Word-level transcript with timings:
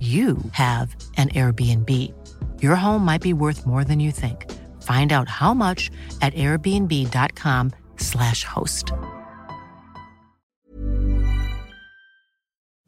you 0.00 0.38
have 0.52 0.96
an 1.16 1.28
Airbnb. 1.28 1.88
Your 2.60 2.74
home 2.74 3.04
might 3.04 3.22
be 3.22 3.32
worth 3.32 3.64
more 3.64 3.84
than 3.84 4.00
you 4.00 4.10
think. 4.10 4.50
Find 4.82 5.12
out 5.12 5.28
how 5.28 5.54
much 5.54 5.92
at 6.20 6.34
airbnb.com/slash 6.34 8.42
host. 8.44 8.92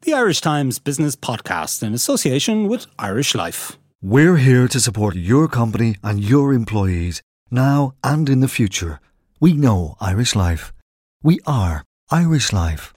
The 0.01 0.13
Irish 0.13 0.41
Times 0.41 0.79
Business 0.79 1.15
Podcast 1.15 1.81
in 1.81 1.93
association 1.93 2.67
with 2.67 2.87
Irish 2.99 3.33
Life. 3.33 3.77
We're 4.03 4.35
here 4.37 4.67
to 4.67 4.79
support 4.79 5.15
your 5.15 5.47
company 5.47 5.95
and 6.03 6.23
your 6.23 6.53
employees 6.53 7.23
now 7.49 7.93
and 8.03 8.29
in 8.29 8.39
the 8.39 8.47
future. 8.47 8.99
We 9.39 9.53
know 9.53 9.95
Irish 9.99 10.35
Life. 10.35 10.71
We 11.23 11.39
are 11.47 11.83
Irish 12.11 12.53
Life. 12.53 12.93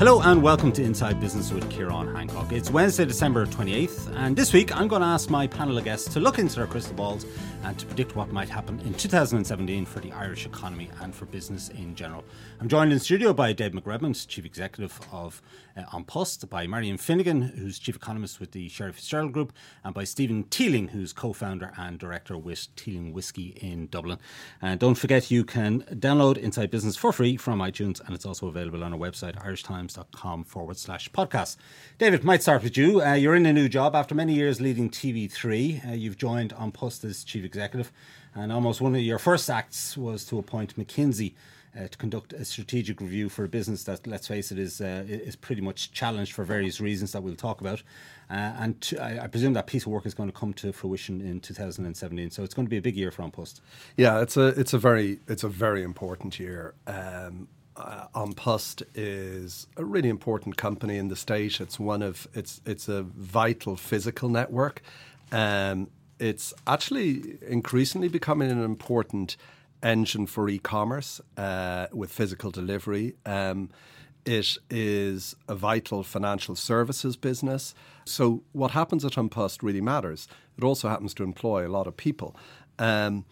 Hello 0.00 0.22
and 0.22 0.42
welcome 0.42 0.72
to 0.72 0.82
Inside 0.82 1.20
Business 1.20 1.52
with 1.52 1.68
Kieran 1.68 2.14
Hancock. 2.14 2.52
It's 2.52 2.70
Wednesday, 2.70 3.04
December 3.04 3.44
28th, 3.44 4.10
and 4.16 4.34
this 4.34 4.50
week 4.50 4.74
I'm 4.74 4.88
going 4.88 5.02
to 5.02 5.06
ask 5.06 5.28
my 5.28 5.46
panel 5.46 5.76
of 5.76 5.84
guests 5.84 6.10
to 6.14 6.20
look 6.20 6.38
into 6.38 6.56
their 6.56 6.66
crystal 6.66 6.94
balls 6.94 7.26
and 7.64 7.78
to 7.78 7.84
predict 7.84 8.16
what 8.16 8.32
might 8.32 8.48
happen 8.48 8.80
in 8.80 8.94
2017 8.94 9.84
for 9.84 10.00
the 10.00 10.10
Irish 10.12 10.46
economy 10.46 10.88
and 11.02 11.14
for 11.14 11.26
business 11.26 11.68
in 11.68 11.94
general. 11.94 12.24
I'm 12.60 12.68
joined 12.68 12.94
in 12.94 12.98
studio 12.98 13.34
by 13.34 13.52
Dave 13.52 13.72
McRedmond, 13.72 14.26
Chief 14.26 14.46
Executive 14.46 14.98
of 15.12 15.42
uh, 15.76 15.82
An 15.92 16.04
Post, 16.04 16.48
by 16.48 16.66
Marion 16.66 16.96
Finnegan, 16.96 17.42
who's 17.42 17.78
Chief 17.78 17.94
Economist 17.94 18.40
with 18.40 18.52
the 18.52 18.70
Sherry 18.70 18.92
Fitzgerald 18.92 19.32
Group, 19.32 19.52
and 19.84 19.92
by 19.92 20.04
Stephen 20.04 20.44
Teeling, 20.44 20.88
who's 20.88 21.12
co-founder 21.12 21.72
and 21.76 21.98
director 21.98 22.38
with 22.38 22.74
Teeling 22.74 23.12
Whiskey 23.12 23.58
in 23.60 23.88
Dublin. 23.88 24.18
And 24.62 24.80
don't 24.80 24.94
forget 24.94 25.30
you 25.30 25.44
can 25.44 25.82
download 25.82 26.38
Inside 26.38 26.70
Business 26.70 26.96
for 26.96 27.12
free 27.12 27.36
from 27.36 27.58
iTunes, 27.58 28.00
and 28.00 28.14
it's 28.14 28.24
also 28.24 28.48
available 28.48 28.82
on 28.82 28.94
our 28.94 28.98
website, 28.98 29.36
irishtimes.com 29.90 30.44
forward 30.44 30.76
slash 30.76 31.10
podcast. 31.10 31.56
David, 31.98 32.24
might 32.24 32.42
start 32.42 32.62
with 32.62 32.76
you. 32.76 33.02
Uh, 33.02 33.14
you're 33.14 33.34
in 33.34 33.46
a 33.46 33.52
new 33.52 33.68
job 33.68 33.94
after 33.94 34.14
many 34.14 34.34
years 34.34 34.60
leading 34.60 34.90
TV3. 34.90 35.90
Uh, 35.90 35.92
you've 35.92 36.16
joined 36.16 36.52
An 36.58 36.72
Post 36.72 37.04
as 37.04 37.24
Chief 37.24 37.44
Executive, 37.44 37.92
and 38.34 38.52
almost 38.52 38.80
one 38.80 38.94
of 38.94 39.00
your 39.00 39.18
first 39.18 39.50
acts 39.50 39.96
was 39.96 40.24
to 40.26 40.38
appoint 40.38 40.76
McKinsey 40.76 41.34
uh, 41.78 41.86
to 41.86 41.96
conduct 41.98 42.32
a 42.32 42.44
strategic 42.44 43.00
review 43.00 43.28
for 43.28 43.44
a 43.44 43.48
business 43.48 43.84
that, 43.84 44.06
let's 44.06 44.26
face 44.26 44.50
it, 44.50 44.58
is 44.58 44.80
uh, 44.80 45.04
is 45.06 45.36
pretty 45.36 45.62
much 45.62 45.92
challenged 45.92 46.32
for 46.32 46.44
various 46.44 46.80
reasons 46.80 47.12
that 47.12 47.22
we'll 47.22 47.36
talk 47.36 47.60
about. 47.60 47.82
Uh, 48.28 48.54
and 48.58 48.80
to, 48.80 49.00
I, 49.02 49.24
I, 49.24 49.26
presume 49.26 49.54
that 49.54 49.66
piece 49.66 49.86
of 49.86 49.88
work 49.88 50.06
is 50.06 50.14
going 50.14 50.30
to 50.30 50.36
come 50.36 50.52
to 50.54 50.72
fruition 50.72 51.20
in 51.20 51.40
2017. 51.40 52.30
So 52.30 52.44
it's 52.44 52.54
going 52.54 52.66
to 52.66 52.70
be 52.70 52.76
a 52.76 52.82
big 52.82 52.96
year 52.96 53.10
for 53.10 53.22
An 53.22 53.30
Post. 53.30 53.60
Yeah, 53.96 54.20
it's 54.20 54.36
a 54.36 54.48
it's 54.48 54.72
a 54.72 54.78
very 54.78 55.20
it's 55.28 55.44
a 55.44 55.48
very 55.48 55.82
important 55.82 56.38
year. 56.38 56.74
Um, 56.86 57.48
uh, 57.76 58.06
is 58.94 59.66
a 59.76 59.84
really 59.84 60.08
important 60.08 60.56
company 60.56 60.96
in 60.96 61.08
the 61.08 61.16
state. 61.16 61.60
It's 61.60 61.78
one 61.78 62.02
of 62.02 62.28
it's 62.34 62.60
it's 62.66 62.88
a 62.88 63.02
vital 63.02 63.76
physical 63.76 64.28
network. 64.28 64.82
Um, 65.32 65.88
it's 66.18 66.52
actually 66.66 67.38
increasingly 67.46 68.08
becoming 68.08 68.50
an 68.50 68.62
important 68.62 69.36
engine 69.82 70.26
for 70.26 70.48
e-commerce 70.48 71.20
uh, 71.36 71.86
with 71.92 72.10
physical 72.12 72.50
delivery. 72.50 73.14
Um, 73.24 73.70
it 74.26 74.58
is 74.68 75.34
a 75.48 75.54
vital 75.54 76.02
financial 76.02 76.54
services 76.54 77.16
business. 77.16 77.74
So 78.04 78.42
what 78.52 78.72
happens 78.72 79.04
at 79.04 79.16
An 79.16 79.30
really 79.62 79.80
matters. 79.80 80.28
It 80.58 80.64
also 80.64 80.88
happens 80.88 81.14
to 81.14 81.22
employ 81.22 81.66
a 81.66 81.70
lot 81.70 81.86
of 81.86 81.96
people. 81.96 82.36
Um, 82.78 83.24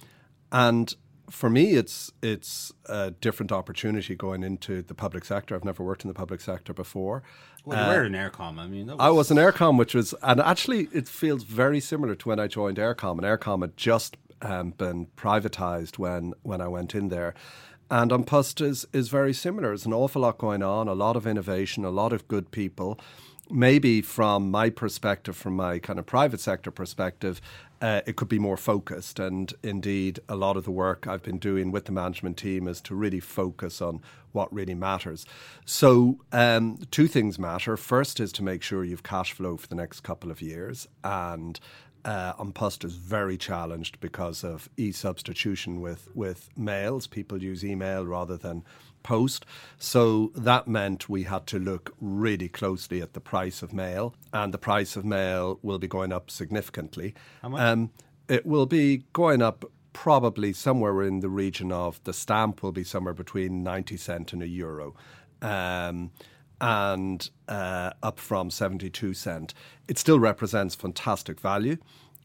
and 0.50 0.94
for 1.30 1.50
me, 1.50 1.74
it's 1.74 2.12
it's 2.22 2.72
a 2.86 3.10
different 3.10 3.52
opportunity 3.52 4.14
going 4.14 4.42
into 4.42 4.82
the 4.82 4.94
public 4.94 5.24
sector. 5.24 5.54
I've 5.54 5.64
never 5.64 5.82
worked 5.82 6.04
in 6.04 6.08
the 6.08 6.14
public 6.14 6.40
sector 6.40 6.72
before. 6.72 7.22
Well, 7.64 7.78
you 7.78 7.84
uh, 7.84 7.96
were 7.96 8.04
in 8.04 8.12
Eircom. 8.12 8.58
I 8.58 8.66
mean, 8.66 8.86
was... 8.86 8.96
I 8.98 9.10
was 9.10 9.30
in 9.30 9.36
Eircom, 9.36 9.78
which 9.78 9.94
was, 9.94 10.14
and 10.22 10.40
actually, 10.40 10.88
it 10.92 11.08
feels 11.08 11.44
very 11.44 11.80
similar 11.80 12.14
to 12.14 12.28
when 12.28 12.40
I 12.40 12.46
joined 12.46 12.78
Eircom. 12.78 13.18
And 13.18 13.22
Eircom 13.22 13.60
had 13.60 13.76
just 13.76 14.16
um, 14.42 14.70
been 14.70 15.06
privatized 15.16 15.98
when 15.98 16.34
when 16.42 16.60
I 16.60 16.68
went 16.68 16.94
in 16.94 17.08
there. 17.08 17.34
And 17.90 18.12
An 18.12 18.24
Post 18.24 18.60
is, 18.60 18.86
is 18.92 19.08
very 19.08 19.32
similar. 19.32 19.68
There's 19.68 19.86
an 19.86 19.94
awful 19.94 20.22
lot 20.22 20.36
going 20.36 20.62
on, 20.62 20.88
a 20.88 20.94
lot 20.94 21.16
of 21.16 21.26
innovation, 21.26 21.84
a 21.84 21.90
lot 21.90 22.12
of 22.12 22.28
good 22.28 22.50
people. 22.50 23.00
Maybe 23.50 24.02
from 24.02 24.50
my 24.50 24.68
perspective, 24.68 25.34
from 25.34 25.56
my 25.56 25.78
kind 25.78 25.98
of 25.98 26.04
private 26.04 26.40
sector 26.40 26.70
perspective, 26.70 27.40
uh, 27.80 28.00
it 28.06 28.16
could 28.16 28.28
be 28.28 28.38
more 28.38 28.56
focused. 28.56 29.18
And 29.18 29.52
indeed, 29.62 30.20
a 30.28 30.36
lot 30.36 30.56
of 30.56 30.64
the 30.64 30.70
work 30.70 31.06
I've 31.06 31.22
been 31.22 31.38
doing 31.38 31.70
with 31.70 31.84
the 31.84 31.92
management 31.92 32.36
team 32.36 32.66
is 32.68 32.80
to 32.82 32.94
really 32.94 33.20
focus 33.20 33.80
on 33.80 34.00
what 34.32 34.52
really 34.52 34.74
matters. 34.74 35.24
So, 35.64 36.18
um, 36.32 36.78
two 36.90 37.08
things 37.08 37.38
matter. 37.38 37.76
First 37.76 38.20
is 38.20 38.32
to 38.32 38.42
make 38.42 38.62
sure 38.62 38.84
you've 38.84 39.02
cash 39.02 39.32
flow 39.32 39.56
for 39.56 39.68
the 39.68 39.74
next 39.74 40.00
couple 40.00 40.30
of 40.30 40.42
years. 40.42 40.86
And 41.04 41.58
uh, 42.04 42.32
An 42.38 42.52
Post 42.52 42.84
is 42.84 42.94
very 42.94 43.36
challenged 43.36 44.00
because 44.00 44.44
of 44.44 44.68
e 44.76 44.92
substitution 44.92 45.80
with, 45.80 46.08
with 46.14 46.48
mails. 46.56 47.06
People 47.06 47.42
use 47.42 47.64
email 47.64 48.06
rather 48.06 48.36
than 48.36 48.64
post. 49.02 49.44
So 49.78 50.32
that 50.34 50.68
meant 50.68 51.08
we 51.08 51.24
had 51.24 51.46
to 51.48 51.58
look 51.58 51.94
really 52.00 52.48
closely 52.48 53.00
at 53.00 53.12
the 53.12 53.20
price 53.20 53.62
of 53.62 53.72
mail, 53.72 54.14
and 54.32 54.52
the 54.52 54.58
price 54.58 54.96
of 54.96 55.04
mail 55.04 55.58
will 55.62 55.78
be 55.78 55.88
going 55.88 56.12
up 56.12 56.30
significantly. 56.30 57.14
How 57.42 57.48
much? 57.48 57.60
Um, 57.60 57.90
it 58.28 58.44
will 58.44 58.66
be 58.66 59.04
going 59.12 59.42
up 59.42 59.64
probably 59.92 60.52
somewhere 60.52 61.02
in 61.02 61.20
the 61.20 61.28
region 61.28 61.72
of 61.72 62.02
the 62.04 62.12
stamp 62.12 62.62
will 62.62 62.72
be 62.72 62.84
somewhere 62.84 63.14
between 63.14 63.64
90 63.64 63.96
cent 63.96 64.32
and 64.32 64.42
a 64.42 64.46
euro. 64.46 64.94
Um, 65.42 66.12
and 66.60 67.30
uh, 67.46 67.90
up 68.02 68.18
from 68.18 68.50
72 68.50 69.14
cent. 69.14 69.54
It 69.86 69.98
still 69.98 70.18
represents 70.18 70.74
fantastic 70.74 71.40
value. 71.40 71.76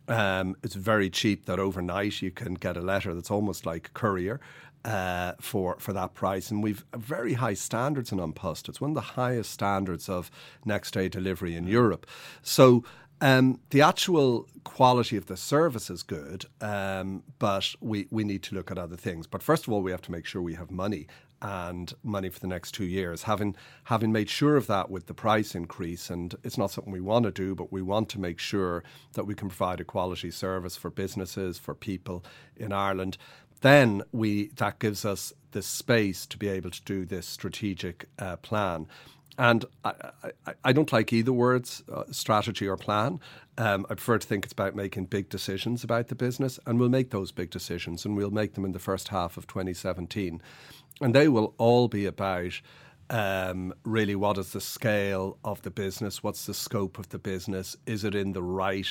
Um, 0.07 0.55
it's 0.63 0.75
very 0.75 1.09
cheap 1.09 1.45
that 1.45 1.59
overnight 1.59 2.21
you 2.21 2.31
can 2.31 2.55
get 2.55 2.75
a 2.75 2.81
letter 2.81 3.13
that's 3.13 3.31
almost 3.31 3.65
like 3.65 3.93
courier 3.93 4.39
uh, 4.85 5.33
for 5.39 5.77
for 5.79 5.93
that 5.93 6.13
price, 6.13 6.51
and 6.51 6.63
we've 6.63 6.85
very 6.95 7.33
high 7.33 7.53
standards 7.53 8.11
in 8.11 8.19
An 8.19 8.33
Post. 8.33 8.69
It's 8.69 8.81
one 8.81 8.91
of 8.91 8.95
the 8.95 9.01
highest 9.01 9.51
standards 9.51 10.09
of 10.09 10.29
next 10.65 10.91
day 10.91 11.09
delivery 11.09 11.55
in 11.55 11.67
Europe. 11.67 12.05
So. 12.41 12.83
Um, 13.21 13.61
the 13.69 13.81
actual 13.81 14.49
quality 14.65 15.15
of 15.15 15.27
the 15.27 15.37
service 15.37 15.89
is 15.89 16.03
good, 16.03 16.43
um, 16.59 17.23
but 17.39 17.73
we, 17.79 18.05
we 18.11 18.25
need 18.25 18.43
to 18.43 18.55
look 18.55 18.69
at 18.69 18.77
other 18.77 18.97
things. 18.97 19.27
But 19.27 19.41
first 19.41 19.65
of 19.65 19.71
all, 19.71 19.81
we 19.81 19.91
have 19.91 20.01
to 20.01 20.11
make 20.11 20.25
sure 20.25 20.41
we 20.41 20.55
have 20.55 20.69
money 20.69 21.07
and 21.43 21.93
money 22.03 22.29
for 22.29 22.39
the 22.39 22.47
next 22.47 22.71
two 22.71 22.85
years. 22.85 23.23
Having 23.23 23.55
having 23.83 24.11
made 24.11 24.29
sure 24.29 24.55
of 24.55 24.67
that 24.67 24.89
with 24.89 25.07
the 25.07 25.13
price 25.13 25.55
increase, 25.55 26.09
and 26.09 26.33
it's 26.43 26.57
not 26.57 26.71
something 26.71 26.91
we 26.91 27.01
want 27.01 27.25
to 27.25 27.31
do, 27.31 27.53
but 27.53 27.71
we 27.71 27.81
want 27.81 28.09
to 28.09 28.19
make 28.19 28.39
sure 28.39 28.83
that 29.13 29.25
we 29.25 29.35
can 29.35 29.49
provide 29.49 29.81
a 29.81 29.83
quality 29.83 30.31
service 30.31 30.77
for 30.77 30.89
businesses, 30.89 31.59
for 31.59 31.75
people 31.75 32.23
in 32.55 32.71
Ireland 32.71 33.17
then 33.63 34.03
we 34.11 34.49
that 34.57 34.77
gives 34.79 35.05
us 35.05 35.33
the 35.51 35.61
space 35.61 36.25
to 36.27 36.37
be 36.37 36.49
able 36.49 36.69
to 36.69 36.81
do 36.83 37.05
this 37.05 37.25
strategic 37.25 38.07
uh, 38.19 38.35
plan. 38.37 38.87
And 39.37 39.65
I, 39.83 39.93
I, 40.45 40.53
I, 40.63 40.73
don't 40.73 40.91
like 40.91 41.11
either 41.11 41.33
words, 41.33 41.81
uh, 41.91 42.03
strategy 42.11 42.67
or 42.67 42.77
plan. 42.77 43.19
Um, 43.57 43.87
I 43.89 43.95
prefer 43.95 44.19
to 44.19 44.27
think 44.27 44.45
it's 44.45 44.53
about 44.53 44.75
making 44.75 45.05
big 45.05 45.29
decisions 45.29 45.83
about 45.83 46.09
the 46.09 46.15
business, 46.15 46.59
and 46.67 46.79
we'll 46.79 46.89
make 46.89 47.09
those 47.09 47.31
big 47.31 47.49
decisions, 47.49 48.05
and 48.05 48.15
we'll 48.15 48.29
make 48.29 48.53
them 48.53 48.63
in 48.63 48.73
the 48.73 48.79
first 48.79 49.07
half 49.07 49.35
of 49.37 49.47
2017. 49.47 50.39
And 51.01 51.15
they 51.15 51.27
will 51.27 51.55
all 51.57 51.87
be 51.87 52.05
about 52.05 52.61
Um, 53.09 53.73
really, 53.83 54.15
what 54.15 54.37
is 54.37 54.53
the 54.53 54.61
scale 54.61 55.37
of 55.43 55.61
the 55.61 55.71
business? 55.71 56.23
What's 56.23 56.45
the 56.45 56.53
scope 56.53 56.97
of 56.97 57.09
the 57.09 57.19
business? 57.19 57.75
Is 57.85 58.03
it 58.03 58.15
in 58.15 58.33
the 58.33 58.41
right 58.41 58.87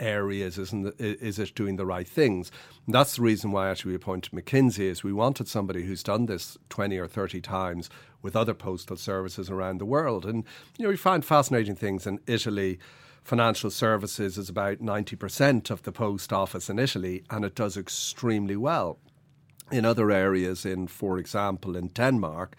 areas? 0.00 0.58
Isn't 0.58 0.94
is 1.00 1.38
it 1.38 1.54
doing 1.54 1.76
the 1.76 1.86
right 1.86 2.08
things? 2.08 2.50
And 2.86 2.94
that's 2.94 3.16
the 3.16 3.22
reason 3.22 3.52
why 3.52 3.70
actually 3.70 3.90
we 3.90 3.96
appointed 3.96 4.32
McKinsey 4.32 4.90
is 4.90 5.02
we 5.02 5.12
wanted 5.12 5.48
somebody 5.48 5.84
who's 5.84 6.02
done 6.02 6.26
this 6.26 6.56
twenty 6.68 6.98
or 6.98 7.06
thirty 7.06 7.40
times 7.40 7.90
with 8.22 8.36
other 8.36 8.54
postal 8.54 8.96
services 8.96 9.50
around 9.50 9.78
the 9.78 9.84
world, 9.84 10.24
and 10.24 10.44
you 10.78 10.84
know 10.84 10.90
we 10.90 10.96
find 10.96 11.24
fascinating 11.24 11.76
things 11.76 12.06
in 12.06 12.20
Italy 12.26 12.78
financial 13.26 13.70
services 13.70 14.38
is 14.38 14.48
about 14.48 14.78
90% 14.78 15.70
of 15.70 15.82
the 15.82 15.90
post 15.90 16.32
office 16.32 16.70
in 16.70 16.78
Italy, 16.78 17.24
and 17.28 17.44
it 17.44 17.56
does 17.56 17.76
extremely 17.76 18.56
well. 18.56 18.98
In 19.72 19.84
other 19.84 20.12
areas, 20.12 20.64
in 20.64 20.86
for 20.86 21.18
example, 21.18 21.76
in 21.76 21.88
Denmark, 21.88 22.54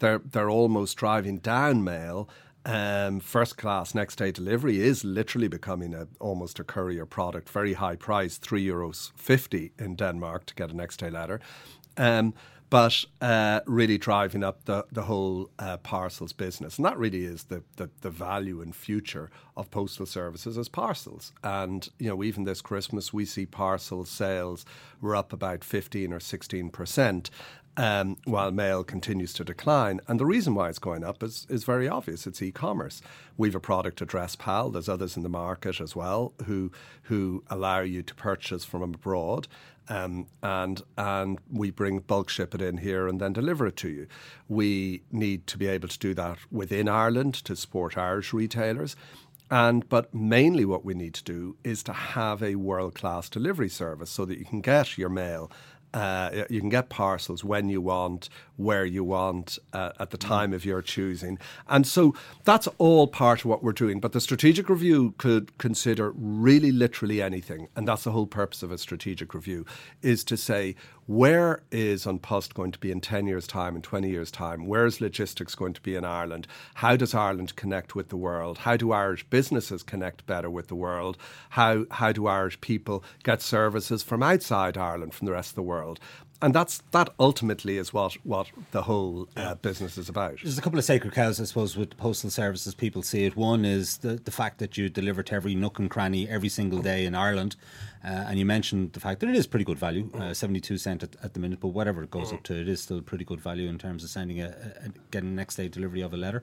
they're 0.00 0.18
they're 0.18 0.50
almost 0.50 0.96
driving 0.96 1.38
down 1.38 1.84
mail. 1.84 2.28
Um, 2.68 3.20
first 3.20 3.56
class 3.56 3.94
next 3.94 4.16
day 4.16 4.30
delivery 4.30 4.78
is 4.78 5.02
literally 5.02 5.48
becoming 5.48 5.94
a, 5.94 6.06
almost 6.20 6.58
a 6.58 6.64
courier 6.64 7.06
product, 7.06 7.48
very 7.48 7.72
high 7.72 7.96
price, 7.96 8.36
three 8.36 8.62
euros 8.62 9.10
fifty 9.16 9.72
in 9.78 9.96
Denmark 9.96 10.44
to 10.44 10.54
get 10.54 10.70
a 10.70 10.76
next 10.76 10.98
day 10.98 11.08
letter. 11.08 11.40
Um, 11.96 12.34
but 12.70 13.04
uh, 13.22 13.60
really 13.66 13.96
driving 13.96 14.44
up 14.44 14.64
the, 14.66 14.84
the 14.92 15.02
whole 15.02 15.50
uh, 15.58 15.78
parcels 15.78 16.34
business. 16.34 16.76
And 16.76 16.84
that 16.84 16.98
really 16.98 17.24
is 17.24 17.44
the, 17.44 17.62
the, 17.76 17.88
the, 18.02 18.10
value 18.10 18.60
and 18.60 18.76
future 18.76 19.30
of 19.56 19.70
postal 19.70 20.04
services 20.04 20.58
as 20.58 20.68
parcels. 20.68 21.32
And, 21.42 21.88
you 21.98 22.10
know, 22.10 22.22
even 22.22 22.44
this 22.44 22.60
Christmas, 22.60 23.10
we 23.10 23.24
see 23.24 23.46
parcel 23.46 24.04
sales 24.04 24.66
were 25.00 25.16
up 25.16 25.32
about 25.32 25.64
15 25.64 26.12
or 26.12 26.20
16 26.20 26.68
percent 26.68 27.30
um, 27.76 28.16
while 28.24 28.50
mail 28.50 28.82
continues 28.82 29.32
to 29.34 29.44
decline. 29.44 30.00
And 30.08 30.18
the 30.18 30.26
reason 30.26 30.54
why 30.54 30.68
it's 30.68 30.78
going 30.78 31.04
up 31.04 31.22
is, 31.22 31.46
is 31.48 31.64
very 31.64 31.88
obvious. 31.88 32.26
It's 32.26 32.42
e-commerce. 32.42 33.00
We've 33.36 33.54
a 33.54 33.60
product 33.60 34.00
Address-Pal. 34.00 34.70
There's 34.70 34.88
others 34.88 35.16
in 35.16 35.22
the 35.22 35.28
market 35.28 35.80
as 35.80 35.94
well 35.94 36.32
who 36.46 36.72
who 37.02 37.44
allow 37.48 37.80
you 37.80 38.02
to 38.02 38.14
purchase 38.14 38.64
from 38.64 38.82
abroad. 38.82 39.48
Um, 39.90 40.26
and 40.42 40.82
and 40.98 41.38
we 41.50 41.70
bring 41.70 42.00
bulk 42.00 42.28
ship 42.28 42.54
it 42.54 42.60
in 42.60 42.78
here 42.78 43.08
and 43.08 43.20
then 43.20 43.32
deliver 43.32 43.66
it 43.66 43.76
to 43.76 43.88
you. 43.88 44.06
We 44.46 45.02
need 45.10 45.46
to 45.46 45.56
be 45.56 45.66
able 45.66 45.88
to 45.88 45.98
do 45.98 46.14
that 46.14 46.38
within 46.50 46.88
Ireland 46.88 47.34
to 47.44 47.56
support 47.56 47.96
Irish 47.96 48.32
retailers. 48.34 48.96
And 49.50 49.88
but 49.88 50.12
mainly 50.12 50.66
what 50.66 50.84
we 50.84 50.92
need 50.92 51.14
to 51.14 51.24
do 51.24 51.56
is 51.64 51.82
to 51.84 51.92
have 51.92 52.42
a 52.42 52.56
world 52.56 52.94
class 52.94 53.30
delivery 53.30 53.70
service 53.70 54.10
so 54.10 54.26
that 54.26 54.38
you 54.38 54.44
can 54.44 54.60
get 54.60 54.98
your 54.98 55.08
mail 55.08 55.50
uh, 55.94 56.44
you 56.50 56.60
can 56.60 56.68
get 56.68 56.88
parcels 56.88 57.44
when 57.44 57.68
you 57.68 57.80
want, 57.80 58.28
where 58.56 58.84
you 58.84 59.04
want, 59.04 59.58
uh, 59.72 59.92
at 59.98 60.10
the 60.10 60.18
time 60.18 60.52
of 60.52 60.64
your 60.64 60.82
choosing. 60.82 61.38
And 61.68 61.86
so 61.86 62.14
that's 62.44 62.68
all 62.78 63.06
part 63.06 63.40
of 63.40 63.46
what 63.46 63.62
we're 63.62 63.72
doing. 63.72 64.00
But 64.00 64.12
the 64.12 64.20
strategic 64.20 64.68
review 64.68 65.14
could 65.18 65.56
consider 65.58 66.12
really 66.16 66.72
literally 66.72 67.22
anything. 67.22 67.68
And 67.76 67.88
that's 67.88 68.04
the 68.04 68.12
whole 68.12 68.26
purpose 68.26 68.62
of 68.62 68.70
a 68.70 68.78
strategic 68.78 69.34
review 69.34 69.64
is 70.02 70.24
to 70.24 70.36
say, 70.36 70.76
where 71.08 71.62
is 71.70 72.04
An 72.04 72.18
Post 72.18 72.52
going 72.52 72.70
to 72.70 72.78
be 72.78 72.90
in 72.90 73.00
10 73.00 73.26
years' 73.26 73.46
time, 73.46 73.74
in 73.74 73.80
20 73.80 74.10
years' 74.10 74.30
time? 74.30 74.66
Where 74.66 74.84
is 74.84 75.00
logistics 75.00 75.54
going 75.54 75.72
to 75.72 75.80
be 75.80 75.94
in 75.94 76.04
Ireland? 76.04 76.46
How 76.74 76.96
does 76.96 77.14
Ireland 77.14 77.56
connect 77.56 77.94
with 77.94 78.10
the 78.10 78.16
world? 78.18 78.58
How 78.58 78.76
do 78.76 78.92
Irish 78.92 79.24
businesses 79.24 79.82
connect 79.82 80.26
better 80.26 80.50
with 80.50 80.68
the 80.68 80.74
world? 80.74 81.16
How, 81.48 81.86
how 81.90 82.12
do 82.12 82.26
Irish 82.26 82.60
people 82.60 83.02
get 83.22 83.40
services 83.40 84.02
from 84.02 84.22
outside 84.22 84.76
Ireland, 84.76 85.14
from 85.14 85.24
the 85.24 85.32
rest 85.32 85.52
of 85.52 85.54
the 85.54 85.62
world? 85.62 85.98
And 86.40 86.54
that's 86.54 86.82
that 86.92 87.10
ultimately 87.18 87.78
is 87.78 87.92
what 87.92 88.14
what 88.24 88.48
the 88.70 88.82
whole 88.82 89.28
uh, 89.36 89.54
business 89.56 89.98
is 89.98 90.08
about. 90.08 90.36
There's 90.42 90.58
a 90.58 90.62
couple 90.62 90.78
of 90.78 90.84
sacred 90.84 91.12
cows, 91.12 91.40
I 91.40 91.44
suppose, 91.44 91.76
with 91.76 91.96
postal 91.96 92.30
services. 92.30 92.74
People 92.74 93.02
see 93.02 93.24
it. 93.24 93.36
One 93.36 93.64
is 93.64 93.98
the 93.98 94.14
the 94.14 94.30
fact 94.30 94.58
that 94.58 94.76
you 94.76 94.88
deliver 94.88 95.22
to 95.24 95.34
every 95.34 95.54
nook 95.54 95.78
and 95.78 95.90
cranny 95.90 96.28
every 96.28 96.48
single 96.48 96.80
day 96.80 97.04
in 97.06 97.14
Ireland, 97.14 97.56
uh, 98.04 98.26
and 98.28 98.38
you 98.38 98.46
mentioned 98.46 98.92
the 98.92 99.00
fact 99.00 99.20
that 99.20 99.28
it 99.28 99.34
is 99.34 99.46
pretty 99.46 99.64
good 99.64 99.78
value, 99.78 100.10
uh, 100.14 100.32
seventy 100.32 100.60
two 100.60 100.78
cent 100.78 101.02
at, 101.02 101.16
at, 101.22 101.34
the 101.34 101.40
minute. 101.40 101.58
But 101.60 101.68
whatever 101.68 102.02
it 102.04 102.10
goes 102.10 102.32
up 102.32 102.44
to, 102.44 102.54
it 102.54 102.68
is 102.68 102.80
still 102.80 103.02
pretty 103.02 103.24
good 103.24 103.40
value 103.40 103.68
in 103.68 103.78
terms 103.78 104.04
of 104.04 104.10
sending 104.10 104.40
a, 104.40 104.48
a 104.84 104.88
getting 105.10 105.34
next 105.34 105.56
day 105.56 105.68
delivery 105.68 106.02
of 106.02 106.14
a 106.14 106.16
letter. 106.16 106.42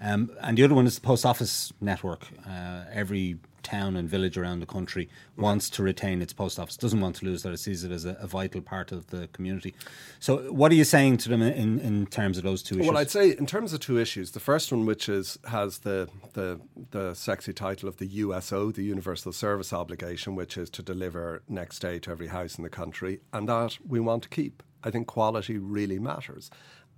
Um, 0.00 0.30
and 0.40 0.58
the 0.58 0.64
other 0.64 0.74
one 0.74 0.86
is 0.86 0.96
the 0.96 1.00
post 1.00 1.24
office 1.24 1.72
network. 1.80 2.26
Uh, 2.48 2.84
every 2.92 3.38
town 3.66 3.96
and 3.96 4.08
village 4.08 4.38
around 4.38 4.60
the 4.60 4.66
country 4.66 5.08
wants 5.36 5.68
to 5.68 5.82
retain 5.82 6.22
its 6.22 6.32
post 6.32 6.58
office, 6.58 6.76
doesn't 6.76 7.00
want 7.00 7.16
to 7.16 7.24
lose 7.24 7.42
that, 7.42 7.52
it 7.52 7.58
sees 7.58 7.82
it 7.82 7.90
as 7.90 8.04
a, 8.04 8.16
a 8.20 8.26
vital 8.28 8.60
part 8.60 8.92
of 8.92 9.08
the 9.08 9.26
community. 9.28 9.74
So, 10.20 10.52
what 10.52 10.70
are 10.70 10.76
you 10.76 10.84
saying 10.84 11.16
to 11.18 11.28
them 11.28 11.42
in, 11.42 11.80
in 11.80 12.06
terms 12.06 12.38
of 12.38 12.44
those 12.44 12.62
two 12.62 12.76
issues? 12.76 12.86
Well, 12.86 12.96
I'd 12.96 13.10
say 13.10 13.30
in 13.30 13.46
terms 13.46 13.72
of 13.72 13.80
two 13.80 13.98
issues, 13.98 14.30
the 14.30 14.40
first 14.40 14.70
one, 14.70 14.86
which 14.86 15.08
is 15.08 15.38
has 15.48 15.78
the 15.78 16.08
the 16.34 16.60
the 16.92 17.14
sexy 17.14 17.52
title 17.52 17.88
of 17.88 17.96
the 17.96 18.06
USO, 18.06 18.70
the 18.70 18.84
Universal 18.84 19.32
Service 19.32 19.72
Obligation, 19.72 20.36
which 20.36 20.56
is 20.56 20.70
to 20.70 20.82
deliver 20.82 21.42
next 21.48 21.80
day 21.80 21.98
to 21.98 22.10
every 22.12 22.28
house 22.28 22.56
in 22.56 22.62
the 22.62 22.70
country, 22.70 23.20
and 23.32 23.48
that 23.48 23.78
we 23.86 23.98
want 23.98 24.22
to 24.22 24.28
keep. 24.28 24.62
I 24.84 24.90
think 24.90 25.08
quality 25.08 25.58
really 25.58 25.98
matters 25.98 26.48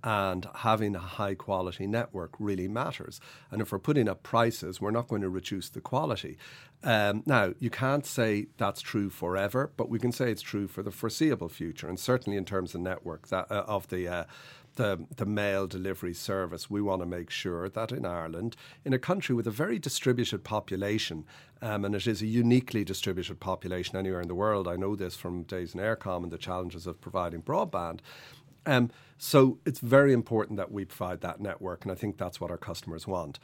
and 0.03 0.47
having 0.55 0.95
a 0.95 0.99
high 0.99 1.35
quality 1.35 1.85
network 1.85 2.31
really 2.39 2.67
matters. 2.67 3.19
And 3.51 3.61
if 3.61 3.71
we're 3.71 3.79
putting 3.79 4.07
up 4.07 4.23
prices, 4.23 4.79
we're 4.79 4.91
not 4.91 5.07
going 5.07 5.21
to 5.21 5.29
reduce 5.29 5.69
the 5.69 5.81
quality. 5.81 6.37
Um, 6.83 7.23
now, 7.25 7.53
you 7.59 7.69
can't 7.69 8.05
say 8.05 8.47
that's 8.57 8.81
true 8.81 9.09
forever, 9.09 9.71
but 9.75 9.89
we 9.89 9.99
can 9.99 10.13
say 10.13 10.31
it's 10.31 10.41
true 10.41 10.67
for 10.67 10.81
the 10.81 10.91
foreseeable 10.91 11.49
future. 11.49 11.89
And 11.89 11.99
certainly 11.99 12.37
in 12.37 12.45
terms 12.45 12.73
of 12.73 12.81
network 12.81 13.27
that, 13.27 13.51
uh, 13.51 13.65
of 13.67 13.89
the 13.89 14.07
uh, 14.07 14.23
the, 14.75 15.05
the 15.17 15.25
mail 15.25 15.67
delivery 15.67 16.13
service, 16.13 16.69
we 16.69 16.81
want 16.81 17.01
to 17.01 17.05
make 17.05 17.29
sure 17.29 17.67
that 17.67 17.91
in 17.91 18.05
Ireland, 18.05 18.55
in 18.85 18.93
a 18.93 18.99
country 18.99 19.35
with 19.35 19.45
a 19.45 19.51
very 19.51 19.77
distributed 19.77 20.45
population, 20.45 21.25
um, 21.61 21.83
and 21.83 21.93
it 21.93 22.07
is 22.07 22.21
a 22.21 22.27
uniquely 22.27 22.85
distributed 22.85 23.41
population 23.41 23.97
anywhere 23.97 24.21
in 24.21 24.29
the 24.29 24.35
world, 24.35 24.69
I 24.69 24.77
know 24.77 24.95
this 24.95 25.17
from 25.17 25.43
days 25.43 25.73
in 25.73 25.81
Eircom 25.81 26.23
and 26.23 26.31
the 26.31 26.37
challenges 26.37 26.87
of 26.87 27.01
providing 27.01 27.41
broadband, 27.41 27.99
um, 28.65 28.91
so 29.17 29.59
it's 29.65 29.79
very 29.79 30.13
important 30.13 30.57
that 30.57 30.71
we 30.71 30.85
provide 30.85 31.21
that 31.21 31.39
network, 31.39 31.83
and 31.83 31.91
I 31.91 31.95
think 31.95 32.17
that's 32.17 32.39
what 32.39 32.51
our 32.51 32.57
customers 32.57 33.05
want. 33.07 33.39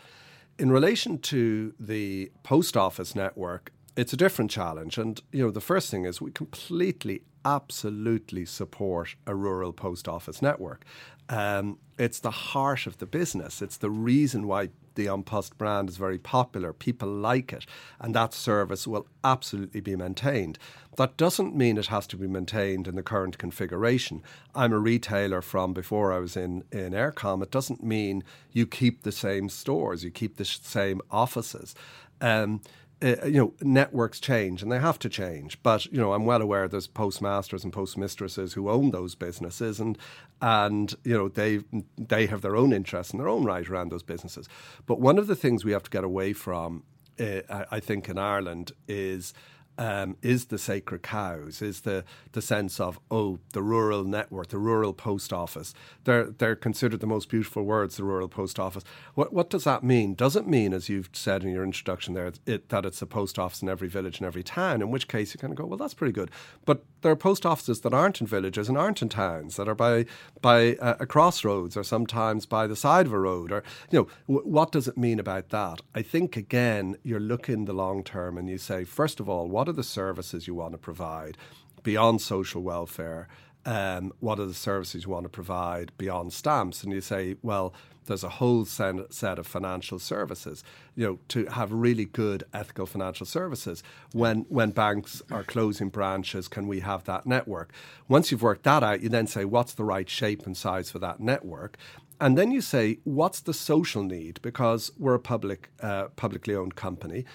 In 0.58 0.72
relation 0.72 1.18
to 1.20 1.74
the 1.80 2.32
post 2.44 2.78
office 2.78 3.16
network, 3.16 3.72
it's 3.96 4.14
a 4.14 4.18
different 4.18 4.52
challenge. 4.52 4.98
And, 4.98 5.22
you 5.32 5.44
know, 5.44 5.52
the 5.52 5.62
first 5.62 5.90
thing 5.90 6.06
is 6.06 6.22
we 6.22 6.32
completely, 6.32 7.22
absolutely 7.44 8.46
support 8.46 9.16
a 9.26 9.36
rural 9.36 9.74
post 9.74 10.08
office 10.08 10.42
network. 10.42 10.84
Um, 11.30 11.80
it's 11.98 12.20
the 12.20 12.32
heart 12.32 12.86
of 12.86 12.98
the 12.98 13.06
business. 13.06 13.62
It's 13.62 13.78
the 13.78 13.90
reason 13.90 14.48
why 14.48 14.70
the 14.96 15.08
An 15.08 15.24
Post 15.24 15.58
brand 15.58 15.90
is 15.90 15.98
very 15.98 16.18
popular. 16.18 16.72
People 16.72 17.10
like 17.10 17.52
it, 17.52 17.66
and 18.00 18.16
that 18.16 18.34
service 18.34 18.88
will 18.88 19.08
absolutely 19.24 19.82
be 19.82 19.96
maintained. 19.96 20.58
That 20.98 21.18
doesn't 21.18 21.56
mean 21.56 21.78
it 21.78 21.88
has 21.88 22.08
to 22.08 22.18
be 22.18 22.28
maintained 22.28 22.88
in 22.88 22.96
the 22.96 23.04
current 23.04 23.38
configuration. 23.38 24.24
I'm 24.54 24.72
a 24.72 24.80
retailer 24.80 25.42
from 25.42 25.74
before 25.74 26.14
I 26.14 26.20
was 26.20 26.38
in, 26.38 26.64
in 26.72 26.94
Eircom. 26.94 27.44
It 27.44 27.52
doesn't 27.52 27.84
mean 27.84 28.24
you 28.52 28.66
keep 28.66 29.04
the 29.04 29.12
same 29.12 29.50
stores, 29.50 30.04
you 30.04 30.12
keep 30.12 30.38
the 30.38 30.46
same 30.46 31.02
offices. 31.12 31.76
Um, 32.22 32.62
uh, 33.06 33.26
you 33.26 33.38
know, 33.38 33.54
networks 33.62 34.20
change 34.20 34.64
and 34.64 34.72
they 34.72 34.80
have 34.80 34.98
to 34.98 35.10
change. 35.10 35.62
But 35.62 35.86
you 35.86 36.00
know, 36.00 36.14
I'm 36.14 36.26
well 36.26 36.42
aware 36.42 36.68
there's 36.68 36.88
postmasters 36.88 37.64
and 37.64 37.72
postmistresses 37.72 38.54
who 38.54 38.70
own 38.70 38.90
those 38.90 39.14
businesses, 39.14 39.80
and 39.80 39.98
and 40.42 40.94
you 41.04 41.14
know 41.16 41.28
they 41.30 41.60
they 41.98 42.26
have 42.26 42.42
their 42.42 42.56
own 42.56 42.74
interests 42.74 43.14
and 43.14 43.20
their 43.20 43.30
own 43.30 43.44
right 43.44 43.70
around 43.70 43.92
those 43.92 44.04
businesses. 44.04 44.50
But 44.88 45.00
one 45.00 45.20
of 45.20 45.28
the 45.28 45.36
things 45.36 45.64
we 45.64 45.72
have 45.72 45.84
to 45.84 45.92
get 45.92 46.04
away 46.04 46.34
from, 46.34 46.84
uh, 47.20 47.42
I, 47.50 47.66
I 47.74 47.80
think, 47.80 48.10
in 48.10 48.18
Ireland 48.18 48.72
is 48.88 49.34
um, 49.78 50.16
is 50.22 50.46
the 50.46 50.58
sacred 50.58 51.04
cows, 51.04 51.62
is 51.62 51.82
the, 51.82 52.04
the 52.32 52.42
sense 52.42 52.80
of, 52.80 53.00
oh, 53.12 53.40
the 53.54 53.62
rural 53.62 54.04
network, 54.04 54.48
the 54.48 54.58
rural 54.58 54.94
post 54.94 55.34
office. 55.34 55.74
They're, 56.04 56.26
they're 56.26 56.56
considered 56.56 57.00
the 57.00 57.08
most 57.08 57.30
beautiful 57.30 57.64
words, 57.64 57.98
the 57.98 58.04
rural 58.04 58.28
post 58.28 58.60
office. 58.60 58.84
What, 59.16 59.34
what 59.34 59.50
does 59.50 59.64
that 59.66 59.84
mean? 59.84 60.14
Does 60.14 60.36
it 60.36 60.48
mean, 60.48 60.74
as 60.74 60.90
you've 60.90 61.10
said 61.14 61.44
in 61.44 61.50
your 61.50 61.64
introduction 61.64 62.14
there, 62.14 62.32
it, 62.46 62.70
that 62.70 62.86
it's 62.86 63.02
a 63.02 63.06
post 63.06 63.38
office 63.38 63.62
in 63.62 63.70
every 63.70 63.88
village 63.88 64.20
and 64.20 64.28
every 64.28 64.44
town, 64.44 64.82
in 64.82 64.92
which 64.92 65.08
case 65.08 65.34
you 65.34 65.40
kind 65.40 65.52
of 65.52 65.58
go, 65.58 65.66
well, 65.66 65.78
that's 65.78 65.94
pretty 65.94 66.14
good. 66.14 66.32
But 66.66 66.84
there 67.06 67.12
are 67.12 67.16
post 67.16 67.46
offices 67.46 67.82
that 67.82 67.94
aren't 67.94 68.20
in 68.20 68.26
villages 68.26 68.68
and 68.68 68.76
aren't 68.76 69.04
in 69.04 69.10
towns, 69.10 69.58
that 69.58 69.68
are 69.68 69.76
by, 69.76 70.08
by 70.42 70.76
a, 70.82 70.96
a 71.02 71.06
crossroads 71.06 71.78
or 71.78 71.84
sometimes 71.84 72.48
by 72.48 72.66
the 72.66 72.76
side 72.76 73.06
of 73.06 73.14
a 73.14 73.20
road. 73.20 73.52
Or, 73.52 73.64
you 73.92 74.00
know, 74.00 74.08
w- 74.28 74.50
what 74.50 74.72
does 74.72 74.88
it 74.88 74.98
mean 74.98 75.20
about 75.20 75.50
that? 75.50 75.82
I 75.94 76.02
think, 76.02 76.36
again, 76.36 76.96
you're 77.04 77.20
looking 77.20 77.66
the 77.66 77.74
long 77.74 78.04
term 78.04 78.40
and 78.40 78.50
you 78.50 78.58
say, 78.58 78.86
first 78.86 79.20
of 79.20 79.30
all, 79.30 79.48
what 79.48 79.70
are 79.70 79.74
the 79.74 79.84
services 79.84 80.48
you 80.48 80.56
want 80.56 80.72
to 80.72 80.80
provide 80.80 81.38
beyond 81.84 82.22
social 82.22 82.64
welfare? 82.64 83.28
Um, 83.68 84.12
what 84.20 84.40
are 84.40 84.48
the 84.48 84.56
services 84.56 85.04
you 85.06 85.12
want 85.12 85.26
to 85.26 85.30
provide 85.30 85.92
beyond 86.00 86.34
stamps? 86.34 86.84
And 86.84 86.92
you 86.92 87.02
say, 87.02 87.36
well, 87.44 87.72
there's 88.06 88.24
a 88.24 88.30
whole 88.30 88.66
set 88.66 89.40
of 89.40 89.48
financial 89.48 90.00
services. 90.00 90.64
You 90.96 91.06
know, 91.06 91.20
to 91.30 91.46
have 91.46 91.72
really 91.72 92.06
good 92.06 92.44
ethical 92.54 92.86
financial 92.86 93.26
services. 93.26 93.84
When 94.14 94.46
when 94.50 94.72
banks 94.72 95.22
are 95.32 95.44
closing 95.44 95.90
branches, 95.90 96.48
can 96.48 96.68
we 96.68 96.80
have 96.82 97.04
that 97.06 97.26
network? 97.26 97.72
Once 98.08 98.32
you've 98.32 98.42
worked 98.42 98.64
that 98.64 98.84
out, 98.84 99.02
you 99.02 99.10
then 99.10 99.28
say, 99.28 99.46
what's 99.46 99.74
the 99.74 99.84
right 99.84 100.10
shape 100.10 100.46
and 100.46 100.56
size 100.56 100.90
for 100.90 101.00
that 101.00 101.20
network? 101.20 101.78
and 102.20 102.38
then 102.38 102.52
you 102.52 102.62
say, 102.62 103.00
what's 103.04 103.42
the 103.42 103.54
social 103.54 104.04
need? 104.04 104.42
Because 104.42 104.92
we're 104.98 105.16
a 105.16 105.20
public, 105.20 105.70
uh, 105.82 106.08
publicly 106.16 106.56
owned 106.56 106.76
company. 106.76 107.26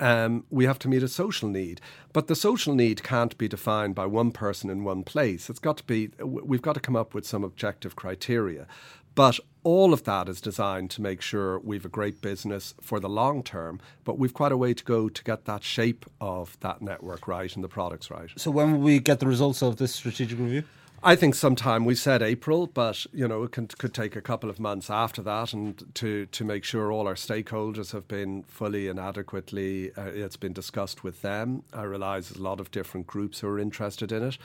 Um, 0.00 0.44
we 0.50 0.64
have 0.64 0.80
to 0.80 0.88
meet 0.88 1.04
a 1.04 1.08
social 1.08 1.48
need. 1.48 1.80
But 2.12 2.26
the 2.26 2.34
social 2.34 2.74
need 2.74 3.04
can't 3.04 3.36
be 3.38 3.46
defined 3.46 3.94
by 3.94 4.06
one 4.06 4.32
person 4.32 4.70
in 4.70 4.82
one 4.82 5.04
place. 5.04 5.48
It's 5.48 5.60
got 5.60 5.76
to 5.78 5.84
be, 5.84 6.10
we've 6.18 6.62
got 6.62 6.74
to 6.74 6.80
come 6.80 6.96
up 6.96 7.14
with 7.14 7.24
some 7.24 7.44
objective 7.44 7.94
criteria. 7.94 8.66
But 9.14 9.38
all 9.62 9.92
of 9.92 10.04
that 10.04 10.28
is 10.28 10.40
designed 10.40 10.90
to 10.90 11.02
make 11.02 11.22
sure 11.22 11.58
we've 11.58 11.84
a 11.84 11.88
great 11.88 12.20
business 12.20 12.74
for 12.80 13.00
the 13.00 13.08
long 13.08 13.42
term, 13.42 13.80
but 14.04 14.18
we've 14.18 14.34
quite 14.34 14.52
a 14.52 14.56
way 14.56 14.74
to 14.74 14.84
go 14.84 15.08
to 15.08 15.24
get 15.24 15.46
that 15.46 15.62
shape 15.62 16.04
of 16.20 16.58
that 16.60 16.82
network 16.82 17.26
right 17.26 17.54
and 17.54 17.64
the 17.64 17.68
products 17.68 18.10
right. 18.10 18.30
So 18.36 18.50
when 18.50 18.72
will 18.72 18.80
we 18.80 18.98
get 18.98 19.20
the 19.20 19.26
results 19.26 19.62
of 19.62 19.76
this 19.76 19.94
strategic 19.94 20.38
review? 20.38 20.64
I 21.06 21.16
think 21.16 21.34
sometime 21.34 21.84
we 21.84 21.96
said 21.96 22.22
April, 22.22 22.66
but 22.66 23.04
you 23.12 23.28
know 23.28 23.42
it 23.42 23.52
can, 23.52 23.66
could 23.66 23.92
take 23.92 24.16
a 24.16 24.22
couple 24.22 24.48
of 24.48 24.58
months 24.58 24.88
after 24.88 25.20
that, 25.20 25.52
and 25.52 25.84
to 25.96 26.24
to 26.24 26.44
make 26.44 26.64
sure 26.64 26.90
all 26.90 27.06
our 27.06 27.14
stakeholders 27.14 27.92
have 27.92 28.08
been 28.08 28.42
fully 28.44 28.88
and 28.88 28.98
adequately, 28.98 29.92
uh, 29.98 30.04
it's 30.06 30.38
been 30.38 30.54
discussed 30.54 31.04
with 31.04 31.20
them. 31.20 31.62
I 31.74 31.82
realise 31.82 32.30
there's 32.30 32.40
a 32.40 32.42
lot 32.42 32.58
of 32.58 32.70
different 32.70 33.06
groups 33.06 33.40
who 33.40 33.48
are 33.48 33.58
interested 33.58 34.12
in 34.12 34.22
it, 34.22 34.38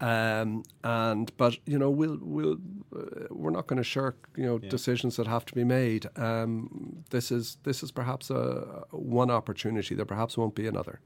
um, 0.00 0.62
and 0.84 1.34
but 1.36 1.56
you 1.66 1.78
know 1.78 1.90
we'll 1.90 2.18
we'll 2.20 2.58
uh, 2.94 3.26
we're 3.30 3.50
not 3.50 3.66
going 3.66 3.78
to 3.78 3.84
shirk 3.84 4.28
you 4.36 4.44
know 4.44 4.58
yeah. 4.62 4.68
decisions 4.68 5.16
that 5.16 5.26
have 5.26 5.44
to 5.46 5.54
be 5.54 5.64
made. 5.64 6.06
Um, 6.16 7.04
this 7.10 7.30
is 7.30 7.58
this 7.62 7.82
is 7.82 7.90
perhaps 7.90 8.30
a 8.30 8.84
one 8.90 9.30
opportunity. 9.30 9.94
There 9.94 10.04
perhaps 10.04 10.36
won't 10.36 10.54
be 10.54 10.66
another. 10.66 11.00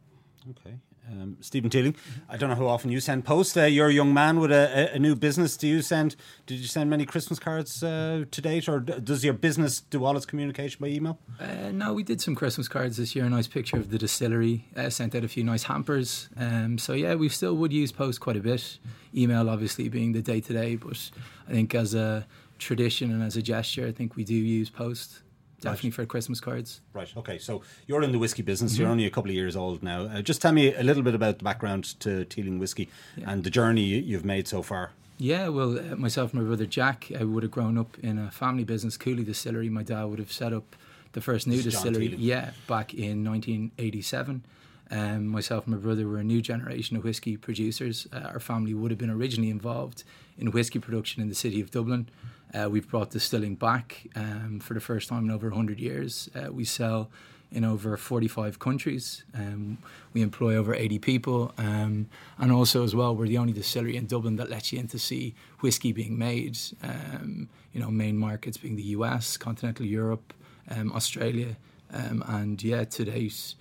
Okay. 0.51 0.77
Um, 1.09 1.37
Stephen 1.41 1.71
Teeling, 1.71 1.97
I 2.29 2.37
don't 2.37 2.51
know 2.51 2.57
how 2.57 2.67
often 2.67 2.91
you 2.91 3.01
send 3.01 3.25
posts. 3.25 3.57
Uh, 3.57 3.65
you're 3.65 3.89
a 3.89 3.93
young 3.93 4.15
man 4.15 4.39
with 4.39 4.53
a, 4.53 4.91
a, 4.95 4.99
new 4.99 5.17
business. 5.17 5.57
Do 5.57 5.67
you 5.67 5.83
send? 5.83 6.15
Did 6.47 6.59
you 6.61 6.67
send 6.67 6.89
many 6.89 7.05
Christmas 7.05 7.39
cards 7.39 7.83
uh, 7.83 8.27
to 8.31 8.41
date, 8.41 8.69
or 8.69 8.79
does 8.81 9.25
your 9.25 9.35
business 9.35 9.81
do 9.81 10.05
all 10.05 10.17
its 10.17 10.27
communication 10.27 10.79
by 10.81 10.89
email? 10.89 11.19
Uh, 11.41 11.71
no, 11.73 11.93
we 11.95 12.03
did 12.03 12.21
some 12.21 12.35
Christmas 12.35 12.69
cards 12.69 12.97
this 12.97 13.17
year. 13.17 13.25
A 13.25 13.31
nice 13.31 13.49
picture 13.49 13.77
of 13.77 13.91
the 13.91 13.99
distillery. 13.99 14.69
Uh, 14.77 14.89
sent 14.89 15.15
out 15.15 15.25
a 15.25 15.29
few 15.29 15.43
nice 15.43 15.65
hampers. 15.65 16.29
Um, 16.37 16.79
so 16.79 16.93
yeah, 16.93 17.15
we 17.17 17.29
still 17.29 17.57
would 17.57 17.73
use 17.73 17.91
post 17.91 18.21
quite 18.21 18.37
a 18.37 18.41
bit. 18.41 18.79
Email, 19.15 19.51
obviously, 19.51 19.89
being 19.89 20.13
the 20.13 20.23
day 20.23 20.41
to 20.41 20.53
day, 20.53 20.77
but 20.77 21.11
I 21.49 21.53
think 21.53 21.75
as 21.75 21.95
a 21.95 22.27
tradition 22.59 23.11
and 23.11 23.23
as 23.23 23.37
a 23.37 23.43
gesture, 23.43 23.87
I 23.87 23.93
think 23.93 24.15
we 24.15 24.23
do 24.23 24.35
use 24.35 24.71
post 24.71 25.23
definitely 25.61 25.91
right. 25.91 25.95
for 25.95 26.07
Christmas 26.07 26.41
cards. 26.41 26.81
Right. 26.93 27.13
Okay. 27.17 27.39
So 27.39 27.63
you're 27.87 28.03
in 28.03 28.13
the 28.13 28.19
whiskey 28.19 28.43
business. 28.43 28.73
Mm-hmm. 28.73 28.83
You're 28.83 28.91
only 28.91 29.07
a 29.07 29.11
couple 29.11 29.31
of 29.31 29.35
years 29.35 29.57
old 29.57 29.83
now. 29.83 30.03
Uh, 30.03 30.23
just 30.23 30.43
tell 30.43 30.53
me 30.53 30.75
a 30.75 30.83
little 30.83 31.03
bit 31.03 31.15
about 31.15 31.39
the 31.39 31.45
background 31.45 31.99
to 32.01 32.25
Teeling 32.25 32.59
Whiskey 32.59 32.89
yeah. 33.17 33.31
and 33.31 33.45
the 33.45 33.51
journey 33.51 33.83
you've 33.83 34.25
made 34.25 34.49
so 34.49 34.63
far. 34.63 34.93
Yeah, 35.19 35.49
well, 35.49 35.79
uh, 35.79 35.97
myself 35.97 36.33
and 36.33 36.43
my 36.43 36.47
brother 36.49 36.65
Jack, 36.65 37.09
I 37.19 37.25
would 37.25 37.43
have 37.43 37.53
grown 37.53 37.77
up 37.77 37.99
in 37.99 38.19
a 38.19 38.31
family 38.31 38.65
business, 38.65 38.97
Cooley 38.97 39.23
Distillery. 39.23 39.69
My 39.69 39.83
dad 39.83 40.05
would 40.05 40.19
have 40.19 40.33
set 40.33 40.55
up 40.55 40.77
the 41.13 41.21
first 41.21 41.47
new 41.47 41.61
distillery, 41.61 42.15
yeah, 42.17 42.53
back 42.67 42.95
in 42.95 43.23
1987. 43.25 44.43
Um, 44.91 45.27
myself 45.27 45.67
and 45.67 45.77
my 45.77 45.81
brother 45.81 46.09
were 46.09 46.19
a 46.19 46.25
new 46.25 46.41
generation 46.41 46.97
of 46.97 47.05
whiskey 47.05 47.37
producers. 47.37 48.09
Uh, 48.13 48.21
our 48.21 48.41
family 48.41 48.75
would 48.75 48.91
have 48.91 48.99
been 48.99 49.11
originally 49.11 49.51
involved 49.51 50.05
in 50.39 50.51
whiskey 50.51 50.79
production 50.79 51.23
in 51.23 51.29
the 51.29 51.35
city 51.35 51.61
of 51.61 51.71
Dublin. 51.71 52.09
Uh, 52.53 52.69
we've 52.69 52.89
brought 52.89 53.11
distilling 53.11 53.55
back 53.55 54.09
um, 54.17 54.61
for 54.61 54.75
the 54.75 54.81
first 54.81 55.09
time 55.09 55.25
in 55.25 55.31
over 55.31 55.49
100 55.49 55.79
years. 55.79 56.29
Uh, 56.35 56.53
we 56.53 56.65
sell 56.65 57.11
in 57.53 57.65
over 57.65 57.97
45 57.97 58.59
countries. 58.59 59.25
Um, 59.35 59.79
we 60.13 60.23
employ 60.23 60.57
over 60.57 60.75
80 60.75 60.99
people. 60.99 61.53
Um, 61.59 62.09
and 62.39 62.53
also, 62.53 62.85
as 62.85 62.95
well, 62.95 63.15
we're 63.15 63.29
the 63.29 63.39
only 63.39 63.53
distillery 63.53 63.97
in 63.97 64.07
Dublin 64.07 64.37
that 64.37 64.51
lets 64.51 64.73
you 64.73 64.79
in 64.79 64.89
to 64.89 64.99
see 64.99 65.35
whiskey 65.61 65.93
being 65.93 66.19
made. 66.19 66.59
Um, 66.83 67.49
you 67.73 67.81
know, 67.81 67.91
main 67.91 68.17
markets 68.17 68.57
being 68.57 68.77
the 68.77 68.83
US, 68.99 69.37
continental 69.37 69.87
Europe, 69.87 70.33
um, 70.69 70.93
Australia. 70.93 71.57
Um, 71.93 72.25
and 72.27 72.63
yeah, 72.63 72.85
to 72.85 73.05
date, 73.05 73.55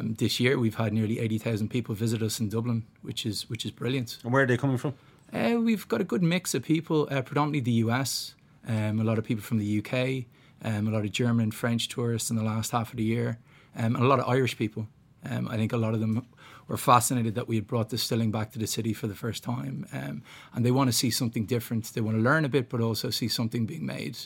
this 0.00 0.38
year 0.40 0.58
we've 0.58 0.76
had 0.76 0.92
nearly 0.92 1.18
80,000 1.18 1.68
people 1.68 1.94
visit 1.94 2.22
us 2.22 2.38
in 2.40 2.48
Dublin, 2.48 2.84
which 3.02 3.24
is 3.26 3.48
which 3.48 3.64
is 3.64 3.70
brilliant. 3.70 4.18
And 4.22 4.32
where 4.32 4.44
are 4.44 4.46
they 4.46 4.56
coming 4.56 4.78
from? 4.78 4.94
Uh, 5.32 5.58
we've 5.58 5.88
got 5.88 6.00
a 6.00 6.04
good 6.04 6.22
mix 6.22 6.54
of 6.54 6.62
people, 6.62 7.08
uh, 7.10 7.22
predominantly 7.22 7.60
the 7.60 7.84
US, 7.84 8.34
um, 8.68 9.00
a 9.00 9.04
lot 9.04 9.16
of 9.16 9.24
people 9.24 9.42
from 9.42 9.58
the 9.58 9.78
UK, 9.78 10.26
um, 10.62 10.86
a 10.86 10.90
lot 10.90 11.04
of 11.04 11.10
German 11.10 11.44
and 11.44 11.54
French 11.54 11.88
tourists 11.88 12.28
in 12.28 12.36
the 12.36 12.44
last 12.44 12.70
half 12.72 12.90
of 12.90 12.98
the 12.98 13.02
year, 13.02 13.38
um, 13.74 13.96
and 13.96 14.04
a 14.04 14.06
lot 14.06 14.20
of 14.20 14.28
Irish 14.28 14.58
people. 14.58 14.88
Um, 15.24 15.48
I 15.48 15.56
think 15.56 15.72
a 15.72 15.78
lot 15.78 15.94
of 15.94 16.00
them 16.00 16.26
were 16.68 16.76
fascinated 16.76 17.34
that 17.36 17.48
we 17.48 17.56
had 17.56 17.66
brought 17.66 17.88
distilling 17.88 18.30
back 18.30 18.52
to 18.52 18.58
the 18.58 18.66
city 18.66 18.92
for 18.92 19.06
the 19.06 19.14
first 19.14 19.42
time, 19.42 19.86
um, 19.92 20.22
and 20.52 20.66
they 20.66 20.70
want 20.70 20.88
to 20.88 20.92
see 20.92 21.10
something 21.10 21.46
different. 21.46 21.86
They 21.94 22.02
want 22.02 22.18
to 22.18 22.22
learn 22.22 22.44
a 22.44 22.48
bit, 22.50 22.68
but 22.68 22.80
also 22.80 23.08
see 23.08 23.28
something 23.28 23.64
being 23.64 23.86
made. 23.86 24.18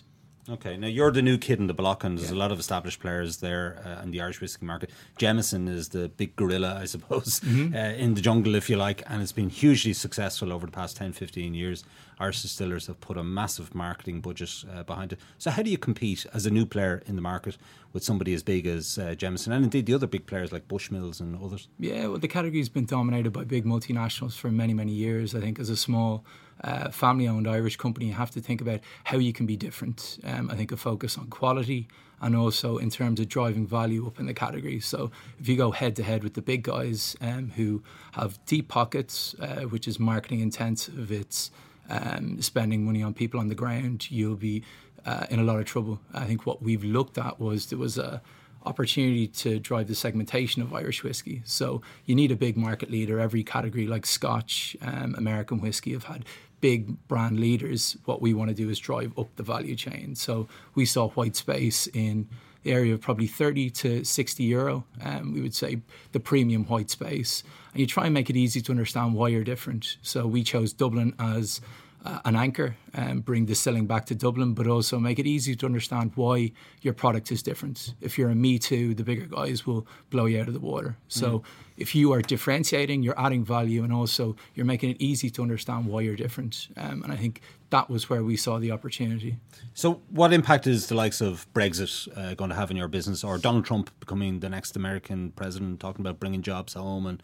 Okay, 0.49 0.77
now 0.77 0.87
you're 0.87 1.11
the 1.11 1.23
new 1.23 1.39
kid 1.39 1.59
in 1.59 1.67
the 1.67 1.75
block, 1.75 2.05
and 2.05 2.17
there's 2.17 2.31
yeah. 2.31 2.37
a 2.37 2.39
lot 2.39 2.53
of 2.53 2.61
established 2.61 3.01
players 3.01 3.39
there 3.39 3.83
uh, 3.85 4.03
in 4.03 4.13
the 4.13 4.21
Irish 4.21 4.41
whiskey 4.41 4.65
market. 4.65 4.91
Jameson 5.19 5.67
is 5.67 5.89
the 5.89 6.09
big 6.09 6.37
gorilla, 6.37 6.79
I 6.81 6.85
suppose, 6.85 7.41
mm-hmm. 7.45 7.75
uh, 7.75 7.79
in 7.79 8.15
the 8.15 8.21
jungle, 8.21 8.55
if 8.55 8.71
you 8.71 8.77
like, 8.77 9.03
and 9.07 9.21
it's 9.23 9.33
been 9.33 9.51
hugely 9.51 9.93
successful 9.93 10.53
over 10.53 10.67
the 10.67 10.73
past 10.73 10.97
10, 10.97 11.13
15 11.13 11.55
years. 11.55 11.85
Irish 12.21 12.43
distillers 12.43 12.87
have 12.87 13.01
put 13.01 13.17
a 13.17 13.25
massive 13.25 13.75
marketing 13.75 14.21
budget 14.21 14.65
uh, 14.73 14.85
behind 14.85 15.13
it. 15.13 15.19
So, 15.37 15.51
how 15.51 15.63
do 15.63 15.71
you 15.71 15.79
compete 15.79 16.25
as 16.33 16.47
a 16.47 16.51
new 16.51 16.65
player 16.65 17.03
in 17.07 17.17
the 17.17 17.23
market 17.23 17.59
with 17.93 18.05
somebody 18.05 18.33
as 18.33 18.43
big 18.43 18.67
as 18.67 18.99
uh, 18.99 19.15
Jameson 19.15 19.53
and 19.53 19.65
indeed 19.65 19.87
the 19.87 19.95
other 19.95 20.07
big 20.07 20.27
players 20.27 20.53
like 20.53 20.69
Bushmills 20.69 21.21
and 21.21 21.37
others? 21.43 21.69
Yeah, 21.79 22.07
well, 22.07 22.19
the 22.19 22.29
category's 22.29 22.69
been 22.69 22.87
dominated 22.87 23.33
by 23.33 23.45
big 23.45 23.65
multinationals 23.65 24.35
for 24.35 24.51
many, 24.51 24.75
many 24.75 24.93
years. 24.93 25.35
I 25.35 25.41
think 25.41 25.59
as 25.59 25.71
a 25.71 25.77
small 25.77 26.25
uh, 26.63 26.91
family 26.91 27.29
owned 27.29 27.49
Irish 27.49 27.77
company, 27.77 28.07
you 28.07 28.15
have 28.15 28.31
to 28.33 28.41
think 28.41 28.61
about 28.61 28.81
how 29.05 29.19
you 29.19 29.33
can 29.33 29.47
be 29.47 29.57
different. 29.57 30.19
Um, 30.25 30.51
I 30.51 30.55
think 30.55 30.73
a 30.73 30.77
focus 30.77 31.19
on 31.19 31.27
quality 31.27 31.89
and 32.21 32.35
also 32.35 32.79
in 32.79 32.91
terms 32.91 33.21
of 33.21 33.29
driving 33.29 33.67
value 33.67 34.07
up 34.07 34.19
in 34.19 34.27
the 34.27 34.35
category. 34.35 34.81
So 34.81 35.11
if 35.39 35.49
you 35.49 35.57
go 35.57 35.71
head 35.71 35.97
to 35.97 36.03
head 36.03 36.23
with 36.25 36.35
the 36.35 36.43
big 36.43 36.63
guys 36.63 37.17
um, 37.21 37.51
who 37.57 37.83
have 38.13 38.39
deep 38.47 38.69
pockets, 38.69 39.35
uh, 39.41 39.63
which 39.63 39.87
is 39.87 39.99
marketing 39.99 40.41
intensive, 40.41 41.13
it's 41.13 41.51
um, 41.91 42.41
spending 42.41 42.85
money 42.85 43.03
on 43.03 43.15
people 43.15 43.39
on 43.39 43.49
the 43.49 43.55
ground, 43.55 44.11
you'll 44.11 44.35
be 44.35 44.65
uh, 45.05 45.27
in 45.31 45.39
a 45.39 45.45
lot 45.45 45.59
of 45.59 45.67
trouble. 45.67 46.01
I 46.15 46.25
think 46.25 46.47
what 46.47 46.63
we've 46.63 46.83
looked 46.85 47.19
at 47.19 47.39
was 47.39 47.67
there 47.67 47.79
was 47.79 47.99
a 47.99 48.23
opportunity 48.67 49.27
to 49.29 49.59
drive 49.59 49.89
the 49.89 49.95
segmentation 49.95 50.61
of 50.61 50.75
Irish 50.75 51.03
whiskey. 51.03 51.43
So 51.45 51.83
you 52.05 52.15
need 52.15 52.31
a 52.31 52.37
big 52.37 52.57
market 52.57 52.91
leader. 52.91 53.21
Every 53.21 53.45
category, 53.45 53.87
like 53.87 54.05
Scotch, 54.07 54.77
um, 54.83 55.15
American 55.17 55.61
whiskey, 55.61 55.93
have 55.93 56.05
had 56.05 56.25
big 56.61 57.07
brand 57.09 57.39
leaders. 57.39 57.97
What 58.05 58.21
we 58.21 58.35
want 58.35 58.49
to 58.49 58.55
do 58.55 58.69
is 58.69 58.79
drive 58.79 59.17
up 59.19 59.35
the 59.37 59.43
value 59.43 59.77
chain. 59.77 60.15
So 60.15 60.49
we 60.75 60.85
saw 60.85 61.09
white 61.11 61.37
space 61.37 61.87
in 61.89 62.29
the 62.63 62.73
area 62.73 62.95
of 62.95 63.01
probably 63.01 63.29
30 63.29 63.71
to 63.71 64.05
60 64.05 64.43
euro. 64.43 64.85
Um, 65.03 65.33
we 65.33 65.41
would 65.41 65.55
say 65.55 65.81
the 66.13 66.21
premium 66.21 66.65
white 66.65 66.91
space. 66.91 67.45
And 67.73 67.81
you 67.81 67.87
try 67.87 68.07
and 68.07 68.15
make 68.15 68.31
it 68.31 68.37
easy 68.37 68.61
to 68.63 68.73
understand 68.73 69.15
why 69.15 69.29
you're 69.29 69.45
different. 69.45 69.97
So 70.03 70.27
we 70.27 70.43
chose 70.43 70.73
Dublin 70.73 71.15
as 71.19 71.61
uh, 72.07 72.21
an 72.25 72.37
anchor 72.37 72.77
and 72.95 73.25
bring 73.25 73.47
the 73.47 73.55
selling 73.55 73.87
back 73.87 74.07
to 74.07 74.15
Dublin, 74.15 74.55
but 74.55 74.67
also 74.69 74.99
make 74.99 75.19
it 75.19 75.27
easy 75.27 75.57
to 75.57 75.67
understand 75.67 76.13
why 76.15 76.53
your 76.81 76.95
product 76.95 77.33
is 77.33 77.43
different. 77.43 77.95
If 78.01 78.17
you're 78.17 78.31
a 78.31 78.35
Me 78.35 78.59
Too, 78.59 78.95
the 78.95 79.03
bigger 79.03 79.27
guys 79.27 79.67
will 79.67 79.87
blow 80.11 80.27
you 80.27 80.41
out 80.41 80.47
of 80.47 80.55
the 80.55 80.61
water. 80.61 80.97
So 81.09 81.41
mm. 81.41 81.45
if 81.77 81.95
you 81.95 82.13
are 82.13 82.23
differentiating, 82.23 83.03
you're 83.03 83.19
adding 83.19 83.45
value, 83.45 83.83
and 83.83 83.93
also 83.93 84.37
you're 84.55 84.67
making 84.67 84.91
it 84.91 84.99
easy 85.01 85.31
to 85.31 85.43
understand 85.43 85.87
why 85.87 86.03
you're 86.03 86.17
different. 86.17 86.69
Um, 86.77 87.03
and 87.03 87.13
I 87.13 87.17
think 87.17 87.41
that 87.71 87.91
was 87.91 88.09
where 88.09 88.23
we 88.23 88.37
saw 88.37 88.59
the 88.59 88.71
opportunity. 88.71 89.39
So, 89.75 90.01
what 90.11 90.33
impact 90.33 90.69
is 90.69 90.87
the 90.87 90.95
likes 90.95 91.21
of 91.21 91.53
Brexit 91.53 92.09
uh, 92.17 92.35
going 92.35 92.51
to 92.51 92.57
have 92.57 92.71
in 92.71 92.77
your 92.77 92.89
business, 92.89 93.25
or 93.25 93.37
Donald 93.37 93.65
Trump 93.65 93.91
becoming 93.99 94.39
the 94.41 94.49
next 94.49 94.77
American 94.77 95.33
president, 95.33 95.81
talking 95.81 96.03
about 96.03 96.21
bringing 96.21 96.43
jobs 96.43 96.75
home 96.75 97.07
and 97.07 97.23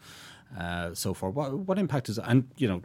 uh, 0.59 0.93
so 0.93 1.13
forth? 1.13 1.33
What, 1.33 1.53
what 1.53 1.79
impact 1.79 2.09
is 2.09 2.19
and 2.19 2.49
you 2.57 2.67
know 2.67 2.81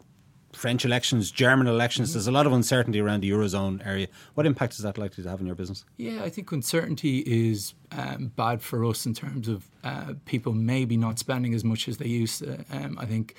French 0.53 0.85
elections, 0.85 1.31
German 1.31 1.67
elections. 1.67 2.09
Mm-hmm. 2.09 2.15
There's 2.15 2.27
a 2.27 2.33
lot 2.33 2.47
of 2.47 2.53
uncertainty 2.53 3.01
around 3.01 3.21
the 3.21 3.31
eurozone 3.31 3.87
area. 3.87 4.09
What 4.35 4.47
impact 4.47 4.75
is 4.75 4.81
that 4.81 4.97
likely 4.97 5.23
to 5.23 5.31
have 5.31 5.41
in 5.41 5.47
your 5.47 5.55
business? 5.55 5.85
Yeah, 5.97 6.23
I 6.23 6.31
think 6.31 6.51
uncertainty 6.53 7.19
is 7.19 7.75
um, 7.93 8.33
bad 8.35 8.63
for 8.63 8.85
us 8.85 9.07
in 9.07 9.15
terms 9.15 9.49
of 9.49 9.69
uh, 9.85 10.15
people 10.25 10.53
maybe 10.53 10.97
not 10.97 11.19
spending 11.19 11.55
as 11.55 11.65
much 11.65 11.89
as 11.89 11.99
they 11.99 12.09
used 12.09 12.39
to. 12.43 12.65
Um, 12.71 12.99
I 12.99 13.05
think 13.05 13.35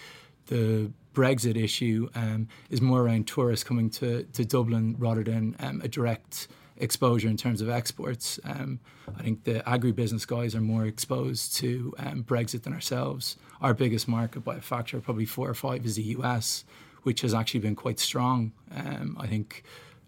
the 0.47 0.91
Brexit 1.13 1.61
issue 1.61 2.09
um, 2.15 2.47
is 2.69 2.81
more 2.81 3.01
around 3.01 3.27
tourists 3.27 3.63
coming 3.63 3.89
to, 3.91 4.23
to 4.23 4.45
Dublin 4.45 4.95
rather 4.99 5.23
than 5.23 5.55
um, 5.59 5.81
a 5.83 5.87
direct 5.87 6.47
exposure 6.77 7.27
in 7.27 7.37
terms 7.37 7.61
of 7.61 7.69
exports. 7.69 8.39
Um, 8.43 8.79
I 9.17 9.23
think 9.23 9.43
the 9.43 9.61
agribusiness 9.61 10.25
guys 10.25 10.55
are 10.55 10.61
more 10.61 10.85
exposed 10.85 11.55
to 11.57 11.93
um, 11.97 12.23
Brexit 12.23 12.63
than 12.63 12.73
ourselves. 12.73 13.37
Our 13.61 13.73
biggest 13.73 14.07
market 14.07 14.41
by 14.41 14.55
a 14.55 14.61
factor, 14.61 14.99
probably 15.01 15.25
four 15.25 15.49
or 15.49 15.53
five, 15.53 15.85
is 15.85 15.95
the 15.95 16.03
US 16.03 16.63
which 17.03 17.21
has 17.21 17.33
actually 17.33 17.59
been 17.61 17.75
quite 17.75 17.99
strong. 17.99 18.51
Um, 18.75 19.17
I 19.19 19.27
think 19.27 19.63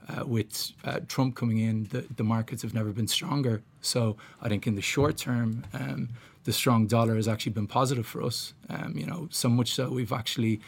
uh, 0.10 0.26
with 0.26 0.72
uh, 0.84 1.00
Trump 1.08 1.36
coming 1.36 1.60
in, 1.60 1.86
the, 1.86 2.06
the 2.16 2.24
markets 2.24 2.62
have 2.62 2.74
never 2.74 2.92
been 2.92 3.08
stronger. 3.08 3.62
So 3.82 4.18
I 4.42 4.50
think 4.50 4.68
in 4.68 4.76
the 4.76 4.82
short 4.82 5.18
term, 5.18 5.66
um, 5.74 6.10
the 6.44 6.54
strong 6.54 6.88
dollar 6.88 7.16
has 7.16 7.28
actually 7.28 7.54
been 7.54 7.68
positive 7.68 8.06
for 8.06 8.24
us. 8.24 8.54
Um, 8.70 8.94
you 8.98 9.06
know, 9.06 9.28
so 9.32 9.50
much 9.50 9.74
so 9.74 9.90
we've 9.90 10.14
actually 10.14 10.60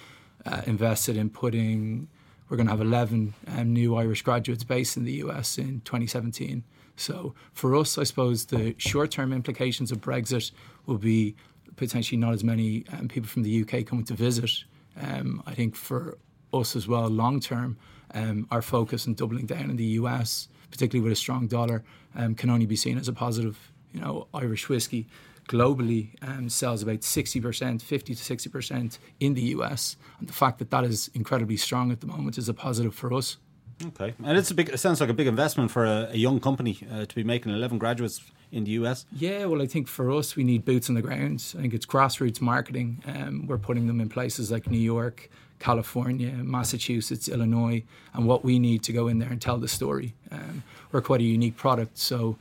uh, 0.46 0.62
invested 0.66 1.18
in 1.18 1.30
putting 1.30 2.08
we're 2.50 2.58
going 2.58 2.68
to 2.68 2.72
have 2.72 2.82
11 2.82 3.34
um, 3.48 3.74
new 3.74 3.96
Irish 3.96 4.22
graduates 4.22 4.64
based 4.64 4.96
in 4.96 5.06
the 5.06 5.14
US 5.14 5.58
in 5.58 5.82
2017. 5.86 6.64
So 6.96 7.34
for 7.54 7.76
us, 7.76 7.98
I 7.98 8.04
suppose 8.04 8.46
the 8.46 8.76
short 8.78 9.10
term 9.10 9.34
implications 9.34 9.92
of 9.92 10.00
Brexit 10.02 10.52
will 10.86 11.00
be 11.00 11.36
potentially 11.76 12.18
not 12.18 12.34
as 12.34 12.44
many 12.44 12.86
um, 12.94 13.08
people 13.08 13.28
from 13.28 13.42
the 13.42 13.62
UK 13.62 13.86
coming 13.86 14.06
to 14.06 14.14
visit. 14.14 14.66
Um, 15.02 15.44
I 15.46 15.54
think 15.54 15.76
for 15.76 16.18
us 16.54 16.76
as 16.76 16.88
well, 16.88 17.08
long 17.10 17.40
term, 17.40 17.78
um, 18.14 18.48
our 18.52 18.62
focus 18.62 19.08
on 19.08 19.16
doubling 19.16 19.46
down 19.46 19.70
in 19.70 19.76
the 19.76 19.98
US, 20.02 20.48
particularly 20.70 21.04
with 21.04 21.14
a 21.14 21.20
strong 21.20 21.48
dollar, 21.48 21.84
um, 22.16 22.36
can 22.36 22.50
only 22.50 22.66
be 22.66 22.76
seen 22.76 22.98
as 22.98 23.08
a 23.08 23.14
positive. 23.14 23.72
You 23.94 24.02
know, 24.02 24.28
Irish 24.34 24.70
whiskey 24.70 25.08
globally 25.48 26.10
um, 26.22 26.50
sells 26.50 26.82
about 26.82 27.02
60%, 27.02 27.82
50 27.82 28.16
to 28.16 28.36
60% 28.36 28.98
in 29.20 29.34
the 29.34 29.42
US. 29.42 29.98
And 30.20 30.28
the 30.28 30.34
fact 30.34 30.60
that 30.60 30.72
that 30.72 30.84
is 30.84 31.10
incredibly 31.14 31.58
strong 31.58 31.92
at 31.92 32.02
the 32.02 32.08
moment 32.08 32.38
is 32.38 32.50
a 32.50 32.54
positive 32.54 32.96
for 32.96 33.14
us. 33.14 33.38
Okay, 33.86 34.14
and 34.24 34.38
it's 34.38 34.52
a 34.52 34.54
big. 34.54 34.70
It 34.70 34.78
sounds 34.78 35.02
like 35.02 35.10
a 35.10 35.14
big 35.14 35.28
investment 35.28 35.72
for 35.72 35.84
a, 35.84 36.10
a 36.12 36.18
young 36.18 36.40
company 36.40 36.80
uh, 36.92 37.06
to 37.06 37.16
be 37.16 37.24
making 37.24 37.52
eleven 37.52 37.80
graduates 37.80 38.22
in 38.54 38.64
the 38.64 38.72
US. 38.72 39.06
Yeah, 39.12 39.46
well, 39.46 39.62
I 39.62 39.66
think 39.66 39.88
for 39.88 40.12
us, 40.12 40.36
we 40.36 40.44
need 40.44 40.64
boots 40.64 40.88
on 40.88 40.96
the 40.96 41.02
ground. 41.02 41.44
I 41.58 41.62
think 41.62 41.74
it's 41.74 41.86
grassroots 41.86 42.40
marketing. 42.40 43.04
Um, 43.06 43.48
we're 43.48 43.58
putting 43.58 43.88
them 43.88 44.00
in 44.00 44.10
places 44.10 44.52
like 44.52 44.70
New 44.70 44.78
York, 44.78 45.30
California, 45.60 46.32
Massachusetts, 46.32 47.28
Illinois, 47.28 47.84
and 48.14 48.28
what 48.28 48.46
we 48.46 48.60
need 48.60 48.84
to 48.84 48.94
go 48.94 49.08
in 49.08 49.18
there 49.20 49.30
and 49.30 49.42
tell 49.42 49.58
the 49.58 49.68
story. 49.68 50.14
Um, 50.32 50.64
we're 50.92 51.02
quite 51.02 51.22
a 51.22 51.24
unique 51.24 51.58
product, 51.58 51.98
so 51.98 52.38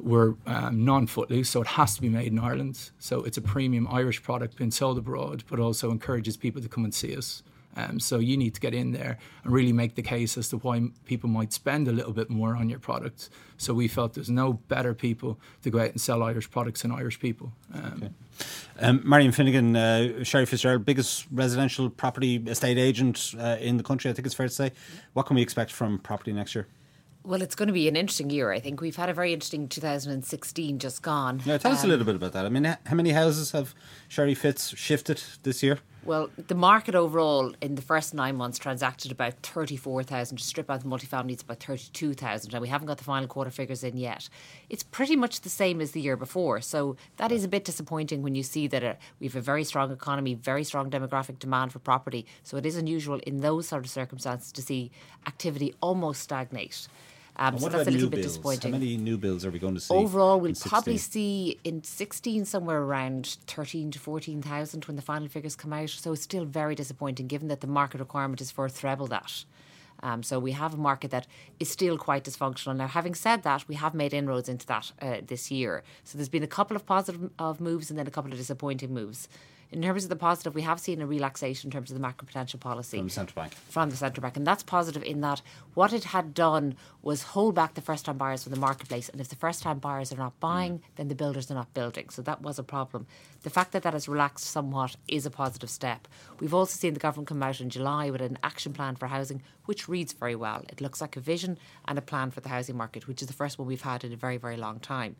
we're 0.00 0.34
um, 0.46 0.84
non 0.84 1.06
footloose, 1.06 1.48
so 1.48 1.60
it 1.62 1.68
has 1.68 1.94
to 1.94 2.02
be 2.02 2.08
made 2.08 2.32
in 2.32 2.40
Ireland. 2.40 2.90
So 2.98 3.22
it's 3.22 3.36
a 3.36 3.42
premium 3.42 3.86
Irish 3.88 4.22
product 4.22 4.56
being 4.56 4.72
sold 4.72 4.98
abroad, 4.98 5.44
but 5.48 5.60
also 5.60 5.92
encourages 5.92 6.36
people 6.36 6.60
to 6.60 6.68
come 6.68 6.84
and 6.84 6.92
see 6.92 7.16
us. 7.16 7.44
Um, 7.76 8.00
so 8.00 8.18
you 8.18 8.36
need 8.36 8.54
to 8.54 8.60
get 8.60 8.74
in 8.74 8.92
there 8.92 9.18
and 9.44 9.52
really 9.52 9.72
make 9.72 9.94
the 9.94 10.02
case 10.02 10.36
as 10.36 10.48
to 10.50 10.58
why 10.58 10.90
people 11.04 11.28
might 11.28 11.52
spend 11.52 11.88
a 11.88 11.92
little 11.92 12.12
bit 12.12 12.28
more 12.28 12.54
on 12.54 12.68
your 12.68 12.78
product. 12.78 13.30
So 13.56 13.72
we 13.72 13.88
felt 13.88 14.14
there's 14.14 14.30
no 14.30 14.54
better 14.54 14.94
people 14.94 15.38
to 15.62 15.70
go 15.70 15.78
out 15.78 15.90
and 15.90 16.00
sell 16.00 16.22
Irish 16.22 16.50
products 16.50 16.82
than 16.82 16.92
Irish 16.92 17.18
people. 17.18 17.52
Um, 17.72 17.94
okay. 17.96 18.10
um, 18.80 19.02
Marion 19.04 19.32
Finnegan, 19.32 19.76
uh, 19.76 20.24
Sherry 20.24 20.46
Fitzgerald, 20.46 20.84
biggest 20.84 21.26
residential 21.30 21.88
property 21.88 22.36
estate 22.46 22.78
agent 22.78 23.34
uh, 23.38 23.56
in 23.60 23.76
the 23.76 23.82
country, 23.82 24.10
I 24.10 24.14
think 24.14 24.26
it's 24.26 24.34
fair 24.34 24.48
to 24.48 24.54
say. 24.54 24.72
What 25.14 25.26
can 25.26 25.36
we 25.36 25.42
expect 25.42 25.70
from 25.70 25.98
property 25.98 26.32
next 26.32 26.54
year? 26.54 26.66
Well, 27.24 27.40
it's 27.40 27.54
going 27.54 27.68
to 27.68 27.72
be 27.72 27.86
an 27.86 27.94
interesting 27.94 28.30
year. 28.30 28.50
I 28.50 28.58
think 28.58 28.80
we've 28.80 28.96
had 28.96 29.08
a 29.08 29.14
very 29.14 29.32
interesting 29.32 29.68
2016 29.68 30.80
just 30.80 31.02
gone. 31.02 31.40
Yeah, 31.44 31.56
tell 31.56 31.70
um, 31.70 31.76
us 31.76 31.82
a 31.82 31.84
um, 31.84 31.90
little 31.90 32.04
bit 32.04 32.16
about 32.16 32.32
that. 32.32 32.44
I 32.44 32.48
mean, 32.48 32.64
how 32.64 32.96
many 32.96 33.10
houses 33.10 33.52
have 33.52 33.74
Sherry 34.08 34.34
Fitz 34.34 34.76
shifted 34.76 35.22
this 35.44 35.62
year? 35.62 35.78
Well, 36.04 36.30
the 36.48 36.56
market 36.56 36.96
overall 36.96 37.54
in 37.60 37.76
the 37.76 37.82
first 37.82 38.12
nine 38.12 38.34
months 38.34 38.58
transacted 38.58 39.12
about 39.12 39.34
34,000. 39.44 40.36
To 40.36 40.42
strip 40.42 40.68
out 40.68 40.80
the 40.82 40.88
multifamily, 40.88 41.30
it's 41.30 41.44
about 41.44 41.62
32,000. 41.62 42.52
And 42.52 42.60
we 42.60 42.66
haven't 42.66 42.88
got 42.88 42.98
the 42.98 43.04
final 43.04 43.28
quarter 43.28 43.52
figures 43.52 43.84
in 43.84 43.96
yet. 43.96 44.28
It's 44.68 44.82
pretty 44.82 45.14
much 45.14 45.42
the 45.42 45.48
same 45.48 45.80
as 45.80 45.92
the 45.92 46.00
year 46.00 46.16
before. 46.16 46.60
So 46.60 46.96
that 47.18 47.30
is 47.30 47.44
a 47.44 47.48
bit 47.48 47.64
disappointing 47.64 48.22
when 48.22 48.34
you 48.34 48.42
see 48.42 48.66
that 48.66 48.82
uh, 48.82 48.94
we 49.20 49.28
have 49.28 49.36
a 49.36 49.40
very 49.40 49.62
strong 49.62 49.92
economy, 49.92 50.34
very 50.34 50.64
strong 50.64 50.90
demographic 50.90 51.38
demand 51.38 51.70
for 51.72 51.78
property. 51.78 52.26
So 52.42 52.56
it 52.56 52.66
is 52.66 52.76
unusual 52.76 53.20
in 53.20 53.36
those 53.36 53.68
sort 53.68 53.84
of 53.84 53.90
circumstances 53.90 54.50
to 54.52 54.62
see 54.62 54.90
activity 55.28 55.72
almost 55.80 56.22
stagnate. 56.22 56.88
Um, 57.36 57.58
so 57.58 57.68
that's 57.68 57.88
a 57.88 57.90
little 57.90 58.10
bit 58.10 58.16
builds? 58.16 58.28
disappointing. 58.28 58.72
How 58.72 58.78
many 58.78 58.96
new 58.96 59.16
builds 59.16 59.44
are 59.46 59.50
we 59.50 59.58
going 59.58 59.74
to 59.74 59.80
see? 59.80 59.94
Overall, 59.94 60.38
we'll 60.38 60.54
probably 60.54 60.98
see 60.98 61.58
in 61.64 61.82
16 61.82 62.44
somewhere 62.44 62.82
around 62.82 63.38
13 63.46 63.90
to 63.92 63.98
14,000 63.98 64.84
when 64.84 64.96
the 64.96 65.02
final 65.02 65.28
figures 65.28 65.56
come 65.56 65.72
out. 65.72 65.88
So 65.88 66.12
it's 66.12 66.22
still 66.22 66.44
very 66.44 66.74
disappointing 66.74 67.28
given 67.28 67.48
that 67.48 67.60
the 67.60 67.66
market 67.66 68.00
requirement 68.00 68.40
is 68.40 68.50
for 68.50 68.68
treble 68.68 69.06
that. 69.08 69.44
Um, 70.02 70.22
so 70.22 70.38
we 70.38 70.52
have 70.52 70.74
a 70.74 70.76
market 70.76 71.10
that 71.12 71.26
is 71.60 71.70
still 71.70 71.96
quite 71.96 72.24
dysfunctional. 72.24 72.76
Now, 72.76 72.88
having 72.88 73.14
said 73.14 73.44
that, 73.44 73.68
we 73.68 73.76
have 73.76 73.94
made 73.94 74.12
inroads 74.12 74.48
into 74.48 74.66
that 74.66 74.92
uh, 75.00 75.18
this 75.24 75.50
year. 75.50 75.84
So 76.04 76.18
there's 76.18 76.28
been 76.28 76.42
a 76.42 76.48
couple 76.48 76.76
of 76.76 76.84
positive 76.84 77.30
of 77.38 77.60
moves 77.60 77.88
and 77.88 77.98
then 77.98 78.06
a 78.06 78.10
couple 78.10 78.32
of 78.32 78.38
disappointing 78.38 78.92
moves. 78.92 79.28
In 79.72 79.80
terms 79.80 80.04
of 80.04 80.10
the 80.10 80.16
positive, 80.16 80.54
we 80.54 80.60
have 80.62 80.78
seen 80.78 81.00
a 81.00 81.06
relaxation 81.06 81.68
in 81.68 81.72
terms 81.72 81.90
of 81.90 81.98
the 81.98 82.06
macroprudential 82.06 82.60
policy 82.60 82.98
from 82.98 83.06
the 83.06 83.12
central 83.12 83.42
bank. 83.42 83.54
From 83.54 83.88
the 83.88 83.96
central 83.96 84.20
bank, 84.20 84.36
and 84.36 84.46
that's 84.46 84.62
positive 84.62 85.02
in 85.02 85.22
that 85.22 85.40
what 85.72 85.94
it 85.94 86.04
had 86.04 86.34
done 86.34 86.76
was 87.00 87.22
hold 87.22 87.54
back 87.54 87.72
the 87.72 87.80
first-time 87.80 88.18
buyers 88.18 88.42
from 88.42 88.52
the 88.52 88.60
marketplace, 88.60 89.08
and 89.08 89.18
if 89.18 89.30
the 89.30 89.36
first-time 89.36 89.78
buyers 89.78 90.12
are 90.12 90.16
not 90.16 90.38
buying, 90.40 90.74
mm. 90.74 90.82
then 90.96 91.08
the 91.08 91.14
builders 91.14 91.50
are 91.50 91.54
not 91.54 91.72
building. 91.72 92.10
So 92.10 92.20
that 92.20 92.42
was 92.42 92.58
a 92.58 92.62
problem. 92.62 93.06
The 93.44 93.50
fact 93.50 93.72
that 93.72 93.82
that 93.84 93.94
has 93.94 94.08
relaxed 94.08 94.44
somewhat 94.44 94.96
is 95.08 95.24
a 95.24 95.30
positive 95.30 95.70
step. 95.70 96.06
We've 96.38 96.52
also 96.52 96.76
seen 96.76 96.92
the 96.92 97.00
government 97.00 97.28
come 97.28 97.42
out 97.42 97.62
in 97.62 97.70
July 97.70 98.10
with 98.10 98.20
an 98.20 98.38
action 98.42 98.74
plan 98.74 98.96
for 98.96 99.06
housing, 99.06 99.40
which 99.64 99.88
reads 99.88 100.12
very 100.12 100.36
well. 100.36 100.66
It 100.68 100.82
looks 100.82 101.00
like 101.00 101.16
a 101.16 101.20
vision 101.20 101.58
and 101.86 101.96
a 101.96 102.02
plan 102.02 102.30
for 102.30 102.42
the 102.42 102.50
housing 102.50 102.76
market, 102.76 103.08
which 103.08 103.22
is 103.22 103.28
the 103.28 103.34
first 103.34 103.58
one 103.58 103.68
we've 103.68 103.80
had 103.80 104.04
in 104.04 104.12
a 104.12 104.16
very, 104.16 104.36
very 104.36 104.58
long 104.58 104.80
time. 104.80 105.16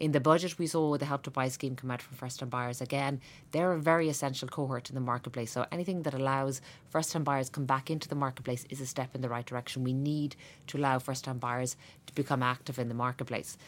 In 0.00 0.12
the 0.12 0.20
budget, 0.20 0.58
we 0.58 0.66
saw 0.66 0.96
the 0.96 1.04
Help 1.04 1.24
to 1.24 1.30
Buy 1.30 1.48
scheme 1.48 1.76
come 1.76 1.90
out 1.90 2.00
for 2.00 2.14
first 2.14 2.40
time 2.40 2.48
buyers. 2.48 2.80
Again, 2.80 3.20
they're 3.50 3.74
a 3.74 3.78
very 3.78 4.08
essential 4.08 4.48
cohort 4.48 4.88
in 4.88 4.94
the 4.94 5.00
marketplace. 5.02 5.52
So 5.52 5.66
anything 5.70 6.04
that 6.04 6.14
allows 6.14 6.62
first 6.88 7.12
time 7.12 7.22
buyers 7.22 7.50
come 7.50 7.66
back 7.66 7.90
into 7.90 8.08
the 8.08 8.14
marketplace 8.14 8.64
is 8.70 8.80
a 8.80 8.86
step 8.86 9.14
in 9.14 9.20
the 9.20 9.28
right 9.28 9.44
direction. 9.44 9.84
We 9.84 9.92
need 9.92 10.36
to 10.68 10.78
allow 10.78 10.98
first 11.00 11.24
time 11.24 11.36
buyers 11.36 11.76
to 12.06 12.14
become 12.14 12.42
active 12.42 12.78
in 12.78 12.88
the 12.88 12.94
marketplace. 12.94 13.58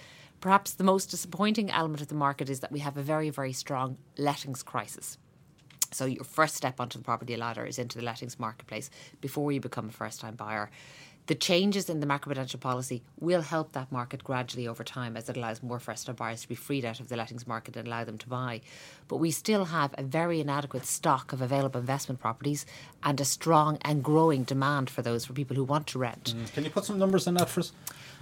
Perhaps 0.41 0.73
the 0.73 0.85
most 0.85 1.11
disappointing 1.11 1.71
element 1.71 2.01
of 2.01 2.09
the 2.09 2.15
market 2.15 2.49
is 2.49 2.61
that 2.61 2.73
we 2.73 2.81
have 2.81 2.97
a 2.97 3.03
very, 3.03 3.29
very 3.29 3.53
strong 3.53 3.99
lettings 4.17 4.63
crisis. 4.63 5.19
So 5.91 6.07
your 6.07 6.25
first 6.25 6.55
step 6.55 6.81
onto 6.81 6.97
the 6.97 7.05
property 7.05 7.37
ladder 7.37 7.67
is 7.67 7.79
into 7.79 7.99
the 7.99 8.05
lettings 8.05 8.39
marketplace 8.39 8.89
before 9.21 9.53
you 9.53 9.61
become 9.61 9.91
a 9.91 9.93
first 9.93 10.23
time 10.23 10.37
buyer. 10.37 10.71
The 11.27 11.35
changes 11.37 11.89
in 11.89 12.01
the 12.01 12.07
macroprudential 12.07 12.59
policy 12.59 13.03
will 13.21 13.43
help 13.43 13.73
that 13.73 13.93
market 13.93 14.25
gradually 14.25 14.67
over 14.67 14.83
time 14.83 15.17
as 15.17 15.29
it 15.29 15.37
allows 15.37 15.63
more 15.63 15.79
first 15.79 16.07
time 16.07 16.17
buyers 16.17 16.43
to 16.43 16.49
be 16.49 16.57
freed 16.57 16.85
out 16.85 16.99
of 16.99 17.09
the 17.09 17.17
lettings 17.17 17.47
market 17.47 17.77
and 17.77 17.87
allow 17.87 18.03
them 18.03 18.19
to 18.19 18.29
buy. 18.29 18.61
But 19.07 19.19
we 19.19 19.31
still 19.31 19.67
have 19.67 19.95
a 19.97 20.03
very 20.03 20.41
inadequate 20.41 20.85
stock 20.85 21.33
of 21.33 21.41
available 21.41 21.79
investment 21.79 22.21
properties 22.21 22.67
and 23.05 23.21
a 23.21 23.25
strong 23.25 23.79
and 23.83 24.03
growing 24.03 24.43
demand 24.43 24.91
for 24.91 25.03
those 25.03 25.25
for 25.25 25.33
people 25.33 25.55
who 25.55 25.65
want 25.65 25.87
to 25.89 25.99
rent. 25.99 26.35
Mm. 26.37 26.53
Can 26.53 26.65
you 26.65 26.71
put 26.71 26.85
some 26.85 26.99
numbers 26.99 27.29
on 27.29 27.35
that 27.35 27.49
for 27.49 27.61
us? 27.61 27.73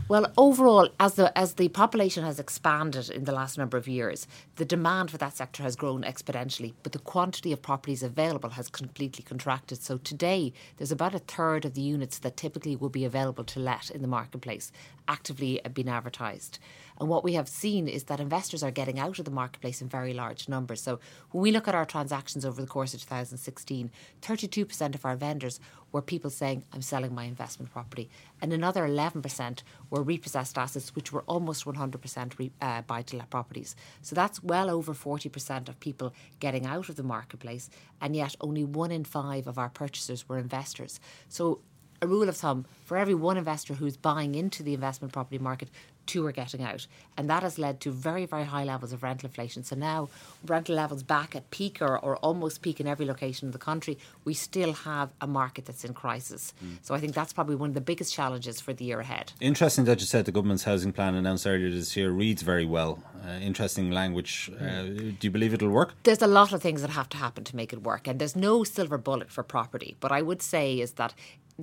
Well, 0.09 0.33
overall, 0.37 0.89
as 0.99 1.15
the 1.15 1.37
as 1.39 1.55
the 1.55 1.69
population 1.69 2.25
has 2.25 2.41
expanded 2.41 3.11
in 3.11 3.25
the 3.25 3.33
last 3.33 3.57
number 3.57 3.77
of 3.77 3.87
years, 3.87 4.27
the 4.57 4.65
demand 4.65 5.11
for 5.13 5.19
that 5.19 5.37
sector 5.37 5.63
has 5.63 5.77
grown 5.77 6.03
exponentially, 6.03 6.75
but 6.83 6.91
the 6.91 6.99
quantity 6.99 7.53
of 7.53 7.63
properties 7.63 8.03
available 8.03 8.51
has 8.51 8.69
completely 8.69 9.23
contracted. 9.23 9.81
So 9.81 9.99
today, 9.99 10.53
there's 10.77 10.91
about 10.91 11.15
a 11.15 11.21
third 11.21 11.65
of 11.65 11.75
the 11.75 11.81
units 11.81 12.19
that 12.19 12.37
typically 12.37 12.75
would 12.75 12.91
be 12.91 13.05
available 13.05 13.45
to 13.45 13.61
let 13.61 13.89
in 13.91 14.03
the 14.03 14.09
marketplace 14.09 14.73
actively 15.07 15.61
being 15.73 15.89
advertised. 15.89 16.59
And 17.01 17.09
what 17.09 17.25
we 17.25 17.33
have 17.33 17.49
seen 17.49 17.89
is 17.89 18.05
that 18.05 18.21
investors 18.21 18.63
are 18.63 18.71
getting 18.71 18.99
out 18.99 19.19
of 19.19 19.25
the 19.25 19.31
marketplace 19.31 19.81
in 19.81 19.89
very 19.89 20.13
large 20.13 20.51
numbers. 20.51 20.83
So 20.83 21.01
when 21.31 21.41
we 21.41 21.51
look 21.51 21.67
at 21.67 21.75
our 21.75 21.87
transactions 21.87 22.45
over 22.45 22.61
the 22.61 22.67
course 22.67 22.93
of 22.93 23.01
2016, 23.01 23.91
32% 24.21 24.95
of 24.95 25.05
our 25.07 25.17
vendors 25.17 25.61
were 25.93 26.03
people 26.03 26.29
saying, 26.29 26.63
I'm 26.75 26.83
selling 26.83 27.15
my 27.15 27.25
investment 27.25 27.73
property. 27.73 28.11
And 28.43 28.53
another 28.53 28.87
11% 28.87 29.63
were 29.89 30.03
repossessed 30.03 30.59
assets, 30.59 30.95
which 30.95 31.11
were 31.11 31.23
almost 31.23 31.65
100% 31.65 32.39
re, 32.39 32.53
uh, 32.61 32.83
buy 32.83 33.01
to 33.03 33.17
let 33.17 33.31
properties. 33.31 33.75
So 34.03 34.15
that's 34.15 34.43
well 34.43 34.69
over 34.69 34.93
40% 34.93 35.71
of 35.71 35.81
people 35.81 36.13
getting 36.39 36.67
out 36.67 36.91
of 36.91 36.97
the 36.97 37.03
marketplace. 37.03 37.71
And 38.03 38.15
yet 38.15 38.37
only 38.43 38.65
one 38.65 38.93
in 38.93 39.05
five 39.05 39.47
of 39.47 39.57
our 39.57 39.71
purchasers 39.71 40.29
were 40.29 40.39
investors. 40.39 41.01
So 41.31 41.61
a 42.03 42.07
rule 42.07 42.29
of 42.29 42.37
thumb 42.37 42.65
for 42.85 42.97
every 42.97 43.15
one 43.15 43.37
investor 43.37 43.75
who's 43.75 43.97
buying 43.97 44.35
into 44.35 44.63
the 44.63 44.75
investment 44.75 45.13
property 45.13 45.39
market, 45.39 45.69
two 46.11 46.27
are 46.27 46.33
getting 46.33 46.63
out. 46.71 46.83
And 47.17 47.31
that 47.31 47.43
has 47.43 47.57
led 47.67 47.77
to 47.85 47.91
very, 48.09 48.27
very 48.27 48.47
high 48.55 48.65
levels 48.65 48.93
of 48.93 49.03
rental 49.03 49.29
inflation. 49.29 49.63
So 49.71 49.77
now 49.77 50.09
rental 50.55 50.75
levels 50.75 51.03
back 51.03 51.37
at 51.39 51.45
peak 51.51 51.75
or, 51.81 51.95
or 52.07 52.13
almost 52.29 52.63
peak 52.63 52.81
in 52.81 52.87
every 52.93 53.07
location 53.07 53.43
in 53.49 53.53
the 53.53 53.65
country, 53.71 53.95
we 54.25 54.35
still 54.35 54.73
have 54.73 55.09
a 55.21 55.29
market 55.41 55.63
that's 55.67 55.85
in 55.85 55.95
crisis. 55.95 56.43
Mm. 56.65 56.79
So 56.83 56.95
I 56.97 56.99
think 57.01 57.15
that's 57.15 57.33
probably 57.33 57.57
one 57.65 57.71
of 57.71 57.77
the 57.81 57.87
biggest 57.93 58.11
challenges 58.13 58.61
for 58.61 58.73
the 58.73 58.85
year 58.85 59.01
ahead. 59.01 59.33
Interesting 59.41 59.85
that 59.85 60.01
you 60.01 60.07
said 60.07 60.25
the 60.25 60.33
government's 60.33 60.65
housing 60.65 60.93
plan 60.93 61.15
announced 61.15 61.47
earlier 61.47 61.71
this 61.71 61.97
year 61.97 62.11
reads 62.11 62.43
very 62.43 62.67
well. 62.67 62.93
Uh, 63.25 63.33
interesting 63.51 63.91
language. 63.91 64.51
Uh, 64.61 64.83
do 65.19 65.23
you 65.29 65.31
believe 65.31 65.53
it'll 65.55 65.77
work? 65.81 65.95
There's 66.03 66.23
a 66.23 66.33
lot 66.41 66.53
of 66.53 66.61
things 66.63 66.81
that 66.83 66.91
have 66.91 67.09
to 67.11 67.19
happen 67.19 67.45
to 67.45 67.55
make 67.55 67.73
it 67.73 67.83
work. 67.83 68.09
And 68.09 68.19
there's 68.19 68.35
no 68.35 68.65
silver 68.65 68.99
bullet 68.99 69.31
for 69.31 69.43
property. 69.45 69.97
But 70.01 70.11
I 70.11 70.23
would 70.23 70.43
say 70.43 70.81
is 70.81 70.93
that 70.93 71.15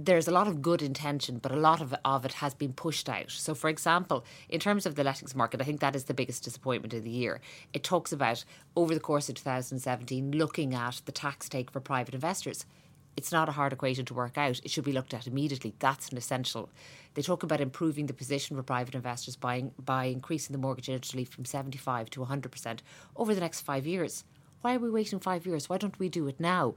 there's 0.05 0.27
a 0.27 0.31
lot 0.31 0.47
of 0.47 0.62
good 0.62 0.81
intention, 0.81 1.39
but 1.39 1.51
a 1.51 1.55
lot 1.55 1.81
of, 1.81 1.95
of 2.05 2.25
it 2.25 2.33
has 2.33 2.53
been 2.53 2.73
pushed 2.73 3.10
out. 3.10 3.31
So, 3.31 3.55
for 3.55 3.69
example, 3.69 4.23
in 4.49 4.60
terms 4.60 4.86
of 4.86 4.95
the 4.95 5.03
lettings 5.03 5.36
market, 5.36 5.62
I 5.62 5.63
think 5.63 5.79
that 5.79 5.95
is 5.95 6.05
the 6.05 6.13
biggest 6.13 6.43
disappointment 6.43 6.93
of 6.93 7.03
the 7.03 7.10
year. 7.10 7.41
It 7.73 7.83
talks 7.83 8.12
about, 8.12 8.45
over 8.75 8.93
the 8.93 8.99
course 8.99 9.29
of 9.29 9.36
2017, 9.36 10.31
looking 10.31 10.73
at 10.73 11.01
the 11.05 11.12
tax 11.12 11.49
take 11.49 11.71
for 11.71 11.79
private 11.79 12.13
investors. 12.13 12.65
It's 13.15 13.31
not 13.31 13.49
a 13.49 13.53
hard 13.53 13.73
equation 13.73 14.05
to 14.05 14.13
work 14.13 14.38
out. 14.38 14.62
It 14.63 14.69
should 14.69 14.83
be 14.83 14.91
looked 14.91 15.13
at 15.13 15.25
immediately. 15.25 15.73
That's 15.79 16.10
an 16.10 16.17
essential. 16.17 16.69
They 17.15 17.23
talk 17.23 17.41
about 17.41 17.62
improving 17.62 18.05
the 18.05 18.13
position 18.13 18.55
for 18.55 18.62
private 18.62 18.93
investors 18.93 19.36
by, 19.36 19.71
by 19.83 20.05
increasing 20.05 20.53
the 20.53 20.60
mortgage 20.60 20.89
interest 20.89 21.13
relief 21.13 21.29
from 21.29 21.45
75 21.45 22.12
to 22.12 22.19
100% 22.19 22.79
over 23.15 23.33
the 23.33 23.41
next 23.41 23.62
five 23.62 23.88
years 23.88 24.23
Why 24.62 24.75
are 24.75 24.79
we 24.79 24.89
waiting 24.89 25.19
five 25.19 25.45
years? 25.45 25.69
Why 25.69 25.77
don't 25.77 25.99
we 25.99 26.10
do 26.10 26.27
it 26.27 26.39
now? 26.39 26.75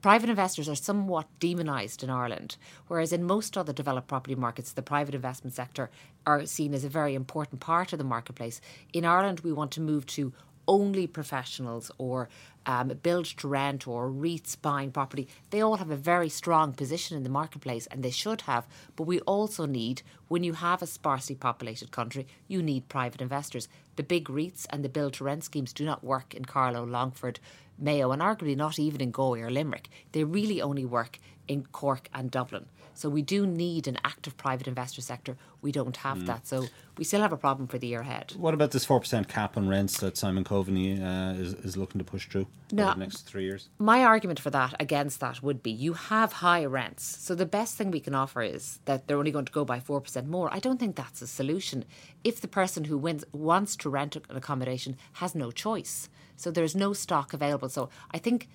Private 0.00 0.30
investors 0.30 0.68
are 0.68 0.76
somewhat 0.76 1.26
demonised 1.40 2.04
in 2.04 2.10
Ireland, 2.10 2.56
whereas 2.86 3.12
in 3.12 3.24
most 3.24 3.58
other 3.58 3.72
developed 3.72 4.06
property 4.06 4.36
markets, 4.36 4.70
the 4.70 4.80
private 4.80 5.14
investment 5.14 5.54
sector 5.54 5.90
are 6.24 6.46
seen 6.46 6.72
as 6.72 6.84
a 6.84 6.88
very 6.88 7.16
important 7.16 7.60
part 7.60 7.92
of 7.92 7.98
the 7.98 8.04
marketplace. 8.04 8.60
In 8.92 9.04
Ireland, 9.04 9.40
we 9.40 9.52
want 9.52 9.72
to 9.72 9.80
move 9.80 10.06
to 10.06 10.32
only 10.68 11.06
professionals 11.06 11.90
or 11.98 12.28
um, 12.66 12.88
build 13.02 13.24
to 13.24 13.48
rent 13.48 13.88
or 13.88 14.10
REITs 14.10 14.60
buying 14.60 14.92
property, 14.92 15.26
they 15.50 15.62
all 15.62 15.76
have 15.76 15.90
a 15.90 15.96
very 15.96 16.28
strong 16.28 16.72
position 16.74 17.16
in 17.16 17.24
the 17.24 17.30
marketplace 17.30 17.86
and 17.86 18.02
they 18.02 18.10
should 18.10 18.42
have. 18.42 18.68
But 18.94 19.04
we 19.04 19.20
also 19.20 19.64
need, 19.66 20.02
when 20.28 20.44
you 20.44 20.52
have 20.52 20.82
a 20.82 20.86
sparsely 20.86 21.34
populated 21.34 21.90
country, 21.90 22.26
you 22.46 22.62
need 22.62 22.88
private 22.88 23.22
investors. 23.22 23.68
The 23.96 24.02
big 24.02 24.28
REITs 24.28 24.66
and 24.70 24.84
the 24.84 24.90
build 24.90 25.14
to 25.14 25.24
rent 25.24 25.44
schemes 25.44 25.72
do 25.72 25.84
not 25.84 26.04
work 26.04 26.34
in 26.34 26.44
Carlow, 26.44 26.84
Longford, 26.84 27.40
Mayo, 27.78 28.12
and 28.12 28.20
arguably 28.20 28.56
not 28.56 28.78
even 28.78 29.00
in 29.00 29.10
Galway 29.10 29.40
or 29.40 29.50
Limerick. 29.50 29.88
They 30.12 30.24
really 30.24 30.60
only 30.60 30.84
work 30.84 31.18
in 31.46 31.64
Cork 31.72 32.08
and 32.12 32.30
Dublin. 32.30 32.66
So 32.98 33.08
we 33.08 33.22
do 33.22 33.46
need 33.46 33.86
an 33.86 33.96
active 34.04 34.36
private 34.36 34.66
investor 34.66 35.02
sector. 35.02 35.36
We 35.62 35.70
don't 35.70 35.96
have 35.98 36.18
mm. 36.18 36.26
that. 36.26 36.48
So 36.48 36.66
we 36.96 37.04
still 37.04 37.20
have 37.20 37.32
a 37.32 37.36
problem 37.36 37.68
for 37.68 37.78
the 37.78 37.86
year 37.86 38.00
ahead. 38.00 38.32
What 38.36 38.54
about 38.54 38.72
this 38.72 38.84
4% 38.84 39.28
cap 39.28 39.56
on 39.56 39.68
rents 39.68 40.00
that 40.00 40.16
Simon 40.16 40.42
Coveney 40.42 41.00
uh, 41.00 41.40
is, 41.40 41.54
is 41.54 41.76
looking 41.76 42.00
to 42.00 42.04
push 42.04 42.28
through 42.28 42.48
no, 42.72 42.86
over 42.86 42.94
the 42.94 43.00
next 43.00 43.20
three 43.20 43.44
years? 43.44 43.68
My 43.78 44.02
argument 44.02 44.40
for 44.40 44.50
that, 44.50 44.74
against 44.80 45.20
that, 45.20 45.44
would 45.44 45.62
be 45.62 45.70
you 45.70 45.92
have 45.92 46.32
high 46.32 46.64
rents. 46.64 47.04
So 47.04 47.36
the 47.36 47.46
best 47.46 47.76
thing 47.76 47.92
we 47.92 48.00
can 48.00 48.16
offer 48.16 48.42
is 48.42 48.80
that 48.86 49.06
they're 49.06 49.18
only 49.18 49.30
going 49.30 49.44
to 49.44 49.52
go 49.52 49.64
by 49.64 49.78
4% 49.78 50.26
more. 50.26 50.52
I 50.52 50.58
don't 50.58 50.80
think 50.80 50.96
that's 50.96 51.22
a 51.22 51.28
solution. 51.28 51.84
If 52.24 52.40
the 52.40 52.48
person 52.48 52.84
who 52.84 52.98
wins, 52.98 53.24
wants 53.30 53.76
to 53.76 53.88
rent 53.88 54.16
an 54.16 54.36
accommodation 54.36 54.96
has 55.14 55.36
no 55.36 55.52
choice. 55.52 56.08
So 56.34 56.50
there's 56.50 56.74
no 56.74 56.92
stock 56.92 57.32
available. 57.32 57.68
So 57.68 57.90
I 58.10 58.18
think 58.18 58.48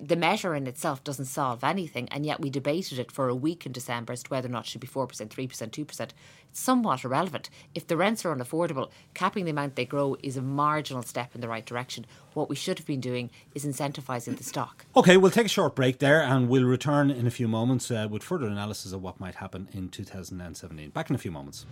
the 0.00 0.16
measure 0.16 0.54
in 0.54 0.66
itself 0.66 1.02
doesn't 1.02 1.24
solve 1.24 1.64
anything, 1.64 2.08
and 2.10 2.24
yet 2.24 2.40
we 2.40 2.50
debated 2.50 2.98
it 2.98 3.10
for 3.10 3.28
a 3.28 3.34
week 3.34 3.66
in 3.66 3.72
December 3.72 4.12
as 4.12 4.22
to 4.22 4.30
whether 4.30 4.48
or 4.48 4.52
not 4.52 4.64
it 4.64 4.68
should 4.68 4.80
be 4.80 4.86
4%, 4.86 5.08
3%, 5.08 5.28
2%. 5.28 6.10
It's 6.50 6.60
somewhat 6.60 7.04
irrelevant. 7.04 7.50
If 7.74 7.86
the 7.86 7.96
rents 7.96 8.24
are 8.24 8.34
unaffordable, 8.34 8.90
capping 9.14 9.44
the 9.44 9.50
amount 9.50 9.74
they 9.74 9.84
grow 9.84 10.16
is 10.22 10.36
a 10.36 10.42
marginal 10.42 11.02
step 11.02 11.34
in 11.34 11.40
the 11.40 11.48
right 11.48 11.66
direction. 11.66 12.06
What 12.34 12.48
we 12.48 12.56
should 12.56 12.78
have 12.78 12.86
been 12.86 13.00
doing 13.00 13.30
is 13.54 13.64
incentivising 13.64 14.36
the 14.36 14.44
stock. 14.44 14.86
Okay, 14.96 15.16
we'll 15.16 15.30
take 15.30 15.46
a 15.46 15.50
short 15.50 15.74
break 15.74 15.98
there 15.98 16.22
and 16.22 16.48
we'll 16.48 16.64
return 16.64 17.10
in 17.10 17.26
a 17.26 17.30
few 17.30 17.48
moments 17.48 17.90
uh, 17.90 18.06
with 18.08 18.22
further 18.22 18.46
analysis 18.46 18.92
of 18.92 19.02
what 19.02 19.18
might 19.18 19.36
happen 19.36 19.68
in 19.72 19.88
2017. 19.88 20.90
Back 20.90 21.10
in 21.10 21.16
a 21.16 21.18
few 21.18 21.32
moments. 21.32 21.66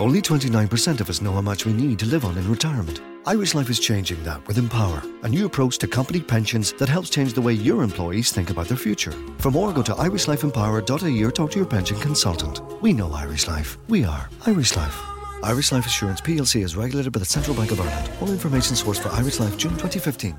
Only 0.00 0.22
29% 0.22 1.00
of 1.00 1.10
us 1.10 1.20
know 1.20 1.32
how 1.32 1.42
much 1.42 1.66
we 1.66 1.72
need 1.72 1.98
to 1.98 2.06
live 2.06 2.24
on 2.24 2.38
in 2.38 2.50
retirement. 2.50 3.02
Irish 3.26 3.54
Life 3.54 3.70
is 3.70 3.78
changing 3.78 4.22
that 4.24 4.44
with 4.48 4.58
Empower, 4.58 5.02
a 5.22 5.28
new 5.28 5.46
approach 5.46 5.78
to 5.78 5.86
company 5.86 6.20
pensions 6.20 6.72
that 6.74 6.88
helps 6.88 7.10
change 7.10 7.34
the 7.34 7.40
way 7.40 7.52
your 7.52 7.82
employees 7.82 8.32
think 8.32 8.50
about 8.50 8.68
their 8.68 8.76
future. 8.78 9.12
For 9.38 9.50
more, 9.50 9.72
go 9.72 9.82
to 9.82 9.92
irishlifeempower.ie 9.92 11.22
or 11.22 11.30
talk 11.30 11.50
to 11.52 11.58
your 11.58 11.68
pension 11.68 11.98
consultant. 12.00 12.62
We 12.82 12.92
know 12.92 13.12
Irish 13.12 13.46
Life. 13.46 13.78
We 13.88 14.04
are 14.04 14.28
Irish 14.46 14.76
Life. 14.76 14.98
Irish 15.42 15.70
Life 15.72 15.86
Assurance 15.86 16.20
PLC 16.20 16.64
is 16.64 16.74
regulated 16.74 17.12
by 17.12 17.20
the 17.20 17.26
Central 17.26 17.54
Bank 17.54 17.70
of 17.70 17.80
Ireland. 17.80 18.10
All 18.20 18.30
information 18.30 18.74
sourced 18.74 19.00
for 19.00 19.10
Irish 19.10 19.40
Life 19.40 19.56
June 19.58 19.72
2015. 19.72 20.38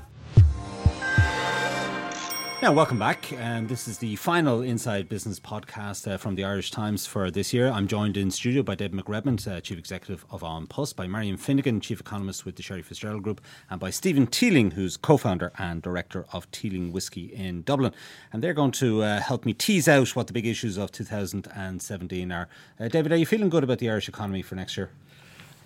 Now, 2.64 2.72
welcome 2.72 2.98
back. 2.98 3.30
And 3.34 3.68
this 3.68 3.86
is 3.86 3.98
the 3.98 4.16
final 4.16 4.62
Inside 4.62 5.06
Business 5.06 5.38
podcast 5.38 6.10
uh, 6.10 6.16
from 6.16 6.34
the 6.34 6.44
Irish 6.44 6.70
Times 6.70 7.06
for 7.06 7.30
this 7.30 7.52
year. 7.52 7.68
I'm 7.68 7.86
joined 7.86 8.16
in 8.16 8.30
studio 8.30 8.62
by 8.62 8.74
Dave 8.74 8.92
McRedmond, 8.92 9.46
uh, 9.46 9.60
Chief 9.60 9.76
Executive 9.76 10.24
of 10.30 10.42
An 10.42 10.66
Post, 10.66 10.96
by 10.96 11.06
Marion 11.06 11.36
Finnegan, 11.36 11.82
Chief 11.82 12.00
Economist 12.00 12.46
with 12.46 12.56
the 12.56 12.62
Sherry 12.62 12.80
Fitzgerald 12.80 13.22
Group, 13.22 13.42
and 13.68 13.78
by 13.78 13.90
Stephen 13.90 14.26
Teeling, 14.26 14.70
who's 14.70 14.96
co 14.96 15.18
founder 15.18 15.52
and 15.58 15.82
director 15.82 16.24
of 16.32 16.50
Teeling 16.52 16.90
Whiskey 16.90 17.26
in 17.34 17.64
Dublin. 17.64 17.92
And 18.32 18.42
they're 18.42 18.54
going 18.54 18.72
to 18.72 19.02
uh, 19.02 19.20
help 19.20 19.44
me 19.44 19.52
tease 19.52 19.86
out 19.86 20.16
what 20.16 20.28
the 20.28 20.32
big 20.32 20.46
issues 20.46 20.78
of 20.78 20.90
2017 20.90 22.32
are. 22.32 22.48
Uh, 22.80 22.88
David, 22.88 23.12
are 23.12 23.16
you 23.16 23.26
feeling 23.26 23.50
good 23.50 23.64
about 23.64 23.78
the 23.78 23.90
Irish 23.90 24.08
economy 24.08 24.40
for 24.40 24.54
next 24.54 24.78
year? 24.78 24.88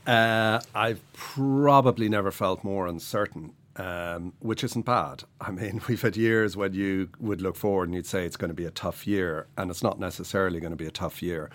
Uh, 0.05 0.61
I've 0.75 1.01
probably 1.13 2.09
never 2.09 2.33
felt 2.33 2.65
more 2.65 2.89
uncertain 2.89 3.53
um, 3.79 4.33
which 4.41 4.63
isn't 4.65 4.85
bad. 4.85 5.25
I 5.41 5.51
mean, 5.51 5.81
we've 5.89 6.03
had 6.03 6.17
years 6.17 6.57
when 6.57 6.75
you 6.75 7.09
would 7.19 7.41
look 7.41 7.57
forward 7.57 7.89
and 7.89 7.95
you'd 7.95 8.07
say 8.07 8.27
it's 8.27 8.37
going 8.37 8.51
to 8.51 8.55
be 8.55 8.67
a 8.67 8.71
tough 8.71 9.07
year, 9.07 9.47
and 9.57 9.71
it's 9.71 9.83
not 9.83 9.99
necessarily 9.99 10.61
going 10.61 10.73
to 10.73 10.77
be 10.77 10.87
a 10.87 10.91
tough 10.91 11.23
year. 11.23 11.51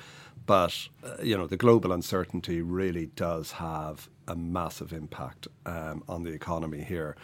But, 0.45 0.89
uh, 1.03 1.21
you 1.21 1.37
know, 1.37 1.47
the 1.47 1.57
global 1.57 1.91
uncertainty 1.91 2.61
really 2.61 3.05
does 3.05 3.53
have 3.53 4.09
a 4.27 4.35
massive 4.35 4.91
impact 4.91 5.47
um, 5.65 6.03
on 6.09 6.23
the 6.23 6.31
economy 6.31 6.83
here. 6.83 7.15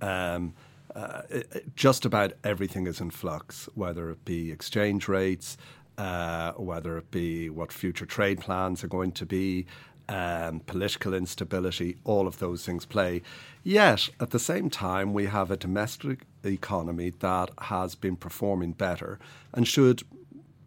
Um, 0.00 0.54
uh, 0.94 1.22
it, 1.28 1.76
just 1.76 2.04
about 2.04 2.32
everything 2.44 2.86
is 2.86 3.00
in 3.00 3.10
flux, 3.10 3.68
whether 3.74 4.10
it 4.10 4.24
be 4.24 4.52
exchange 4.52 5.08
rates, 5.08 5.56
uh, 5.98 6.52
whether 6.52 6.96
it 6.96 7.10
be 7.10 7.50
what 7.50 7.72
future 7.72 8.06
trade 8.06 8.40
plans 8.40 8.84
are 8.84 8.88
going 8.88 9.12
to 9.12 9.26
be, 9.26 9.66
um, 10.08 10.60
political 10.60 11.14
instability, 11.14 11.96
all 12.04 12.26
of 12.26 12.38
those 12.38 12.64
things 12.64 12.86
play. 12.86 13.22
Yet, 13.62 14.08
at 14.20 14.30
the 14.30 14.38
same 14.38 14.70
time, 14.70 15.12
we 15.12 15.26
have 15.26 15.50
a 15.50 15.56
domestic 15.56 16.20
economy 16.44 17.10
that 17.20 17.50
has 17.58 17.94
been 17.94 18.16
performing 18.16 18.72
better 18.72 19.18
and 19.52 19.68
should, 19.68 20.02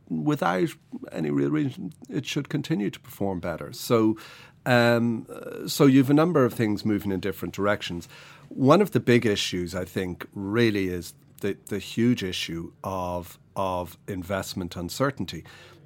without 0.10 0.70
any 1.12 1.32
real 1.32 1.50
reason, 1.50 1.94
it 2.10 2.26
should 2.26 2.50
continue 2.50 2.90
to 2.92 3.00
perform 3.00 3.40
better. 3.40 3.74
So, 3.74 4.18
um, 4.66 5.26
so 5.68 5.86
you've 5.88 6.12
a 6.12 6.14
number 6.14 6.46
of 6.46 6.54
things 6.54 6.86
moving 6.86 7.12
in 7.12 7.20
different 7.20 7.56
directions. 7.56 8.08
One 8.50 8.82
of 8.82 8.92
the 8.92 9.00
big 9.00 9.26
issues, 9.26 9.74
I 9.74 9.86
think, 9.86 10.28
really 10.34 10.90
is 10.90 11.14
the, 11.40 11.58
the 11.68 11.80
huge 11.80 12.24
issue 12.24 12.72
of 12.84 13.38
of 13.56 13.98
investment 14.08 14.76
uncertainty. 14.76 15.44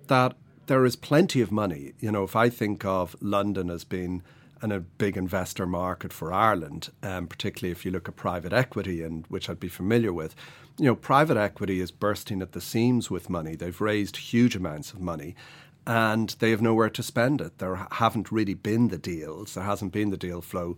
That 0.08 0.36
there 0.68 0.86
is 0.86 0.96
plenty 0.96 1.42
of 1.42 1.52
money. 1.52 1.94
You 2.00 2.12
know, 2.12 2.24
if 2.24 2.36
I 2.36 2.50
think 2.50 2.86
of 2.86 3.16
London 3.22 3.70
as 3.70 3.84
being 3.84 4.24
an, 4.62 4.72
a 4.72 4.80
big 4.80 5.18
investor 5.18 5.66
market 5.66 6.12
for 6.12 6.34
Ireland, 6.34 6.90
um, 7.04 7.28
particularly 7.28 7.72
if 7.72 7.86
you 7.86 7.92
look 7.92 8.08
at 8.08 8.16
private 8.16 8.54
equity, 8.54 9.04
and 9.04 9.26
which 9.28 9.50
I'd 9.50 9.60
be 9.60 9.68
familiar 9.68 10.14
with, 10.14 10.36
you 10.78 10.86
know, 10.86 10.96
private 10.96 11.38
equity 11.38 11.80
is 11.80 11.92
bursting 11.92 12.42
at 12.42 12.52
the 12.52 12.62
seams 12.62 13.10
with 13.10 13.30
money. 13.30 13.56
They've 13.56 13.80
raised 13.80 14.18
huge 14.18 14.56
amounts 14.56 14.92
of 14.92 15.00
money. 15.00 15.36
And 15.88 16.36
they 16.40 16.50
have 16.50 16.64
nowhere 16.64 16.90
to 16.90 17.04
spend 17.04 17.42
it. 17.42 17.60
There 17.60 17.76
haven't 17.92 18.32
really 18.32 18.56
been 18.56 18.88
the 18.88 18.98
deals. 18.98 19.54
There 19.54 19.64
hasn't 19.64 19.94
been 19.94 20.10
the 20.10 20.18
deal 20.18 20.42
flow. 20.42 20.78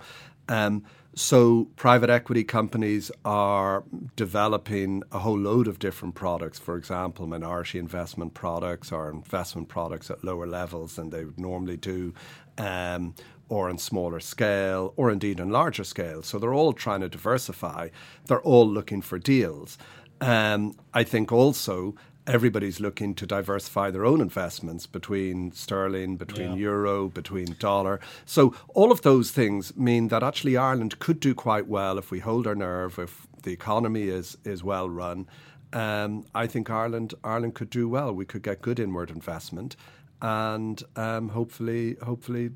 Um, 0.49 0.83
so 1.17 1.65
private 1.75 2.11
equity 2.11 2.43
companies 2.43 3.09
are 3.25 3.83
developing 4.15 5.01
a 5.11 5.19
whole 5.19 5.37
load 5.37 5.67
of 5.67 5.79
different 5.79 6.13
products. 6.13 6.59
For 6.59 6.77
example, 6.77 7.25
minority 7.25 7.79
investment 7.79 8.35
products 8.35 8.91
or 8.91 9.09
investment 9.09 9.67
products 9.67 10.11
at 10.11 10.23
lower 10.23 10.45
levels 10.45 10.95
than 10.95 11.09
they 11.09 11.25
would 11.25 11.39
normally 11.39 11.77
do. 11.77 12.13
Um, 12.59 13.15
or 13.49 13.69
on 13.69 13.77
smaller 13.77 14.19
scale, 14.19 14.93
or 14.97 15.09
indeed 15.09 15.39
on 15.39 15.49
larger 15.49 15.85
scale. 15.85 16.21
So 16.21 16.37
they're 16.37 16.53
all 16.53 16.73
trying 16.73 16.99
to 16.99 17.07
diversify. 17.07 17.89
They're 18.25 18.41
all 18.41 18.67
looking 18.67 19.01
for 19.01 19.17
deals. 19.17 19.77
Um, 20.19 20.75
I 20.93 21.03
think 21.03 21.31
also 21.31 21.95
everybody's 22.27 22.79
looking 22.79 23.15
to 23.15 23.25
diversify 23.25 23.89
their 23.89 24.05
own 24.05 24.21
investments 24.21 24.85
between 24.85 25.51
sterling, 25.53 26.17
between 26.17 26.51
yeah. 26.51 26.57
euro, 26.57 27.07
between 27.07 27.55
dollar. 27.57 27.99
So 28.25 28.53
all 28.67 28.91
of 28.91 29.01
those 29.01 29.31
things 29.31 29.75
mean 29.77 30.09
that 30.09 30.21
actually 30.21 30.57
Ireland 30.57 30.99
could 30.99 31.19
do 31.19 31.33
quite 31.33 31.67
well 31.67 31.97
if 31.97 32.11
we 32.11 32.19
hold 32.19 32.45
our 32.45 32.55
nerve, 32.55 32.99
if 32.99 33.27
the 33.43 33.53
economy 33.53 34.09
is 34.09 34.37
is 34.43 34.63
well 34.63 34.89
run. 34.89 35.27
Um, 35.73 36.25
I 36.35 36.47
think 36.47 36.69
Ireland 36.69 37.13
Ireland 37.23 37.55
could 37.55 37.69
do 37.69 37.87
well. 37.89 38.13
We 38.13 38.25
could 38.25 38.43
get 38.43 38.61
good 38.61 38.79
inward 38.79 39.09
investment, 39.09 39.75
and 40.21 40.81
um, 40.95 41.29
hopefully, 41.29 41.95
hopefully, 42.03 42.51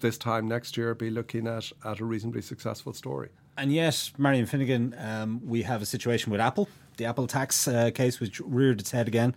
this 0.00 0.18
time 0.18 0.48
next 0.48 0.76
year, 0.76 0.94
be 0.94 1.10
looking 1.10 1.46
at 1.46 1.70
at 1.84 2.00
a 2.00 2.04
reasonably 2.04 2.42
successful 2.42 2.92
story. 2.92 3.30
And 3.56 3.72
yes, 3.72 4.12
Marion 4.16 4.46
Finnegan, 4.46 4.94
um, 4.98 5.40
we 5.44 5.62
have 5.62 5.82
a 5.82 5.86
situation 5.86 6.32
with 6.32 6.40
Apple 6.40 6.68
the 6.96 7.04
Apple 7.04 7.26
tax 7.26 7.68
uh, 7.68 7.90
case, 7.90 8.20
which 8.20 8.40
reared 8.40 8.80
its 8.80 8.90
head 8.90 9.08
again 9.08 9.34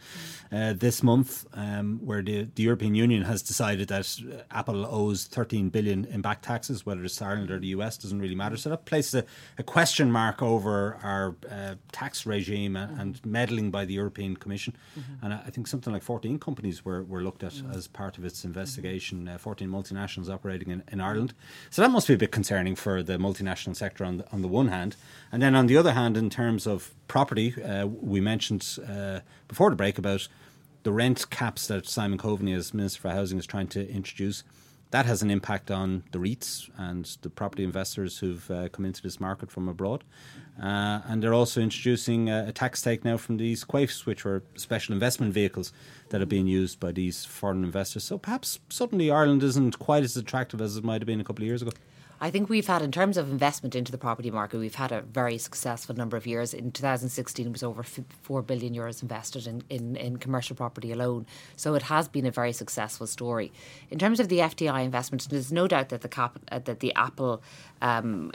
uh, 0.51 0.73
this 0.73 1.01
month, 1.01 1.45
um, 1.53 1.99
where 2.03 2.21
the, 2.21 2.47
the 2.55 2.63
European 2.63 2.95
Union 2.95 3.23
has 3.23 3.41
decided 3.41 3.87
that 3.87 4.19
Apple 4.51 4.85
owes 4.85 5.25
13 5.25 5.69
billion 5.69 6.05
in 6.05 6.21
back 6.21 6.41
taxes, 6.41 6.85
whether 6.85 7.03
it's 7.03 7.21
Ireland 7.21 7.51
or 7.51 7.59
the 7.59 7.67
US, 7.67 7.97
doesn't 7.97 8.19
really 8.19 8.35
matter. 8.35 8.57
So 8.57 8.69
that 8.69 8.85
places 8.85 9.15
a, 9.15 9.25
a 9.57 9.63
question 9.63 10.11
mark 10.11 10.41
over 10.41 10.97
our 11.01 11.35
uh, 11.49 11.75
tax 11.91 12.25
regime 12.25 12.75
and, 12.75 12.99
and, 12.99 13.25
meddling 13.25 13.71
by 13.71 13.85
the 13.85 13.93
European 13.93 14.35
Commission. 14.35 14.75
Mm-hmm. 14.97 15.25
And 15.25 15.33
I 15.33 15.49
think 15.49 15.67
something 15.67 15.93
like 15.93 16.03
14 16.03 16.39
companies 16.39 16.85
were, 16.85 17.03
were 17.03 17.21
looked 17.21 17.43
at 17.43 17.53
mm-hmm. 17.53 17.71
as 17.71 17.87
part 17.87 18.17
of 18.17 18.25
its 18.25 18.43
investigation, 18.45 19.27
uh, 19.27 19.37
14 19.37 19.67
multinationals 19.69 20.29
operating 20.29 20.69
in, 20.69 20.83
in 20.91 21.01
Ireland. 21.01 21.33
So 21.69 21.81
that 21.81 21.89
must 21.89 22.07
be 22.07 22.13
a 22.13 22.17
bit 22.17 22.31
concerning 22.31 22.75
for 22.75 23.01
the 23.01 23.17
multinational 23.17 23.75
sector 23.75 24.05
on 24.05 24.17
the, 24.17 24.31
on 24.31 24.41
the 24.41 24.47
one 24.47 24.67
hand. 24.67 24.95
And 25.31 25.41
then 25.41 25.55
on 25.55 25.67
the 25.67 25.77
other 25.77 25.93
hand, 25.93 26.17
in 26.17 26.29
terms 26.29 26.67
of 26.67 26.93
property, 27.13 27.53
uh, 27.61 27.85
we 27.85 28.19
mentioned 28.19 28.79
uh, 28.89 29.19
before 29.47 29.69
the 29.69 29.75
break 29.75 29.99
about 29.99 30.27
the 30.81 30.91
rent 30.91 31.29
caps 31.29 31.67
that 31.67 31.87
Simon 31.87 32.17
Coveney, 32.17 32.55
as 32.55 32.73
Minister 32.73 33.01
for 33.01 33.09
Housing, 33.11 33.37
is 33.37 33.45
trying 33.45 33.67
to 33.67 33.87
introduce. 33.87 34.43
that 34.89 35.05
has 35.05 35.21
an 35.21 35.29
impact 35.29 35.69
on 35.69 36.03
the 36.11 36.17
REITs 36.17 36.71
and 36.75 37.05
the 37.21 37.29
property 37.29 37.63
investors 37.63 38.17
who've 38.17 38.49
uh, 38.49 38.67
come 38.69 38.83
into 38.83 39.03
this 39.03 39.19
market 39.19 39.51
from 39.51 39.69
abroad. 39.69 40.03
Uh, 40.59 41.01
and 41.07 41.21
they're 41.21 41.35
also 41.35 41.61
introducing 41.61 42.31
a, 42.31 42.47
a, 42.47 42.51
tax 42.51 42.81
take 42.81 43.05
now 43.05 43.17
from 43.17 43.37
these 43.37 43.63
QAFs, 43.63 44.07
which 44.07 44.25
are 44.25 44.41
special 44.55 44.93
investment 44.93 45.33
vehicles 45.33 45.71
that 46.09 46.19
are 46.19 46.31
being 46.35 46.47
used 46.47 46.79
by 46.79 46.91
these 46.91 47.25
foreign 47.25 47.63
investors. 47.63 48.03
So 48.03 48.17
perhaps 48.17 48.59
suddenly 48.69 49.11
Ireland 49.11 49.43
isn't 49.43 49.77
quite 49.77 50.03
as 50.03 50.17
attractive 50.17 50.61
as 50.61 50.77
it 50.77 50.83
might 50.83 51.01
have 51.01 51.07
been 51.07 51.21
a 51.21 51.23
couple 51.23 51.43
of 51.43 51.47
years 51.47 51.61
ago. 51.61 51.73
I 52.23 52.31
think 52.31 52.47
we've 52.47 52.67
had, 52.67 52.81
in 52.81 52.93
terms 52.93 53.17
of 53.17 53.29
investment 53.29 53.75
into 53.75 53.91
the 53.91 53.97
property 53.97 54.31
market, 54.31 54.57
we've 54.57 54.75
had 54.75 54.93
a 54.93 55.01
very 55.01 55.37
successful 55.37 55.93
number 55.93 56.15
of 56.15 56.25
years. 56.25 56.53
In 56.53 56.71
2016, 56.71 57.45
it 57.45 57.51
was 57.51 57.63
over 57.63 57.83
4 57.83 58.41
billion 58.43 58.73
euros 58.73 59.03
invested 59.03 59.45
in, 59.45 59.61
in, 59.69 59.97
in, 59.97 60.15
commercial 60.15 60.55
property 60.55 60.93
alone. 60.93 61.25
So 61.57 61.73
it 61.73 61.81
has 61.81 62.07
been 62.07 62.25
a 62.25 62.31
very 62.31 62.53
successful 62.53 63.07
story. 63.07 63.51
In 63.91 63.99
terms 63.99 64.21
of 64.21 64.29
the 64.29 64.37
FDI 64.37 64.85
investment, 64.85 65.27
there's 65.29 65.51
no 65.51 65.67
doubt 65.67 65.89
that 65.89 65.99
the, 65.99 66.07
cap, 66.07 66.39
uh, 66.49 66.59
that 66.59 66.79
the 66.79 66.93
Apple 66.95 67.43
um, 67.81 68.31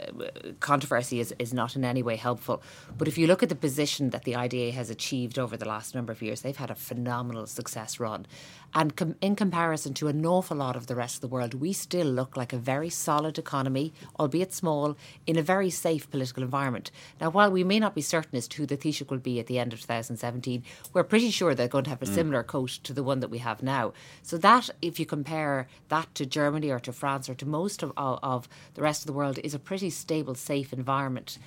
controversy 0.59 1.19
is, 1.19 1.33
is 1.39 1.51
not 1.51 1.75
in 1.75 1.83
any 1.83 2.03
way 2.03 2.15
helpful. 2.15 2.61
But 2.95 3.07
if 3.07 3.17
you 3.17 3.25
look 3.25 3.41
at 3.41 3.49
the 3.49 3.55
position 3.55 4.11
that 4.11 4.23
the 4.23 4.35
IDA 4.35 4.69
has 4.69 4.91
achieved 4.91 5.39
over 5.39 5.57
the 5.57 5.67
last 5.67 5.95
number 5.95 6.11
of 6.11 6.21
years, 6.21 6.41
they've 6.41 6.55
had 6.55 6.69
a 6.69 6.75
phenomenal 6.75 7.47
success 7.47 7.99
run. 7.99 8.27
And 8.73 8.95
com- 8.95 9.15
in 9.19 9.35
comparison 9.35 9.93
to 9.95 10.07
an 10.07 10.25
awful 10.25 10.57
lot 10.57 10.75
of 10.75 10.87
the 10.87 10.95
rest 10.95 11.15
of 11.15 11.21
the 11.21 11.27
world, 11.27 11.55
we 11.55 11.73
still 11.73 12.05
look 12.05 12.37
like 12.37 12.53
a 12.53 12.57
very 12.57 12.89
solid 12.89 13.37
economy, 13.37 13.93
albeit 14.19 14.53
small, 14.53 14.95
in 15.25 15.37
a 15.37 15.41
very 15.41 15.69
safe 15.69 16.09
political 16.09 16.43
environment. 16.43 16.91
Now, 17.19 17.31
while 17.31 17.51
we 17.51 17.63
may 17.63 17.79
not 17.79 17.95
be 17.95 18.01
certain 18.01 18.37
as 18.37 18.47
to 18.49 18.57
who 18.57 18.65
the 18.67 18.77
Taoiseach 18.77 19.09
will 19.09 19.17
be 19.17 19.39
at 19.39 19.47
the 19.47 19.57
end 19.57 19.73
of 19.73 19.81
2017, 19.81 20.63
we're 20.93 21.03
pretty 21.03 21.31
sure 21.31 21.55
they're 21.55 21.67
going 21.67 21.85
to 21.85 21.89
have 21.89 22.01
a 22.01 22.05
mm. 22.05 22.13
similar 22.13 22.43
coat 22.43 22.79
to 22.83 22.93
the 22.93 23.03
one 23.03 23.21
that 23.21 23.29
we 23.29 23.39
have 23.39 23.63
now. 23.63 23.93
So 24.21 24.37
that, 24.37 24.69
if 24.81 24.99
you 24.99 25.05
compare 25.05 25.67
that 25.87 26.13
to 26.15 26.25
Germany 26.25 26.69
or 26.69 26.79
to 26.79 26.93
France 26.93 27.27
or 27.27 27.35
to 27.35 27.45
most 27.47 27.81
of, 27.81 27.91
of 27.97 28.47
the 28.75 28.81
rest 28.81 29.01
of 29.01 29.07
the 29.07 29.13
world, 29.13 29.39
is 29.43 29.53
a 29.53 29.59
pretty 29.59 29.89
stable, 29.89 30.35
safe 30.35 30.71
environment. 30.73 31.39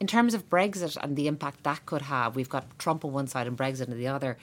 In 0.00 0.06
terms 0.06 0.32
of 0.32 0.48
Brexit 0.48 0.96
and 1.02 1.16
the 1.16 1.26
impact 1.26 1.64
that 1.64 1.84
could 1.84 2.02
have, 2.02 2.36
we've 2.36 2.48
got 2.48 2.78
Trump 2.78 3.04
on 3.04 3.12
one 3.12 3.26
side 3.26 3.48
and 3.48 3.58
Brexit 3.58 3.90
on 3.90 3.96
the 3.96 4.06
other 4.06 4.38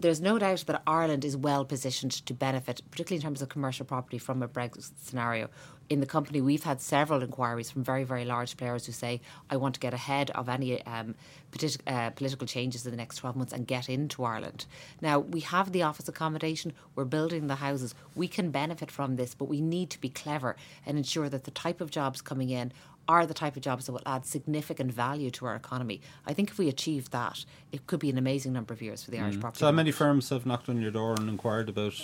there's 0.00 0.20
no 0.20 0.38
doubt 0.38 0.64
that 0.66 0.82
Ireland 0.86 1.24
is 1.24 1.36
well 1.36 1.64
positioned 1.64 2.12
to 2.12 2.34
benefit, 2.34 2.82
particularly 2.90 3.16
in 3.16 3.22
terms 3.22 3.42
of 3.42 3.48
commercial 3.48 3.86
property, 3.86 4.18
from 4.18 4.42
a 4.42 4.48
Brexit 4.48 4.90
scenario. 5.00 5.48
In 5.90 6.00
the 6.00 6.06
company, 6.06 6.40
we've 6.40 6.64
had 6.64 6.80
several 6.80 7.22
inquiries 7.22 7.70
from 7.70 7.84
very, 7.84 8.04
very 8.04 8.24
large 8.24 8.56
players 8.56 8.86
who 8.86 8.92
say, 8.92 9.20
I 9.50 9.56
want 9.56 9.74
to 9.74 9.80
get 9.80 9.92
ahead 9.92 10.30
of 10.30 10.48
any 10.48 10.82
um, 10.86 11.14
politi- 11.52 11.78
uh, 11.86 12.10
political 12.10 12.46
changes 12.46 12.86
in 12.86 12.90
the 12.90 12.96
next 12.96 13.16
12 13.16 13.36
months 13.36 13.52
and 13.52 13.66
get 13.66 13.88
into 13.88 14.24
Ireland. 14.24 14.64
Now, 15.02 15.18
we 15.18 15.40
have 15.40 15.72
the 15.72 15.82
office 15.82 16.08
accommodation, 16.08 16.72
we're 16.94 17.04
building 17.04 17.46
the 17.46 17.56
houses. 17.56 17.94
We 18.14 18.28
can 18.28 18.50
benefit 18.50 18.90
from 18.90 19.16
this, 19.16 19.34
but 19.34 19.44
we 19.46 19.60
need 19.60 19.90
to 19.90 20.00
be 20.00 20.08
clever 20.08 20.56
and 20.86 20.96
ensure 20.96 21.28
that 21.28 21.44
the 21.44 21.50
type 21.50 21.80
of 21.80 21.90
jobs 21.90 22.22
coming 22.22 22.50
in 22.50 22.72
are 23.08 23.26
the 23.26 23.34
type 23.34 23.56
of 23.56 23.62
jobs 23.62 23.86
that 23.86 23.92
will 23.92 24.02
add 24.06 24.26
significant 24.26 24.92
value 24.92 25.30
to 25.32 25.46
our 25.46 25.54
economy. 25.54 26.00
I 26.26 26.32
think 26.32 26.50
if 26.50 26.58
we 26.58 26.68
achieve 26.68 27.10
that, 27.10 27.44
it 27.72 27.86
could 27.86 28.00
be 28.00 28.10
an 28.10 28.18
amazing 28.18 28.52
number 28.52 28.72
of 28.72 28.82
years 28.82 29.02
for 29.02 29.10
the 29.10 29.18
mm. 29.18 29.24
Irish 29.24 29.40
property. 29.40 29.60
So, 29.60 29.66
how 29.66 29.72
many 29.72 29.90
firms 29.90 30.30
have 30.30 30.46
knocked 30.46 30.68
on 30.68 30.80
your 30.80 30.90
door 30.90 31.14
and 31.14 31.28
inquired 31.28 31.68
about? 31.68 31.94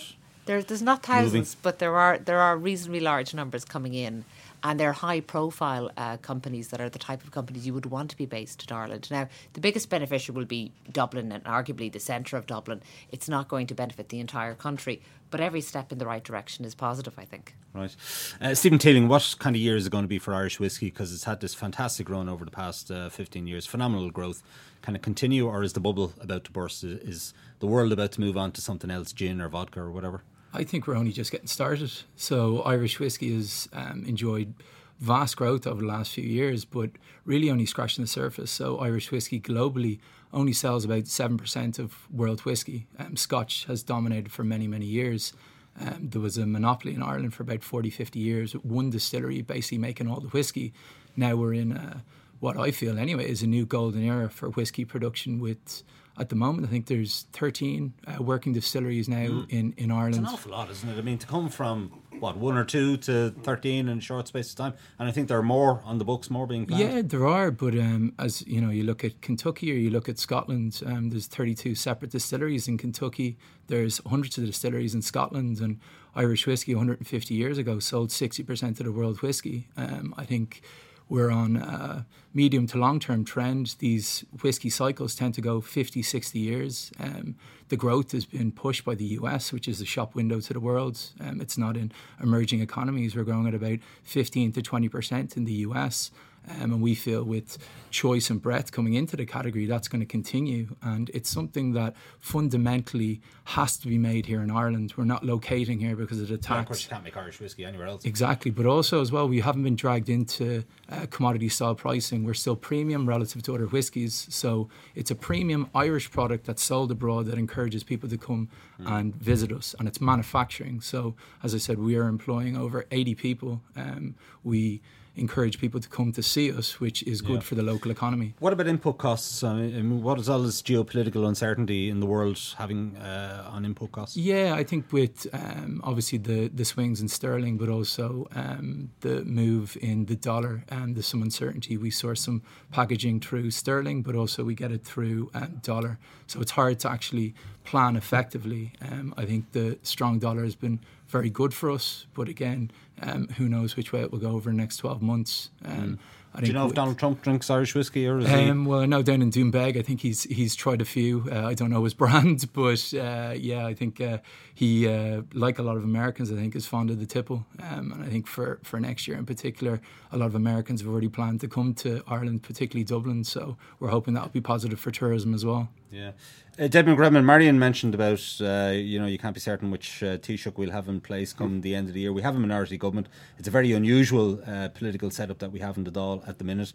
There, 0.46 0.62
there's 0.62 0.82
not 0.82 1.02
thousands, 1.02 1.32
moving? 1.32 1.58
but 1.62 1.78
there 1.78 1.96
are 1.96 2.18
there 2.18 2.40
are 2.40 2.56
reasonably 2.56 3.00
large 3.00 3.34
numbers 3.34 3.64
coming 3.64 3.94
in 3.94 4.24
and 4.62 4.78
they're 4.78 4.92
high 4.92 5.20
profile 5.20 5.90
uh, 5.96 6.16
companies 6.18 6.68
that 6.68 6.80
are 6.80 6.88
the 6.88 6.98
type 6.98 7.22
of 7.24 7.30
companies 7.30 7.66
you 7.66 7.74
would 7.74 7.86
want 7.86 8.10
to 8.10 8.16
be 8.16 8.26
based 8.26 8.68
in 8.68 8.76
Ireland. 8.76 9.08
Now, 9.10 9.28
the 9.54 9.60
biggest 9.60 9.88
beneficiary 9.88 10.36
will 10.36 10.46
be 10.46 10.72
Dublin 10.90 11.32
and 11.32 11.44
arguably 11.44 11.90
the 11.90 12.00
centre 12.00 12.36
of 12.36 12.46
Dublin. 12.46 12.82
It's 13.10 13.28
not 13.28 13.48
going 13.48 13.66
to 13.68 13.74
benefit 13.74 14.08
the 14.08 14.20
entire 14.20 14.54
country, 14.54 15.00
but 15.30 15.40
every 15.40 15.60
step 15.60 15.92
in 15.92 15.98
the 15.98 16.06
right 16.06 16.22
direction 16.22 16.64
is 16.64 16.74
positive, 16.74 17.18
I 17.18 17.24
think. 17.24 17.54
Right. 17.72 17.94
Uh, 18.40 18.54
Stephen 18.54 18.78
Teeling, 18.78 19.08
what 19.08 19.36
kind 19.38 19.54
of 19.54 19.62
year 19.62 19.76
is 19.76 19.86
it 19.86 19.90
going 19.90 20.04
to 20.04 20.08
be 20.08 20.18
for 20.18 20.34
Irish 20.34 20.58
whiskey? 20.58 20.86
Because 20.86 21.12
it's 21.14 21.24
had 21.24 21.40
this 21.40 21.54
fantastic 21.54 22.10
run 22.10 22.28
over 22.28 22.44
the 22.44 22.50
past 22.50 22.90
uh, 22.90 23.08
15 23.08 23.46
years, 23.46 23.66
phenomenal 23.66 24.10
growth. 24.10 24.42
Can 24.82 24.96
it 24.96 25.02
continue, 25.02 25.46
or 25.46 25.62
is 25.62 25.74
the 25.74 25.80
bubble 25.80 26.14
about 26.20 26.44
to 26.44 26.50
burst? 26.50 26.82
Is 26.84 27.34
the 27.60 27.66
world 27.66 27.92
about 27.92 28.12
to 28.12 28.20
move 28.20 28.36
on 28.36 28.50
to 28.52 28.60
something 28.60 28.90
else, 28.90 29.12
gin 29.12 29.40
or 29.40 29.48
vodka 29.48 29.80
or 29.80 29.90
whatever? 29.90 30.22
I 30.52 30.64
think 30.64 30.86
we're 30.86 30.96
only 30.96 31.12
just 31.12 31.30
getting 31.30 31.46
started. 31.46 31.92
So 32.16 32.62
Irish 32.62 32.98
whiskey 32.98 33.34
has 33.34 33.68
um, 33.72 34.04
enjoyed 34.06 34.54
vast 34.98 35.36
growth 35.36 35.66
over 35.66 35.80
the 35.80 35.86
last 35.86 36.12
few 36.12 36.24
years, 36.24 36.64
but 36.64 36.90
really 37.24 37.50
only 37.50 37.66
scratching 37.66 38.04
the 38.04 38.08
surface. 38.08 38.50
So 38.50 38.78
Irish 38.78 39.10
whiskey 39.10 39.40
globally 39.40 39.98
only 40.32 40.52
sells 40.52 40.84
about 40.84 41.06
seven 41.06 41.36
percent 41.38 41.78
of 41.78 41.94
world 42.12 42.40
whiskey. 42.40 42.86
Um, 42.98 43.16
Scotch 43.16 43.64
has 43.66 43.82
dominated 43.82 44.30
for 44.32 44.44
many 44.44 44.66
many 44.66 44.86
years. 44.86 45.32
Um, 45.80 46.08
there 46.10 46.20
was 46.20 46.36
a 46.36 46.46
monopoly 46.46 46.94
in 46.94 47.02
Ireland 47.02 47.32
for 47.32 47.42
about 47.42 47.62
40, 47.62 47.90
50 47.90 48.18
years. 48.18 48.52
One 48.52 48.90
distillery 48.90 49.40
basically 49.40 49.78
making 49.78 50.08
all 50.08 50.20
the 50.20 50.28
whiskey. 50.28 50.72
Now 51.16 51.36
we're 51.36 51.54
in 51.54 51.72
a, 51.72 52.02
what 52.40 52.58
I 52.58 52.70
feel 52.70 52.98
anyway 52.98 53.30
is 53.30 53.42
a 53.42 53.46
new 53.46 53.64
golden 53.64 54.02
era 54.02 54.28
for 54.28 54.50
whiskey 54.50 54.84
production 54.84 55.38
with 55.38 55.82
at 56.20 56.28
the 56.28 56.36
moment. 56.36 56.66
I 56.66 56.70
think 56.70 56.86
there's 56.86 57.26
13 57.32 57.92
uh, 58.06 58.22
working 58.22 58.52
distilleries 58.52 59.08
now 59.08 59.26
mm. 59.26 59.50
in, 59.50 59.74
in 59.76 59.90
Ireland. 59.90 60.16
It's 60.16 60.18
an 60.18 60.26
awful 60.26 60.52
lot, 60.52 60.70
isn't 60.70 60.88
it? 60.88 60.98
I 60.98 61.00
mean, 61.02 61.18
to 61.18 61.26
come 61.26 61.48
from 61.48 61.90
what 62.20 62.36
one 62.36 62.56
or 62.56 62.64
two 62.64 62.98
to 62.98 63.30
13 63.30 63.88
in 63.88 63.98
a 63.98 64.00
short 64.00 64.28
space 64.28 64.50
of 64.50 64.56
time, 64.56 64.74
and 64.98 65.08
I 65.08 65.12
think 65.12 65.28
there 65.28 65.38
are 65.38 65.42
more 65.42 65.80
on 65.84 65.98
the 65.98 66.04
books, 66.04 66.28
more 66.30 66.46
being 66.46 66.66
planned. 66.66 66.82
Yeah, 66.82 67.02
there 67.02 67.26
are. 67.26 67.50
But 67.50 67.74
um, 67.74 68.12
as 68.18 68.46
you 68.46 68.60
know, 68.60 68.70
you 68.70 68.84
look 68.84 69.04
at 69.04 69.20
Kentucky 69.22 69.72
or 69.72 69.76
you 69.76 69.90
look 69.90 70.08
at 70.08 70.18
Scotland. 70.18 70.82
Um, 70.84 71.10
there's 71.10 71.26
32 71.26 71.74
separate 71.74 72.10
distilleries 72.10 72.68
in 72.68 72.76
Kentucky. 72.76 73.38
There's 73.68 74.00
hundreds 74.06 74.36
of 74.36 74.44
distilleries 74.44 74.94
in 74.94 75.02
Scotland, 75.02 75.60
and 75.60 75.80
Irish 76.14 76.46
whiskey 76.46 76.74
150 76.74 77.34
years 77.34 77.56
ago 77.56 77.78
sold 77.78 78.10
60% 78.10 78.68
of 78.68 78.76
the 78.84 78.92
world 78.92 79.22
whiskey. 79.22 79.68
Um, 79.76 80.14
I 80.16 80.24
think 80.24 80.62
we're 81.10 81.30
on 81.30 81.56
a 81.56 82.06
medium 82.32 82.66
to 82.68 82.78
long 82.78 83.00
term 83.00 83.24
trend. 83.24 83.74
These 83.80 84.24
whiskey 84.42 84.70
cycles 84.70 85.14
tend 85.14 85.34
to 85.34 85.40
go 85.40 85.60
50, 85.60 86.02
60 86.02 86.38
years. 86.38 86.92
Um, 86.98 87.34
the 87.68 87.76
growth 87.76 88.12
has 88.12 88.24
been 88.24 88.52
pushed 88.52 88.84
by 88.84 88.94
the 88.94 89.04
US, 89.04 89.52
which 89.52 89.68
is 89.68 89.80
the 89.80 89.84
shop 89.84 90.14
window 90.14 90.40
to 90.40 90.52
the 90.52 90.60
world. 90.60 90.98
Um, 91.20 91.40
it's 91.40 91.58
not 91.58 91.76
in 91.76 91.92
emerging 92.22 92.60
economies. 92.60 93.14
We're 93.14 93.24
growing 93.24 93.48
at 93.48 93.54
about 93.54 93.80
15 94.04 94.52
to 94.52 94.62
20% 94.62 95.36
in 95.36 95.44
the 95.44 95.52
US. 95.52 96.12
Um, 96.48 96.72
and 96.72 96.82
we 96.82 96.94
feel 96.94 97.22
with 97.22 97.58
choice 97.90 98.30
and 98.30 98.40
breadth 98.40 98.72
coming 98.72 98.94
into 98.94 99.16
the 99.16 99.26
category, 99.26 99.66
that's 99.66 99.88
going 99.88 100.00
to 100.00 100.06
continue. 100.06 100.76
And 100.82 101.10
it's 101.12 101.28
something 101.28 101.72
that 101.72 101.94
fundamentally 102.18 103.20
has 103.44 103.76
to 103.78 103.88
be 103.88 103.98
made 103.98 104.26
here 104.26 104.42
in 104.42 104.50
Ireland. 104.50 104.94
We're 104.96 105.04
not 105.04 105.24
locating 105.24 105.80
here 105.80 105.96
because 105.96 106.20
of 106.20 106.28
the 106.28 106.38
tax. 106.38 106.50
Yeah, 106.50 106.60
of 106.60 106.66
course, 106.66 106.82
you 106.84 106.88
can't 106.88 107.04
make 107.04 107.16
Irish 107.16 107.40
whiskey 107.40 107.64
anywhere 107.64 107.88
else. 107.88 108.04
Exactly. 108.04 108.50
But 108.50 108.66
also, 108.66 109.00
as 109.00 109.12
well, 109.12 109.28
we 109.28 109.40
haven't 109.40 109.64
been 109.64 109.76
dragged 109.76 110.08
into 110.08 110.64
uh, 110.90 111.06
commodity 111.10 111.48
style 111.48 111.74
pricing. 111.74 112.24
We're 112.24 112.34
still 112.34 112.56
premium 112.56 113.08
relative 113.08 113.42
to 113.44 113.54
other 113.54 113.66
whiskies. 113.66 114.26
So 114.30 114.68
it's 114.94 115.10
a 115.10 115.16
premium 115.16 115.68
Irish 115.74 116.10
product 116.10 116.46
that's 116.46 116.62
sold 116.62 116.90
abroad 116.90 117.26
that 117.26 117.38
encourages 117.38 117.84
people 117.84 118.08
to 118.08 118.18
come 118.18 118.48
mm. 118.80 118.90
and 118.90 119.14
visit 119.14 119.52
us. 119.52 119.74
And 119.78 119.86
it's 119.86 120.00
manufacturing. 120.00 120.80
So, 120.80 121.14
as 121.42 121.54
I 121.54 121.58
said, 121.58 121.78
we 121.78 121.96
are 121.96 122.06
employing 122.06 122.56
over 122.56 122.86
80 122.90 123.14
people. 123.16 123.60
Um, 123.76 124.14
we 124.42 124.80
encourage 125.16 125.58
people 125.58 125.80
to 125.80 125.88
come 125.88 126.12
to 126.12 126.22
see 126.22 126.52
us, 126.52 126.80
which 126.80 127.02
is 127.02 127.20
good 127.20 127.34
yeah. 127.34 127.40
for 127.40 127.54
the 127.54 127.62
local 127.62 127.90
economy. 127.90 128.34
What 128.38 128.52
about 128.52 128.66
input 128.66 128.98
costs? 128.98 129.42
I 129.42 129.54
mean, 129.54 130.02
what 130.02 130.18
is 130.18 130.28
all 130.28 130.42
this 130.42 130.62
geopolitical 130.62 131.26
uncertainty 131.26 131.90
in 131.90 132.00
the 132.00 132.06
world 132.06 132.38
having 132.56 132.96
uh, 132.96 133.48
on 133.50 133.64
input 133.64 133.92
costs? 133.92 134.16
Yeah, 134.16 134.54
I 134.54 134.64
think 134.64 134.92
with 134.92 135.26
um, 135.32 135.80
obviously 135.84 136.18
the, 136.18 136.48
the 136.48 136.64
swings 136.64 137.00
in 137.00 137.08
sterling, 137.08 137.58
but 137.58 137.68
also 137.68 138.28
um, 138.34 138.90
the 139.00 139.24
move 139.24 139.76
in 139.80 140.06
the 140.06 140.16
dollar, 140.16 140.64
and 140.68 140.94
there's 140.96 141.06
some 141.06 141.22
uncertainty. 141.22 141.76
We 141.76 141.90
source 141.90 142.22
some 142.22 142.42
packaging 142.70 143.20
through 143.20 143.50
sterling, 143.50 144.02
but 144.02 144.14
also 144.14 144.44
we 144.44 144.54
get 144.54 144.72
it 144.72 144.84
through 144.84 145.30
um, 145.34 145.60
dollar. 145.62 145.98
So 146.26 146.40
it's 146.40 146.52
hard 146.52 146.78
to 146.80 146.90
actually 146.90 147.34
plan 147.64 147.96
effectively. 147.96 148.72
Um, 148.80 149.14
I 149.16 149.24
think 149.24 149.52
the 149.52 149.78
strong 149.82 150.18
dollar 150.18 150.44
has 150.44 150.54
been 150.54 150.80
very 151.10 151.30
good 151.30 151.52
for 151.52 151.70
us. 151.70 152.06
But 152.14 152.28
again, 152.28 152.70
um, 153.02 153.28
who 153.36 153.48
knows 153.48 153.76
which 153.76 153.92
way 153.92 154.00
it 154.00 154.12
will 154.12 154.18
go 154.18 154.30
over 154.30 154.50
the 154.50 154.56
next 154.56 154.78
12 154.78 155.02
months. 155.02 155.50
Um, 155.64 155.72
mm. 155.72 155.98
Do 156.38 156.46
you 156.46 156.52
know 156.52 156.68
if 156.68 156.74
Donald 156.74 156.96
Trump 156.96 157.22
drinks 157.22 157.50
Irish 157.50 157.74
whiskey 157.74 158.06
or 158.06 158.18
is 158.18 158.30
um, 158.30 158.62
he? 158.62 158.68
Well, 158.68 158.86
no, 158.86 159.02
down 159.02 159.20
in 159.20 159.30
Doonbeg, 159.30 159.76
I 159.76 159.82
think 159.82 160.00
he's 160.00 160.22
he's 160.24 160.54
tried 160.54 160.80
a 160.80 160.84
few. 160.84 161.26
Uh, 161.30 161.44
I 161.44 161.54
don't 161.54 161.70
know 161.70 161.82
his 161.82 161.92
brand, 162.02 162.48
but 162.52 162.94
uh, 162.94 163.34
yeah, 163.36 163.66
I 163.66 163.74
think 163.74 164.00
uh, 164.00 164.18
he, 164.54 164.86
uh, 164.86 165.22
like 165.34 165.58
a 165.58 165.62
lot 165.62 165.76
of 165.76 165.82
Americans, 165.82 166.30
I 166.30 166.36
think 166.36 166.54
is 166.54 166.66
fond 166.66 166.90
of 166.90 167.00
the 167.00 167.06
tipple. 167.06 167.46
Um, 167.60 167.90
and 167.92 168.04
I 168.04 168.06
think 168.06 168.28
for, 168.28 168.60
for 168.62 168.78
next 168.78 169.08
year 169.08 169.16
in 169.16 169.26
particular, 169.26 169.80
a 170.12 170.16
lot 170.16 170.26
of 170.26 170.36
Americans 170.36 170.82
have 170.82 170.88
already 170.88 171.08
planned 171.08 171.40
to 171.40 171.48
come 171.48 171.74
to 171.74 172.02
Ireland, 172.06 172.44
particularly 172.44 172.84
Dublin. 172.84 173.24
So 173.24 173.56
we're 173.80 173.90
hoping 173.90 174.14
that 174.14 174.22
will 174.22 174.30
be 174.30 174.40
positive 174.40 174.78
for 174.78 174.92
tourism 174.92 175.34
as 175.34 175.44
well. 175.44 175.68
Yeah. 175.90 176.12
Uh, 176.58 176.68
David 176.68 176.96
McRedmond, 176.96 177.24
Marion 177.24 177.58
mentioned 177.58 177.94
about, 177.94 178.20
uh, 178.40 178.72
you 178.74 179.00
know, 179.00 179.06
you 179.06 179.18
can't 179.18 179.34
be 179.34 179.40
certain 179.40 179.70
which 179.70 180.02
uh, 180.02 180.18
Taoiseach 180.18 180.56
we'll 180.56 180.70
have 180.70 180.88
in 180.88 181.00
place 181.00 181.32
come 181.32 181.62
the 181.62 181.74
end 181.74 181.88
of 181.88 181.94
the 181.94 182.00
year. 182.00 182.12
We 182.12 182.22
have 182.22 182.36
a 182.36 182.38
minority 182.38 182.76
government. 182.76 183.08
It's 183.38 183.48
a 183.48 183.50
very 183.50 183.72
unusual 183.72 184.40
uh, 184.46 184.68
political 184.68 185.10
setup 185.10 185.38
that 185.38 185.50
we 185.50 185.58
have 185.60 185.76
in 185.76 185.84
the 185.84 185.90
Dáil 185.90 186.26
at 186.28 186.38
the 186.38 186.44
minute. 186.44 186.72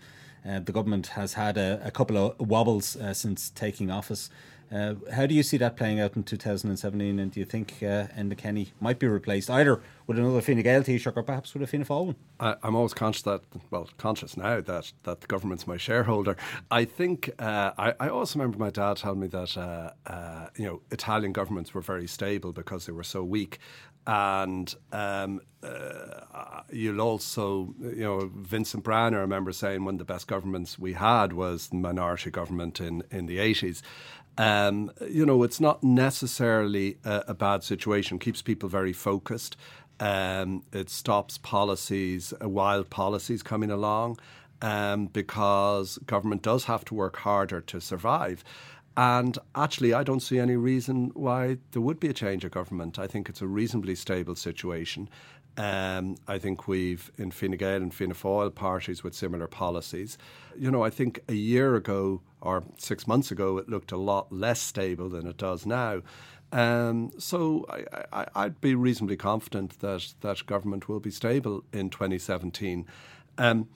Uh, 0.47 0.59
the 0.59 0.71
government 0.71 1.07
has 1.07 1.33
had 1.33 1.57
a, 1.57 1.81
a 1.83 1.91
couple 1.91 2.17
of 2.17 2.39
wobbles 2.39 2.95
uh, 2.97 3.13
since 3.13 3.49
taking 3.51 3.89
office. 3.89 4.29
Uh, 4.71 4.95
how 5.13 5.25
do 5.25 5.35
you 5.35 5.43
see 5.43 5.57
that 5.57 5.77
playing 5.77 5.99
out 5.99 6.15
in 6.15 6.23
2017? 6.23 7.19
And 7.19 7.31
do 7.31 7.39
you 7.39 7.45
think 7.45 7.75
uh, 7.81 8.07
Enda 8.17 8.37
Kenny 8.37 8.73
might 8.79 8.99
be 8.99 9.07
replaced 9.07 9.49
either 9.49 9.81
with 10.07 10.17
another 10.17 10.41
Fine 10.41 10.61
Gael 10.61 10.83
Taoiseach 10.83 11.15
or 11.15 11.23
perhaps 11.23 11.53
with 11.53 11.63
a 11.63 11.67
Fianna 11.67 11.85
Fáil 11.85 12.05
one? 12.07 12.15
I, 12.39 12.55
am 12.63 12.75
always 12.75 12.93
conscious 12.93 13.21
that, 13.23 13.41
well, 13.69 13.89
conscious 13.97 14.35
now 14.35 14.61
that, 14.61 14.91
that 15.03 15.21
the 15.21 15.27
government's 15.27 15.67
my 15.67 15.77
shareholder. 15.77 16.35
I 16.71 16.85
think, 16.85 17.29
uh, 17.39 17.71
I, 17.77 17.93
I 17.99 18.09
also 18.09 18.39
remember 18.39 18.57
my 18.57 18.71
dad 18.71 18.97
telling 18.97 19.19
me 19.19 19.27
that, 19.27 19.57
uh, 19.57 19.91
uh, 20.07 20.47
you 20.57 20.65
know, 20.65 20.81
Italian 20.91 21.31
governments 21.31 21.73
were 21.73 21.81
very 21.81 22.07
stable 22.07 22.51
because 22.51 22.85
they 22.85 22.93
were 22.93 23.03
so 23.03 23.23
weak. 23.23 23.59
And 24.07 24.73
um, 24.91 25.41
uh, 25.63 26.61
you'll 26.71 27.01
also, 27.01 27.73
you 27.81 28.03
know, 28.03 28.31
Vincent 28.35 28.83
Browne, 28.83 29.15
I 29.15 29.17
remember 29.17 29.51
saying 29.51 29.83
one 29.83 29.95
of 29.95 29.99
the 29.99 30.05
best 30.05 30.27
governments 30.27 30.77
we 30.77 30.93
had 30.93 31.33
was 31.33 31.69
the 31.69 31.77
minority 31.77 32.29
government 32.29 32.79
in, 32.79 33.03
in 33.09 33.25
the 33.25 33.37
80s. 33.37 33.81
Um, 34.37 34.91
you 35.09 35.25
know, 35.25 35.43
it's 35.43 35.61
not 35.61 35.83
necessarily 35.83 36.97
a, 37.05 37.23
a, 37.29 37.33
bad 37.33 37.63
situation. 37.63 38.19
Keeps 38.19 38.41
people 38.41 38.67
very 38.67 38.91
focused. 38.91 39.55
Um, 39.99 40.63
it 40.73 40.89
stops 40.89 41.37
policies, 41.37 42.33
uh, 42.43 42.49
wild 42.49 42.89
policies 42.89 43.41
coming 43.41 43.71
along, 43.71 44.17
um, 44.61 45.07
because 45.07 45.97
government 45.99 46.41
does 46.41 46.65
have 46.65 46.83
to 46.85 46.93
work 46.93 47.15
harder 47.17 47.61
to 47.61 47.79
survive. 47.79 48.43
And 48.97 49.37
actually, 49.55 49.93
I 49.93 50.03
don't 50.03 50.21
see 50.21 50.39
any 50.39 50.55
reason 50.55 51.11
why 51.13 51.57
there 51.71 51.81
would 51.81 51.99
be 51.99 52.07
a 52.07 52.13
change 52.13 52.45
of 52.45 52.51
government. 52.51 52.97
I 52.97 53.07
think 53.07 53.27
it's 53.27 53.41
a 53.41 53.47
reasonably 53.47 53.95
stable 53.95 54.35
situation. 54.35 55.09
Um, 55.57 56.17
I 56.27 56.37
think 56.37 56.67
we've 56.67 57.11
in 57.17 57.31
Fine 57.31 57.51
Gael 57.51 57.81
and 57.81 57.93
Fianna 57.93 58.13
Fáil 58.13 58.53
parties 58.53 59.03
with 59.03 59.13
similar 59.13 59.47
policies. 59.47 60.17
You 60.57 60.69
know, 60.69 60.83
I 60.83 60.89
think 60.89 61.21
a 61.29 61.33
year 61.33 61.75
ago 61.75 62.21
or 62.41 62.63
six 62.77 63.07
months 63.07 63.31
ago 63.31 63.57
it 63.57 63.69
looked 63.69 63.91
a 63.91 63.97
lot 63.97 64.31
less 64.31 64.59
stable 64.59 65.09
than 65.09 65.27
it 65.27 65.37
does 65.37 65.65
now. 65.65 66.01
Um, 66.51 67.11
so 67.17 67.65
I, 68.11 68.45
would 68.45 68.61
be 68.61 68.75
reasonably 68.75 69.17
confident 69.17 69.79
that 69.79 70.13
that 70.21 70.45
government 70.45 70.87
will 70.87 70.99
be 70.99 71.11
stable 71.11 71.63
in 71.73 71.89
2017. 71.89 72.85
Um, 73.37 73.67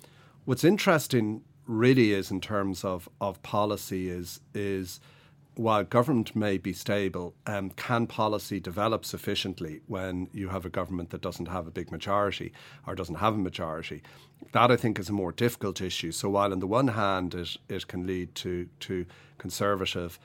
what's 0.46 0.64
interesting 0.64 1.42
really 1.66 2.14
is 2.14 2.32
in 2.32 2.42
terms 2.42 2.84
of, 2.84 3.08
of 3.22 3.42
policy 3.44 4.10
is 4.10 4.42
is 4.54 5.00
while 5.60 5.84
government 5.84 6.38
may 6.38 6.58
be 6.58 6.72
stable, 6.72 7.36
um, 7.46 7.70
can 7.72 8.08
policy 8.08 8.62
develop 8.62 9.04
sufficiently 9.04 9.82
when 9.88 10.30
you 10.32 10.48
have 10.48 10.66
a 10.66 10.70
government 10.70 11.10
that 11.10 11.20
doesn't 11.20 11.50
have 11.50 11.68
a 11.68 11.72
big 11.72 11.92
majority 11.92 12.54
or 12.88 12.96
doesn't 12.96 13.16
have 13.16 13.34
a 13.34 13.38
majority? 13.38 14.02
That 14.54 14.72
I 14.72 14.78
think 14.78 14.98
is 14.98 15.10
a 15.10 15.14
more 15.14 15.34
difficult 15.34 15.82
issue. 15.82 16.14
So 16.14 16.30
while 16.30 16.54
on 16.54 16.60
the 16.60 16.68
one 16.68 16.88
hand 16.88 17.36
it, 17.36 17.58
it 17.68 17.88
can 17.88 18.08
lead 18.08 18.36
to 18.36 18.70
to 18.80 19.06
conservative 19.38 20.18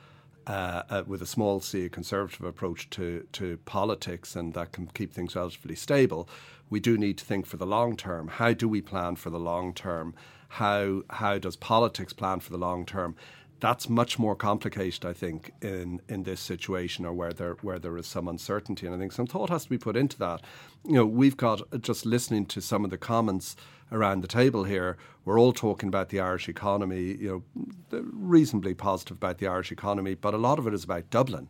uh, 0.47 0.83
uh, 0.89 1.03
with 1.05 1.21
a 1.21 1.27
small 1.27 1.61
c, 1.61 1.87
a 1.87 1.89
conservative 1.89 2.47
approach 2.47 2.89
to, 2.91 3.27
to 3.33 3.57
politics, 3.65 4.37
and 4.37 4.55
that 4.55 4.71
can 4.71 4.87
keep 4.87 5.13
things 5.13 5.35
relatively 5.35 5.75
stable. 5.75 6.29
We 6.71 6.79
do 6.79 6.97
need 6.97 7.19
to 7.19 7.25
think 7.25 7.47
for 7.47 7.57
the 7.57 7.67
long 7.67 7.97
term. 7.97 8.29
How 8.29 8.53
do 8.53 8.69
we 8.69 8.81
plan 8.81 9.17
for 9.17 9.31
the 9.31 9.41
long 9.41 9.75
term? 9.75 10.15
How 10.49 11.03
how 11.11 11.39
does 11.39 11.57
politics 11.57 12.13
plan 12.13 12.39
for 12.39 12.53
the 12.53 12.59
long 12.59 12.87
term? 12.87 13.17
That's 13.65 13.89
much 13.89 14.19
more 14.19 14.37
complicated, 14.37 15.07
I 15.07 15.15
think, 15.15 15.55
in, 15.63 16.03
in 16.07 16.25
this 16.25 16.41
situation 16.41 17.07
or 17.07 17.15
where 17.15 17.33
there 17.33 17.55
where 17.63 17.79
there 17.79 17.97
is 17.97 18.07
some 18.07 18.29
uncertainty. 18.29 18.87
And 18.87 18.95
I 18.95 18.99
think 18.99 19.13
some 19.13 19.27
thought 19.27 19.49
has 19.49 19.65
to 19.65 19.71
be 19.71 19.79
put 19.79 19.97
into 19.97 20.19
that. 20.19 20.43
You 20.87 20.93
know, 20.93 21.07
we've 21.07 21.39
got 21.39 21.63
uh, 21.73 21.79
just 21.79 22.05
listening 22.05 22.45
to 22.47 22.61
some 22.61 22.85
of 22.85 22.91
the 22.91 22.99
comments 22.99 23.57
around 23.91 24.21
the 24.21 24.29
table 24.29 24.65
here. 24.65 24.99
We're 25.25 25.41
all 25.41 25.55
talking 25.55 25.89
about 25.89 26.11
the 26.11 26.21
Irish 26.21 26.47
economy, 26.47 27.17
you 27.19 27.45
know, 27.91 28.03
reasonably 28.13 28.75
positive 28.75 29.17
about 29.17 29.39
the 29.39 29.47
Irish 29.47 29.73
economy, 29.73 30.15
but 30.15 30.35
a 30.35 30.39
lot 30.39 30.59
of 30.59 30.67
it 30.67 30.75
is 30.75 30.85
about 30.85 31.09
Dublin. 31.09 31.49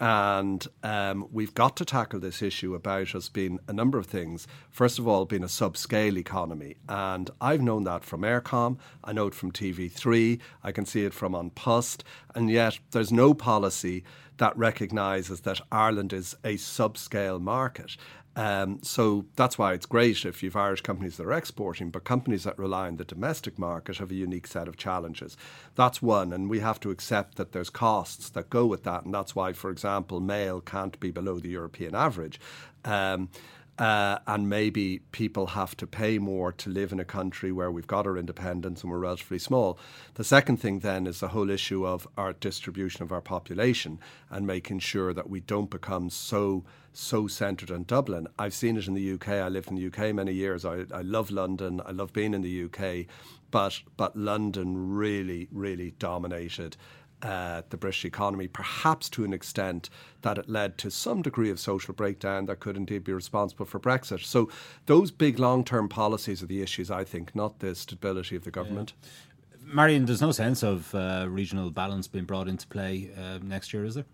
And 0.00 0.66
um, 0.82 1.28
we've 1.30 1.52
got 1.52 1.76
to 1.76 1.84
tackle 1.84 2.20
this 2.20 2.40
issue 2.40 2.74
about 2.74 3.14
us 3.14 3.28
being 3.28 3.60
a 3.68 3.72
number 3.72 3.98
of 3.98 4.06
things. 4.06 4.46
First 4.70 4.98
of 4.98 5.06
all, 5.06 5.26
being 5.26 5.44
a 5.44 5.46
subscale 5.46 6.16
economy. 6.16 6.76
And 6.88 7.30
I've 7.38 7.60
known 7.60 7.84
that 7.84 8.02
from 8.02 8.22
Eircom, 8.22 8.78
I 9.04 9.12
know 9.12 9.26
it 9.26 9.34
from 9.34 9.52
TV3, 9.52 10.40
I 10.64 10.72
can 10.72 10.86
see 10.86 11.04
it 11.04 11.12
from 11.12 11.34
An 11.34 11.50
Post, 11.50 12.02
and 12.34 12.50
yet 12.50 12.78
there's 12.92 13.12
no 13.12 13.34
policy 13.34 14.02
that 14.38 14.56
recognises 14.56 15.42
that 15.42 15.60
Ireland 15.70 16.14
is 16.14 16.34
a 16.44 16.54
subscale 16.54 17.38
market. 17.38 17.98
Um, 18.36 18.78
so 18.82 19.26
that's 19.34 19.58
why 19.58 19.72
it's 19.72 19.86
great 19.86 20.24
if 20.24 20.42
you've 20.42 20.56
Irish 20.56 20.82
companies 20.82 21.16
that 21.16 21.26
are 21.26 21.32
exporting, 21.32 21.90
but 21.90 22.04
companies 22.04 22.44
that 22.44 22.58
rely 22.58 22.86
on 22.86 22.96
the 22.96 23.04
domestic 23.04 23.58
market 23.58 23.98
have 23.98 24.10
a 24.10 24.14
unique 24.14 24.46
set 24.46 24.68
of 24.68 24.76
challenges. 24.76 25.36
That's 25.74 26.00
one, 26.00 26.32
and 26.32 26.48
we 26.48 26.60
have 26.60 26.78
to 26.80 26.90
accept 26.90 27.36
that 27.36 27.52
there's 27.52 27.70
costs 27.70 28.30
that 28.30 28.48
go 28.48 28.66
with 28.66 28.84
that, 28.84 29.04
and 29.04 29.12
that's 29.12 29.34
why, 29.34 29.52
for 29.52 29.70
example, 29.70 30.20
mail 30.20 30.60
can't 30.60 30.98
be 31.00 31.10
below 31.10 31.40
the 31.40 31.48
European 31.48 31.94
average. 31.94 32.40
Um, 32.84 33.30
uh, 33.80 34.18
and 34.26 34.48
maybe 34.48 35.00
people 35.10 35.46
have 35.46 35.74
to 35.74 35.86
pay 35.86 36.18
more 36.18 36.52
to 36.52 36.68
live 36.68 36.92
in 36.92 37.00
a 37.00 37.04
country 37.04 37.50
where 37.50 37.70
we've 37.70 37.86
got 37.86 38.06
our 38.06 38.18
independence 38.18 38.82
and 38.82 38.92
we're 38.92 38.98
relatively 38.98 39.38
small. 39.38 39.78
The 40.14 40.24
second 40.24 40.58
thing 40.58 40.80
then 40.80 41.06
is 41.06 41.20
the 41.20 41.28
whole 41.28 41.48
issue 41.48 41.86
of 41.86 42.06
our 42.18 42.34
distribution 42.34 43.02
of 43.02 43.10
our 43.10 43.22
population 43.22 43.98
and 44.28 44.46
making 44.46 44.80
sure 44.80 45.14
that 45.14 45.30
we 45.30 45.40
don't 45.40 45.70
become 45.70 46.10
so 46.10 46.62
so 46.92 47.26
centred 47.26 47.70
on 47.70 47.84
Dublin. 47.84 48.26
I've 48.38 48.54
seen 48.54 48.76
it 48.76 48.86
in 48.86 48.94
the 48.94 49.12
UK. 49.12 49.28
I 49.28 49.48
lived 49.48 49.70
in 49.70 49.76
the 49.76 49.86
UK 49.86 50.14
many 50.14 50.32
years. 50.32 50.64
I, 50.64 50.84
I 50.92 51.02
love 51.02 51.30
London. 51.30 51.80
I 51.84 51.92
love 51.92 52.12
being 52.12 52.34
in 52.34 52.42
the 52.42 52.64
UK, 52.64 53.06
but 53.50 53.80
but 53.96 54.16
London 54.16 54.94
really 54.94 55.48
really 55.50 55.92
dominated 55.98 56.76
uh, 57.22 57.62
the 57.68 57.76
British 57.76 58.04
economy, 58.04 58.48
perhaps 58.48 59.08
to 59.10 59.24
an 59.24 59.32
extent 59.32 59.90
that 60.22 60.38
it 60.38 60.48
led 60.48 60.78
to 60.78 60.90
some 60.90 61.20
degree 61.22 61.50
of 61.50 61.60
social 61.60 61.92
breakdown 61.92 62.46
that 62.46 62.60
could 62.60 62.76
indeed 62.76 63.04
be 63.04 63.12
responsible 63.12 63.66
for 63.66 63.78
Brexit. 63.78 64.24
So, 64.24 64.48
those 64.86 65.10
big 65.10 65.38
long 65.38 65.64
term 65.64 65.88
policies 65.88 66.42
are 66.42 66.46
the 66.46 66.62
issues, 66.62 66.90
I 66.90 67.04
think, 67.04 67.34
not 67.34 67.58
the 67.58 67.74
stability 67.74 68.36
of 68.36 68.44
the 68.44 68.50
government. 68.50 68.94
Yeah. 69.02 69.74
Marion, 69.74 70.06
there's 70.06 70.22
no 70.22 70.32
sense 70.32 70.62
of 70.62 70.94
uh, 70.94 71.26
regional 71.28 71.70
balance 71.70 72.08
being 72.08 72.24
brought 72.24 72.48
into 72.48 72.66
play 72.66 73.10
uh, 73.16 73.38
next 73.42 73.72
year, 73.72 73.84
is 73.84 73.94
there? 73.94 74.06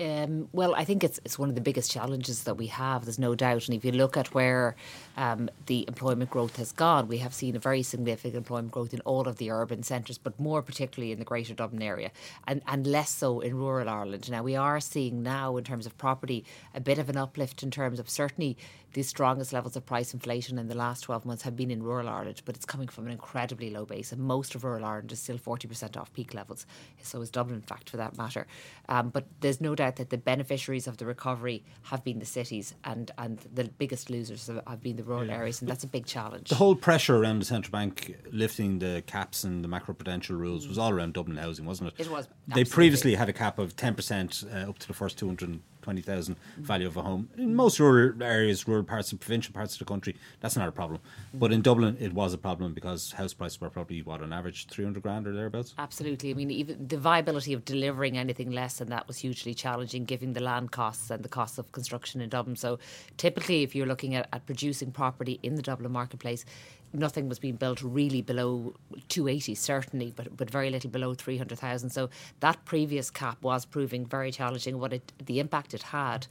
Um, 0.00 0.48
well, 0.52 0.76
I 0.76 0.84
think 0.84 1.02
it's 1.02 1.18
it's 1.24 1.38
one 1.38 1.48
of 1.48 1.56
the 1.56 1.60
biggest 1.60 1.90
challenges 1.90 2.44
that 2.44 2.54
we 2.54 2.68
have. 2.68 3.04
There's 3.04 3.18
no 3.18 3.34
doubt, 3.34 3.66
and 3.66 3.76
if 3.76 3.84
you 3.84 3.90
look 3.90 4.16
at 4.16 4.32
where 4.32 4.76
um, 5.16 5.50
the 5.66 5.84
employment 5.88 6.30
growth 6.30 6.56
has 6.56 6.70
gone, 6.70 7.08
we 7.08 7.18
have 7.18 7.34
seen 7.34 7.56
a 7.56 7.58
very 7.58 7.82
significant 7.82 8.36
employment 8.36 8.70
growth 8.70 8.94
in 8.94 9.00
all 9.00 9.26
of 9.26 9.38
the 9.38 9.50
urban 9.50 9.82
centres, 9.82 10.16
but 10.16 10.38
more 10.38 10.62
particularly 10.62 11.10
in 11.10 11.18
the 11.18 11.24
Greater 11.24 11.52
Dublin 11.52 11.82
area, 11.82 12.12
and 12.46 12.62
and 12.68 12.86
less 12.86 13.10
so 13.10 13.40
in 13.40 13.56
rural 13.56 13.88
Ireland. 13.88 14.30
Now 14.30 14.44
we 14.44 14.54
are 14.54 14.78
seeing 14.78 15.22
now, 15.24 15.56
in 15.56 15.64
terms 15.64 15.84
of 15.84 15.98
property, 15.98 16.44
a 16.74 16.80
bit 16.80 16.98
of 16.98 17.08
an 17.08 17.16
uplift 17.16 17.64
in 17.64 17.72
terms 17.72 17.98
of 17.98 18.08
certainly 18.08 18.56
the 18.98 19.04
strongest 19.04 19.52
levels 19.52 19.76
of 19.76 19.86
price 19.86 20.12
inflation 20.12 20.58
in 20.58 20.66
the 20.66 20.74
last 20.74 21.02
12 21.02 21.24
months 21.24 21.44
have 21.44 21.54
been 21.54 21.70
in 21.70 21.84
rural 21.84 22.08
Ireland, 22.08 22.42
but 22.44 22.56
it's 22.56 22.64
coming 22.64 22.88
from 22.88 23.06
an 23.06 23.12
incredibly 23.12 23.70
low 23.70 23.84
base, 23.84 24.10
and 24.10 24.20
most 24.20 24.56
of 24.56 24.64
rural 24.64 24.84
Ireland 24.84 25.12
is 25.12 25.20
still 25.20 25.38
40% 25.38 25.96
off 25.96 26.12
peak 26.14 26.34
levels. 26.34 26.66
So 27.04 27.20
is 27.20 27.30
Dublin, 27.30 27.54
in 27.54 27.62
fact, 27.62 27.90
for 27.90 27.96
that 27.96 28.18
matter. 28.18 28.48
Um, 28.88 29.10
but 29.10 29.26
there's 29.38 29.60
no 29.60 29.76
doubt 29.76 29.96
that 29.96 30.10
the 30.10 30.18
beneficiaries 30.18 30.88
of 30.88 30.96
the 30.96 31.06
recovery 31.06 31.62
have 31.82 32.02
been 32.02 32.18
the 32.18 32.26
cities, 32.26 32.74
and, 32.82 33.12
and 33.18 33.38
the 33.54 33.66
biggest 33.66 34.10
losers 34.10 34.50
have 34.66 34.82
been 34.82 34.96
the 34.96 35.04
rural 35.04 35.28
yeah. 35.28 35.36
areas, 35.36 35.60
and 35.60 35.70
that's 35.70 35.84
a 35.84 35.88
big 35.88 36.04
challenge. 36.04 36.48
The 36.48 36.56
whole 36.56 36.74
pressure 36.74 37.18
around 37.18 37.38
the 37.38 37.44
central 37.44 37.70
bank 37.70 38.16
lifting 38.32 38.80
the 38.80 39.04
caps 39.06 39.44
and 39.44 39.64
the 39.64 39.68
macroprudential 39.68 40.36
rules 40.36 40.66
was 40.66 40.76
all 40.76 40.90
around 40.90 41.12
Dublin 41.12 41.36
housing, 41.36 41.66
wasn't 41.66 41.92
it? 41.92 42.04
It 42.04 42.10
was. 42.10 42.26
They 42.48 42.64
previously 42.64 43.14
had 43.14 43.28
a 43.28 43.32
cap 43.32 43.60
of 43.60 43.76
10% 43.76 44.66
uh, 44.66 44.70
up 44.70 44.80
to 44.80 44.88
the 44.88 44.94
first 44.94 45.18
200 45.18 45.60
twenty 45.88 46.02
thousand 46.02 46.36
value 46.58 46.86
of 46.86 46.98
a 46.98 47.02
home. 47.02 47.30
In 47.38 47.54
most 47.54 47.80
rural 47.80 48.22
areas, 48.22 48.68
rural 48.68 48.84
parts 48.84 49.10
and 49.10 49.18
provincial 49.18 49.54
parts 49.54 49.72
of 49.72 49.78
the 49.78 49.86
country, 49.86 50.14
that's 50.40 50.54
not 50.54 50.68
a 50.68 50.72
problem. 50.72 51.00
But 51.32 51.50
in 51.50 51.62
Dublin, 51.62 51.96
it 51.98 52.12
was 52.12 52.34
a 52.34 52.38
problem 52.38 52.74
because 52.74 53.12
house 53.12 53.32
prices 53.32 53.58
were 53.58 53.70
probably 53.70 54.02
what 54.02 54.20
on 54.20 54.34
average 54.34 54.66
three 54.66 54.84
hundred 54.84 55.02
grand 55.02 55.26
or 55.26 55.32
thereabouts. 55.32 55.74
Absolutely. 55.78 56.30
I 56.30 56.34
mean, 56.34 56.50
even 56.50 56.86
the 56.86 56.98
viability 56.98 57.54
of 57.54 57.64
delivering 57.64 58.18
anything 58.18 58.50
less 58.50 58.76
than 58.78 58.90
that 58.90 59.08
was 59.08 59.16
hugely 59.16 59.54
challenging, 59.54 60.04
given 60.04 60.34
the 60.34 60.42
land 60.42 60.72
costs 60.72 61.08
and 61.10 61.22
the 61.22 61.28
costs 61.30 61.56
of 61.56 61.72
construction 61.72 62.20
in 62.20 62.28
Dublin. 62.28 62.56
So, 62.56 62.78
typically, 63.16 63.62
if 63.62 63.74
you're 63.74 63.86
looking 63.86 64.14
at, 64.14 64.28
at 64.34 64.44
producing 64.44 64.92
property 64.92 65.40
in 65.42 65.54
the 65.54 65.62
Dublin 65.62 65.90
marketplace, 65.90 66.44
nothing 66.92 67.28
was 67.28 67.38
being 67.38 67.56
built 67.56 67.82
really 67.82 68.22
below 68.22 68.74
280 69.08 69.54
certainly 69.54 70.12
but 70.14 70.36
but 70.36 70.50
very 70.50 70.70
little 70.70 70.90
below 70.90 71.14
300,000 71.14 71.90
so 71.90 72.08
that 72.40 72.64
previous 72.64 73.10
cap 73.10 73.40
was 73.42 73.64
proving 73.64 74.06
very 74.06 74.30
challenging 74.30 74.78
what 74.78 74.92
it 74.92 75.12
the 75.24 75.40
impact 75.40 75.74
it 75.74 75.82
had 75.82 76.26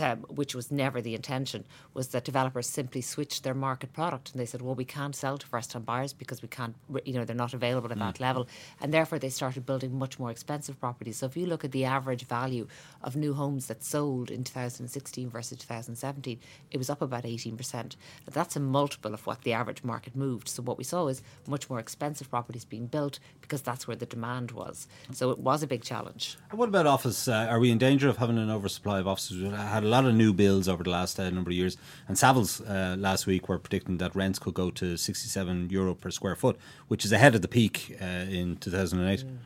um, 0.00 0.20
which 0.28 0.54
was 0.54 0.70
never 0.70 1.00
the 1.00 1.14
intention, 1.14 1.64
was 1.92 2.08
that 2.08 2.24
developers 2.24 2.68
simply 2.68 3.00
switched 3.00 3.44
their 3.44 3.54
market 3.54 3.92
product 3.92 4.32
and 4.32 4.40
they 4.40 4.46
said, 4.46 4.62
well, 4.62 4.74
we 4.74 4.84
can't 4.84 5.14
sell 5.14 5.38
to 5.38 5.46
first 5.46 5.70
time 5.70 5.82
buyers 5.82 6.12
because 6.12 6.42
we 6.42 6.48
can't, 6.48 6.74
you 7.04 7.14
know, 7.14 7.24
they're 7.24 7.36
not 7.36 7.54
available 7.54 7.90
at 7.90 7.98
mm. 7.98 8.00
that 8.00 8.20
level. 8.20 8.48
And 8.80 8.92
therefore, 8.92 9.18
they 9.18 9.28
started 9.28 9.66
building 9.66 9.96
much 9.98 10.18
more 10.18 10.30
expensive 10.30 10.80
properties. 10.80 11.18
So 11.18 11.26
if 11.26 11.36
you 11.36 11.46
look 11.46 11.64
at 11.64 11.72
the 11.72 11.84
average 11.84 12.26
value 12.26 12.66
of 13.02 13.16
new 13.16 13.34
homes 13.34 13.66
that 13.66 13.84
sold 13.84 14.30
in 14.30 14.44
2016 14.44 15.30
versus 15.30 15.58
2017, 15.58 16.38
it 16.70 16.78
was 16.78 16.90
up 16.90 17.02
about 17.02 17.24
18%. 17.24 17.96
That's 18.30 18.56
a 18.56 18.60
multiple 18.60 19.14
of 19.14 19.26
what 19.26 19.42
the 19.42 19.52
average 19.52 19.84
market 19.84 20.16
moved. 20.16 20.48
So 20.48 20.62
what 20.62 20.78
we 20.78 20.84
saw 20.84 21.08
is 21.08 21.22
much 21.46 21.70
more 21.70 21.78
expensive 21.78 22.30
properties 22.30 22.64
being 22.64 22.86
built 22.86 23.18
because 23.40 23.62
that's 23.62 23.86
where 23.86 23.96
the 23.96 24.06
demand 24.06 24.50
was. 24.50 24.88
So 25.12 25.30
it 25.30 25.38
was 25.38 25.62
a 25.62 25.66
big 25.66 25.82
challenge. 25.82 26.36
What 26.50 26.68
about 26.68 26.86
office? 26.86 27.28
Uh, 27.28 27.46
are 27.48 27.60
we 27.60 27.70
in 27.70 27.78
danger 27.78 28.08
of 28.08 28.16
having 28.16 28.38
an 28.38 28.50
oversupply 28.50 29.00
of 29.00 29.08
offices? 29.08 29.42
We 29.42 29.48
had 29.50 29.83
a 29.84 29.88
lot 29.88 30.04
of 30.04 30.14
new 30.14 30.32
bills 30.32 30.68
over 30.68 30.82
the 30.82 30.90
last 30.90 31.18
uh, 31.18 31.30
number 31.30 31.50
of 31.50 31.56
years, 31.56 31.76
and 32.08 32.16
Savills 32.16 32.60
uh, 32.68 32.96
last 32.96 33.26
week 33.26 33.48
were 33.48 33.58
predicting 33.58 33.98
that 33.98 34.14
rents 34.16 34.38
could 34.38 34.54
go 34.54 34.70
to 34.70 34.96
67 34.96 35.70
euro 35.70 35.94
per 35.94 36.10
square 36.10 36.36
foot, 36.36 36.56
which 36.88 37.04
is 37.04 37.12
ahead 37.12 37.34
of 37.34 37.42
the 37.42 37.48
peak 37.48 37.96
uh, 38.00 38.04
in 38.04 38.56
2008. 38.56 39.20
Mm. 39.20 39.36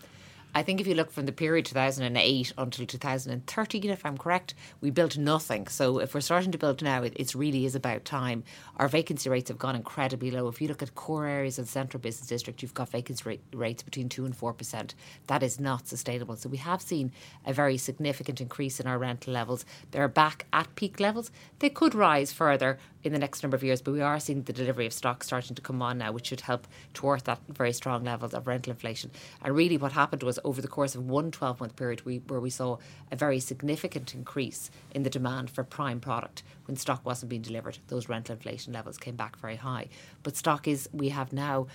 I 0.54 0.62
think 0.62 0.80
if 0.80 0.86
you 0.86 0.94
look 0.94 1.10
from 1.10 1.26
the 1.26 1.32
period 1.32 1.66
2008 1.66 2.52
until 2.56 2.86
2013, 2.86 3.90
if 3.90 4.04
I'm 4.04 4.16
correct, 4.16 4.54
we 4.80 4.90
built 4.90 5.18
nothing. 5.18 5.68
So 5.68 5.98
if 5.98 6.14
we're 6.14 6.20
starting 6.20 6.52
to 6.52 6.58
build 6.58 6.82
now, 6.82 7.02
it, 7.02 7.12
it 7.16 7.34
really 7.34 7.66
is 7.66 7.74
about 7.74 8.04
time. 8.04 8.44
Our 8.76 8.88
vacancy 8.88 9.28
rates 9.28 9.48
have 9.48 9.58
gone 9.58 9.76
incredibly 9.76 10.30
low. 10.30 10.48
If 10.48 10.60
you 10.60 10.68
look 10.68 10.82
at 10.82 10.94
core 10.94 11.26
areas 11.26 11.58
of 11.58 11.66
the 11.66 11.70
central 11.70 12.00
business 12.00 12.28
district, 12.28 12.62
you've 12.62 12.74
got 12.74 12.88
vacancy 12.88 13.22
rate, 13.26 13.42
rates 13.52 13.82
between 13.82 14.08
2 14.08 14.24
and 14.24 14.36
4%. 14.36 14.94
That 15.26 15.42
is 15.42 15.60
not 15.60 15.86
sustainable. 15.86 16.36
So 16.36 16.48
we 16.48 16.56
have 16.58 16.80
seen 16.80 17.12
a 17.44 17.52
very 17.52 17.76
significant 17.76 18.40
increase 18.40 18.80
in 18.80 18.86
our 18.86 18.98
rental 18.98 19.34
levels. 19.34 19.64
They're 19.90 20.08
back 20.08 20.46
at 20.52 20.74
peak 20.76 20.98
levels. 20.98 21.30
They 21.58 21.70
could 21.70 21.94
rise 21.94 22.32
further 22.32 22.78
in 23.04 23.12
the 23.12 23.18
next 23.18 23.42
number 23.42 23.56
of 23.56 23.62
years, 23.62 23.80
but 23.80 23.92
we 23.92 24.00
are 24.00 24.18
seeing 24.18 24.42
the 24.42 24.52
delivery 24.52 24.86
of 24.86 24.92
stock 24.92 25.22
starting 25.22 25.54
to 25.54 25.62
come 25.62 25.80
on 25.82 25.98
now, 25.98 26.12
which 26.12 26.26
should 26.26 26.40
help 26.40 26.66
towards 26.94 27.22
that 27.24 27.38
very 27.48 27.72
strong 27.72 28.04
levels 28.04 28.34
of 28.34 28.46
rental 28.46 28.72
inflation. 28.72 29.10
And 29.42 29.54
really, 29.54 29.76
what 29.76 29.92
happened 29.92 30.22
was 30.22 30.37
over 30.44 30.60
the 30.60 30.68
course 30.68 30.94
of 30.94 31.08
one 31.08 31.30
12 31.30 31.60
month 31.60 31.76
period, 31.76 32.04
we, 32.04 32.18
where 32.26 32.40
we 32.40 32.50
saw 32.50 32.78
a 33.10 33.16
very 33.16 33.40
significant 33.40 34.14
increase 34.14 34.70
in 34.92 35.02
the 35.02 35.10
demand 35.10 35.50
for 35.50 35.64
prime 35.64 36.00
product 36.00 36.42
when 36.66 36.76
stock 36.76 37.04
wasn't 37.04 37.30
being 37.30 37.42
delivered. 37.42 37.78
Those 37.88 38.08
rental 38.08 38.34
inflation 38.34 38.72
levels 38.72 38.98
came 38.98 39.16
back 39.16 39.38
very 39.38 39.56
high. 39.56 39.88
But 40.22 40.36
stock 40.36 40.68
is, 40.68 40.88
we 40.92 41.10
have 41.10 41.32
now 41.32 41.66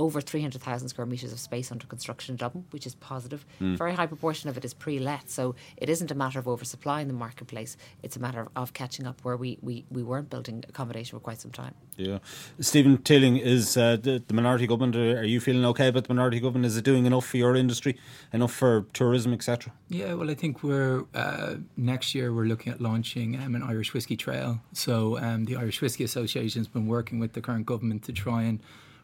over 0.00 0.22
300,000 0.22 0.88
square 0.88 1.06
metres 1.06 1.30
of 1.30 1.38
space 1.38 1.70
under 1.70 1.86
construction 1.86 2.32
in 2.32 2.36
Dublin, 2.38 2.64
which 2.70 2.86
is 2.86 2.94
positive. 2.94 3.44
Mm. 3.60 3.76
Very 3.76 3.92
high 3.92 4.06
proportion 4.06 4.48
of 4.48 4.56
it 4.56 4.64
is 4.64 4.72
pre 4.72 4.98
let, 4.98 5.28
so 5.28 5.54
it 5.76 5.90
isn't 5.90 6.10
a 6.10 6.14
matter 6.14 6.38
of 6.38 6.48
oversupply 6.48 7.02
in 7.02 7.08
the 7.08 7.14
marketplace, 7.14 7.76
it's 8.02 8.16
a 8.16 8.18
matter 8.18 8.40
of, 8.40 8.48
of 8.56 8.72
catching 8.72 9.06
up 9.06 9.20
where 9.22 9.36
we, 9.36 9.58
we, 9.60 9.84
we 9.90 10.02
weren't 10.02 10.30
building 10.30 10.64
accommodation 10.66 11.18
for 11.18 11.22
quite 11.22 11.38
some 11.38 11.50
time. 11.50 11.74
Yeah. 11.98 12.18
Stephen 12.60 12.96
Teeling, 12.96 13.36
is 13.36 13.76
uh, 13.76 13.96
the, 13.96 14.22
the, 14.26 14.32
minority 14.32 14.66
government, 14.66 14.96
uh, 14.96 15.20
are 15.20 15.24
you 15.24 15.38
feeling 15.38 15.66
okay 15.66 15.88
about 15.88 16.04
the 16.04 16.14
minority 16.14 16.40
government? 16.40 16.64
Is 16.64 16.78
it 16.78 16.84
doing 16.84 17.04
enough 17.04 17.26
for 17.26 17.36
your 17.36 17.54
industry, 17.54 17.98
enough 18.32 18.52
for 18.52 18.86
tourism, 18.94 19.34
etc.? 19.34 19.70
Yeah, 19.90 20.14
well, 20.14 20.30
I 20.30 20.34
think 20.34 20.62
we're 20.62 21.04
uh, 21.14 21.56
next 21.76 22.14
year 22.14 22.32
we're 22.32 22.46
looking 22.46 22.72
at 22.72 22.80
launching 22.80 23.36
um, 23.36 23.54
an 23.54 23.62
Irish 23.62 23.92
Whiskey 23.92 24.16
Trail. 24.16 24.62
So 24.72 25.18
um, 25.18 25.44
the 25.44 25.56
Irish 25.56 25.82
Whiskey 25.82 26.04
Association 26.04 26.60
has 26.60 26.68
been 26.68 26.86
working 26.86 27.18
with 27.18 27.34
the 27.34 27.42
current 27.42 27.66
government 27.66 28.02
to 28.04 28.12
try 28.12 28.44
and 28.44 28.60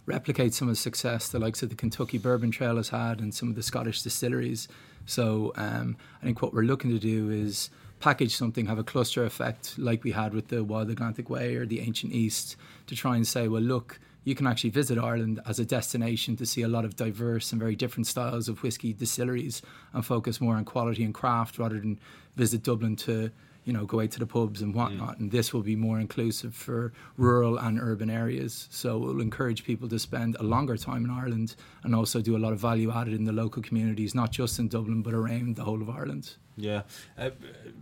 replicate 0.06 0.54
some 0.54 0.68
of 0.68 0.72
the 0.72 0.80
success 0.80 1.28
the 1.28 1.38
likes 1.38 1.62
of 1.62 1.68
the 1.68 1.74
Kentucky 1.74 2.16
Bourbon 2.16 2.50
Trail 2.50 2.76
has 2.76 2.88
had 2.88 3.20
and 3.20 3.34
some 3.34 3.48
of 3.48 3.56
the 3.56 3.62
Scottish 3.62 4.02
distilleries. 4.02 4.68
So 5.04 5.52
um, 5.56 5.96
I 6.22 6.24
think 6.24 6.40
what 6.42 6.54
we're 6.54 6.62
looking 6.62 6.90
to 6.90 6.98
do 6.98 7.30
is 7.30 7.70
package 8.00 8.36
something, 8.36 8.66
have 8.66 8.78
a 8.78 8.84
cluster 8.84 9.24
effect 9.24 9.78
like 9.78 10.04
we 10.04 10.12
had 10.12 10.34
with 10.34 10.48
the 10.48 10.62
Wild 10.62 10.90
Atlantic 10.90 11.28
Way 11.28 11.56
or 11.56 11.66
the 11.66 11.80
Ancient 11.80 12.12
East 12.12 12.56
to 12.86 12.94
try 12.94 13.16
and 13.16 13.26
say, 13.26 13.48
well, 13.48 13.62
look, 13.62 13.98
you 14.24 14.34
can 14.34 14.46
actually 14.46 14.70
visit 14.70 14.98
Ireland 14.98 15.40
as 15.46 15.60
a 15.60 15.64
destination 15.64 16.36
to 16.36 16.46
see 16.46 16.62
a 16.62 16.68
lot 16.68 16.84
of 16.84 16.96
diverse 16.96 17.52
and 17.52 17.60
very 17.60 17.76
different 17.76 18.06
styles 18.08 18.48
of 18.48 18.62
whiskey 18.62 18.92
distilleries 18.92 19.62
and 19.92 20.04
focus 20.04 20.40
more 20.40 20.56
on 20.56 20.64
quality 20.64 21.04
and 21.04 21.14
craft 21.14 21.58
rather 21.58 21.78
than 21.78 21.98
visit 22.34 22.62
Dublin 22.64 22.96
to 22.96 23.30
you 23.66 23.72
know, 23.72 23.84
go 23.84 24.00
out 24.00 24.12
to 24.12 24.20
the 24.20 24.26
pubs 24.26 24.62
and 24.62 24.74
whatnot. 24.74 25.16
Mm. 25.16 25.20
And 25.20 25.30
this 25.30 25.52
will 25.52 25.62
be 25.62 25.76
more 25.76 25.98
inclusive 26.00 26.54
for 26.54 26.92
rural 27.18 27.58
and 27.58 27.78
urban 27.80 28.08
areas. 28.08 28.68
So 28.70 28.96
it 28.96 29.14
will 29.14 29.20
encourage 29.20 29.64
people 29.64 29.88
to 29.88 29.98
spend 29.98 30.36
a 30.36 30.44
longer 30.44 30.76
time 30.76 31.04
in 31.04 31.10
Ireland 31.10 31.56
and 31.82 31.94
also 31.94 32.22
do 32.22 32.36
a 32.36 32.38
lot 32.38 32.52
of 32.52 32.60
value 32.60 32.92
added 32.92 33.14
in 33.14 33.24
the 33.24 33.32
local 33.32 33.62
communities, 33.62 34.14
not 34.14 34.30
just 34.30 34.58
in 34.60 34.68
Dublin, 34.68 35.02
but 35.02 35.12
around 35.12 35.56
the 35.56 35.64
whole 35.64 35.82
of 35.82 35.90
Ireland. 35.90 36.36
Yeah. 36.56 36.82
Uh, 37.18 37.30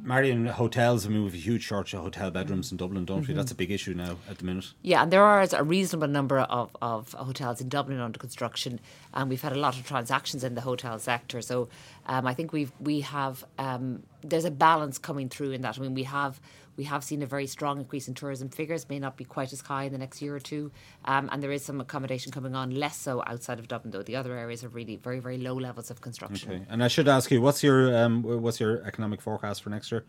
Marion, 0.03 0.47
hotels, 0.47 1.07
I 1.07 1.09
mean, 1.09 1.21
we 1.21 1.27
have 1.27 1.35
a 1.35 1.37
huge 1.37 1.63
shortage 1.63 1.95
of 1.95 2.01
hotel 2.01 2.31
bedrooms 2.31 2.73
in 2.73 2.77
Dublin, 2.77 3.05
don't 3.05 3.23
mm-hmm. 3.23 3.33
we? 3.33 3.37
That's 3.37 3.53
a 3.53 3.55
big 3.55 3.71
issue 3.71 3.95
now 3.95 4.17
at 4.29 4.39
the 4.39 4.45
minute. 4.45 4.73
Yeah, 4.83 5.03
and 5.03 5.13
there 5.13 5.23
are 5.23 5.47
a 5.53 5.63
reasonable 5.63 6.09
number 6.09 6.41
of, 6.41 6.77
of 6.83 7.13
hotels 7.13 7.61
in 7.61 7.69
Dublin 7.69 8.01
under 8.01 8.19
construction, 8.19 8.81
and 9.13 9.31
we've 9.31 9.43
had 9.43 9.53
a 9.53 9.59
lot 9.59 9.77
of 9.77 9.87
transactions 9.87 10.43
in 10.43 10.57
the 10.57 10.63
hotel 10.63 10.99
sector. 10.99 11.41
So 11.41 11.69
um, 12.07 12.27
I 12.27 12.35
think 12.35 12.53
we've, 12.53 12.73
we 12.81 13.01
have, 13.01 13.45
um, 13.59 14.03
there's 14.23 14.45
a 14.45 14.51
balance 14.51 14.99
coming 14.99 15.29
through 15.29 15.53
in 15.53 15.63
that. 15.63 15.79
I 15.79 15.81
mean, 15.83 15.95
we 15.95 16.05
have 16.05 16.41
we 16.77 16.85
have 16.85 17.05
seen 17.05 17.23
a 17.23 17.27
very 17.27 17.47
strong 17.47 17.79
increase 17.79 18.09
in 18.09 18.15
tourism 18.15 18.49
figures, 18.49 18.89
may 18.89 18.99
not 18.99 19.17
be 19.17 19.25
quite 19.25 19.53
as 19.53 19.61
high 19.61 19.85
in 19.85 19.93
the 19.93 19.99
next 19.99 20.21
year 20.21 20.35
or 20.35 20.41
two. 20.41 20.73
Um, 21.05 21.29
and 21.33 21.43
there 21.43 21.53
is 21.53 21.65
some 21.65 21.81
accommodation 21.81 22.33
coming 22.33 22.55
on, 22.55 22.71
less 22.71 22.97
so 22.97 23.23
outside 23.27 23.59
of 23.59 23.69
Dublin, 23.69 23.93
though. 23.93 24.03
The 24.03 24.17
other 24.17 24.37
areas 24.37 24.65
are 24.65 24.69
really 24.69 24.97
very, 24.97 25.21
very 25.21 25.39
low 25.39 25.55
levels 25.55 25.91
of 25.91 26.01
construction. 26.01 26.51
Okay. 26.51 26.63
And 26.69 26.83
I 26.83 26.89
should 26.89 27.09
ask 27.09 27.31
you, 27.31 27.41
what's 27.41 27.63
your 27.63 27.97
um, 27.97 28.23
what's 28.23 28.61
your 28.61 28.83
economic 28.85 29.21
forecast 29.21 29.63
for 29.63 29.71
next 29.71 29.93
year? 29.93 30.05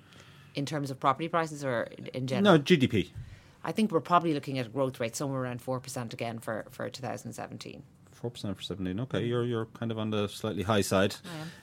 In 0.55 0.65
terms 0.65 0.89
of 0.89 0.99
property 0.99 1.27
prices 1.27 1.63
or 1.63 1.89
in 2.13 2.27
general? 2.27 2.57
No, 2.57 2.63
GDP. 2.63 3.09
I 3.63 3.71
think 3.71 3.91
we're 3.91 3.99
probably 3.99 4.33
looking 4.33 4.59
at 4.59 4.67
a 4.67 4.69
growth 4.69 4.99
rate 4.99 5.15
somewhere 5.15 5.41
around 5.41 5.59
4% 5.63 6.13
again 6.13 6.37
for, 6.37 6.67
for 6.69 6.87
2017 6.87 7.81
four 8.15 8.31
percent 8.31 8.57
for 8.57 8.63
seventeen. 8.63 8.99
Okay, 9.01 9.23
you're 9.25 9.45
you're 9.45 9.65
kind 9.67 9.91
of 9.91 9.99
on 9.99 10.09
the 10.09 10.27
slightly 10.27 10.63
high 10.63 10.81
side. 10.81 11.15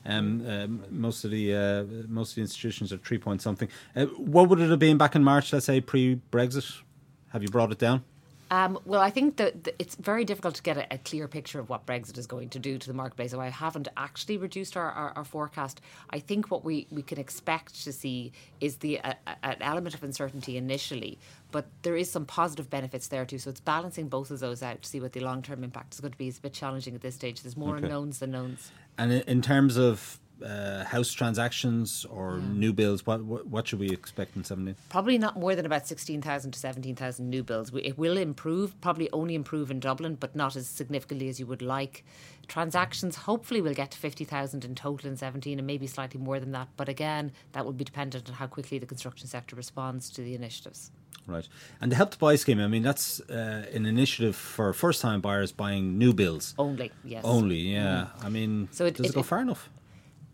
Um, 0.05 0.47
um, 0.47 0.85
most 0.91 1.25
of 1.25 1.31
the 1.31 1.55
uh, 1.55 1.85
most 2.09 2.31
of 2.31 2.35
the 2.37 2.43
institutions 2.43 2.93
are 2.93 2.99
three 2.99 3.19
point 3.19 3.43
something. 3.43 3.69
Uh, 3.97 4.07
what 4.17 4.49
would 4.49 4.61
it 4.61 4.71
have 4.71 4.79
been 4.79 4.99
back 4.99 5.17
in 5.17 5.25
March? 5.25 5.53
Let's 5.53 5.67
say 5.67 5.81
pre 5.81 6.21
Brexit. 6.31 6.83
Have 7.31 7.43
you 7.43 7.49
brought 7.49 7.73
it 7.73 7.79
down? 7.79 8.05
Um, 8.53 8.79
well, 8.85 9.01
I 9.01 9.09
think 9.09 9.39
that 9.39 9.75
it's 9.79 9.95
very 9.95 10.27
difficult 10.27 10.57
to 10.57 10.63
get 10.63 10.77
a, 10.77 10.87
a, 10.93 10.99
clear 10.99 11.27
picture 11.27 11.59
of 11.59 11.71
what 11.71 11.87
Brexit 11.87 12.19
is 12.19 12.27
going 12.27 12.51
to 12.51 12.59
do 12.59 12.77
to 12.77 12.87
the 12.87 12.93
marketplace. 12.93 13.31
So 13.31 13.41
I 13.41 13.49
haven't 13.49 13.89
actually 13.97 14.37
reduced 14.37 14.77
our, 14.77 14.91
our, 14.91 15.13
our 15.17 15.25
forecast. 15.25 15.81
I 16.11 16.19
think 16.19 16.51
what 16.51 16.63
we, 16.63 16.87
we 16.91 17.01
can 17.01 17.19
expect 17.19 17.83
to 17.85 17.95
see 17.95 18.31
is 18.61 18.77
the 18.77 19.01
uh, 19.01 19.15
an 19.43 19.57
element 19.63 19.95
of 19.95 20.05
uncertainty 20.05 20.59
initially, 20.59 21.19
but 21.51 21.65
there 21.81 21.97
is 21.97 22.11
some 22.11 22.27
positive 22.27 22.69
benefits 22.69 23.09
there 23.09 23.25
too. 23.25 23.39
So 23.39 23.49
it's 23.49 23.61
balancing 23.61 24.09
both 24.09 24.31
of 24.31 24.41
those 24.41 24.63
out 24.63 24.83
to 24.83 24.89
see 24.89 25.01
what 25.01 25.15
the 25.15 25.21
long 25.21 25.41
term 25.41 25.65
impact 25.65 25.95
is 25.95 26.01
going 26.01 26.13
to 26.13 26.19
be. 26.19 26.29
It's 26.29 26.37
a 26.37 26.43
bit 26.43 26.53
challenging 26.53 26.95
at 26.95 27.01
this 27.01 27.15
stage. 27.15 27.41
There's 27.41 27.57
more 27.57 27.77
okay. 27.77 27.87
unknowns 27.87 28.19
than 28.19 28.33
knowns. 28.33 28.71
And 28.99 29.13
in 29.13 29.41
terms 29.41 29.79
of 29.79 30.21
uh, 30.45 30.85
house 30.85 31.13
transactions 31.13 32.05
or 32.11 32.39
yeah. 32.39 32.53
new 32.53 32.73
builds, 32.73 33.07
what, 33.07 33.23
what, 33.25 33.47
what 33.47 33.69
should 33.69 33.79
we 33.79 33.91
expect 33.91 34.37
in 34.37 34.45
17? 34.45 34.75
Probably 34.89 35.19
not 35.19 35.39
more 35.39 35.55
than 35.55 35.67
about 35.67 35.87
16,000 35.87 36.53
to 36.53 36.59
17,000 36.59 37.29
new 37.29 37.43
builds. 37.43 37.71
It 37.75 37.99
will 37.99 38.17
improve, 38.17 38.79
probably 38.81 39.11
only 39.13 39.35
improve 39.35 39.71
in 39.71 39.81
Dublin, 39.81 40.17
but 40.17 40.35
not 40.37 40.57
as 40.57 40.69
significantly 40.69 41.29
as 41.29 41.41
you 41.41 41.47
would 41.47 41.63
like. 41.63 42.05
Transactions, 42.49 43.17
hopefully, 43.17 43.61
will 43.61 43.75
get 43.75 43.93
to 43.93 43.99
50,000 43.99 44.65
in 44.65 44.75
total 44.75 45.09
in 45.09 45.17
17 45.17 45.59
and 45.59 45.67
maybe 45.67 45.87
slightly 45.87 46.21
more 46.21 46.41
than 46.41 46.53
that. 46.53 46.69
But 46.77 46.89
again, 46.89 47.33
that 47.53 47.65
will 47.65 47.73
be 47.73 47.85
dependent 47.85 48.29
on 48.29 48.35
how 48.35 48.47
quickly 48.47 48.79
the 48.79 48.87
construction 48.87 49.29
sector 49.29 49.57
responds 49.57 50.11
to 50.11 50.23
the 50.23 50.35
initiatives. 50.35 50.91
Right. 51.27 51.49
And 51.81 51.93
the 51.93 51.97
Help 51.97 52.11
to 52.13 52.19
Buy 52.19 52.37
scheme, 52.37 52.61
I 52.61 52.67
mean, 52.67 52.83
that's 52.83 53.21
uh, 53.21 53.67
an 53.73 53.87
initiative 53.87 54.35
for 54.37 54.73
first 54.73 55.01
time 55.01 55.21
buyers 55.21 55.53
buying 55.53 55.99
new 55.99 56.13
builds. 56.13 56.55
Only, 56.59 56.91
yes. 57.05 57.25
Only, 57.25 57.59
yeah. 57.59 58.09
Mm. 58.19 58.25
I 58.25 58.29
mean, 58.29 58.69
so 58.73 58.87
it, 58.87 58.95
does 58.95 59.07
it, 59.07 59.11
it 59.11 59.15
go 59.15 59.23
far 59.23 59.41
enough? 59.41 59.71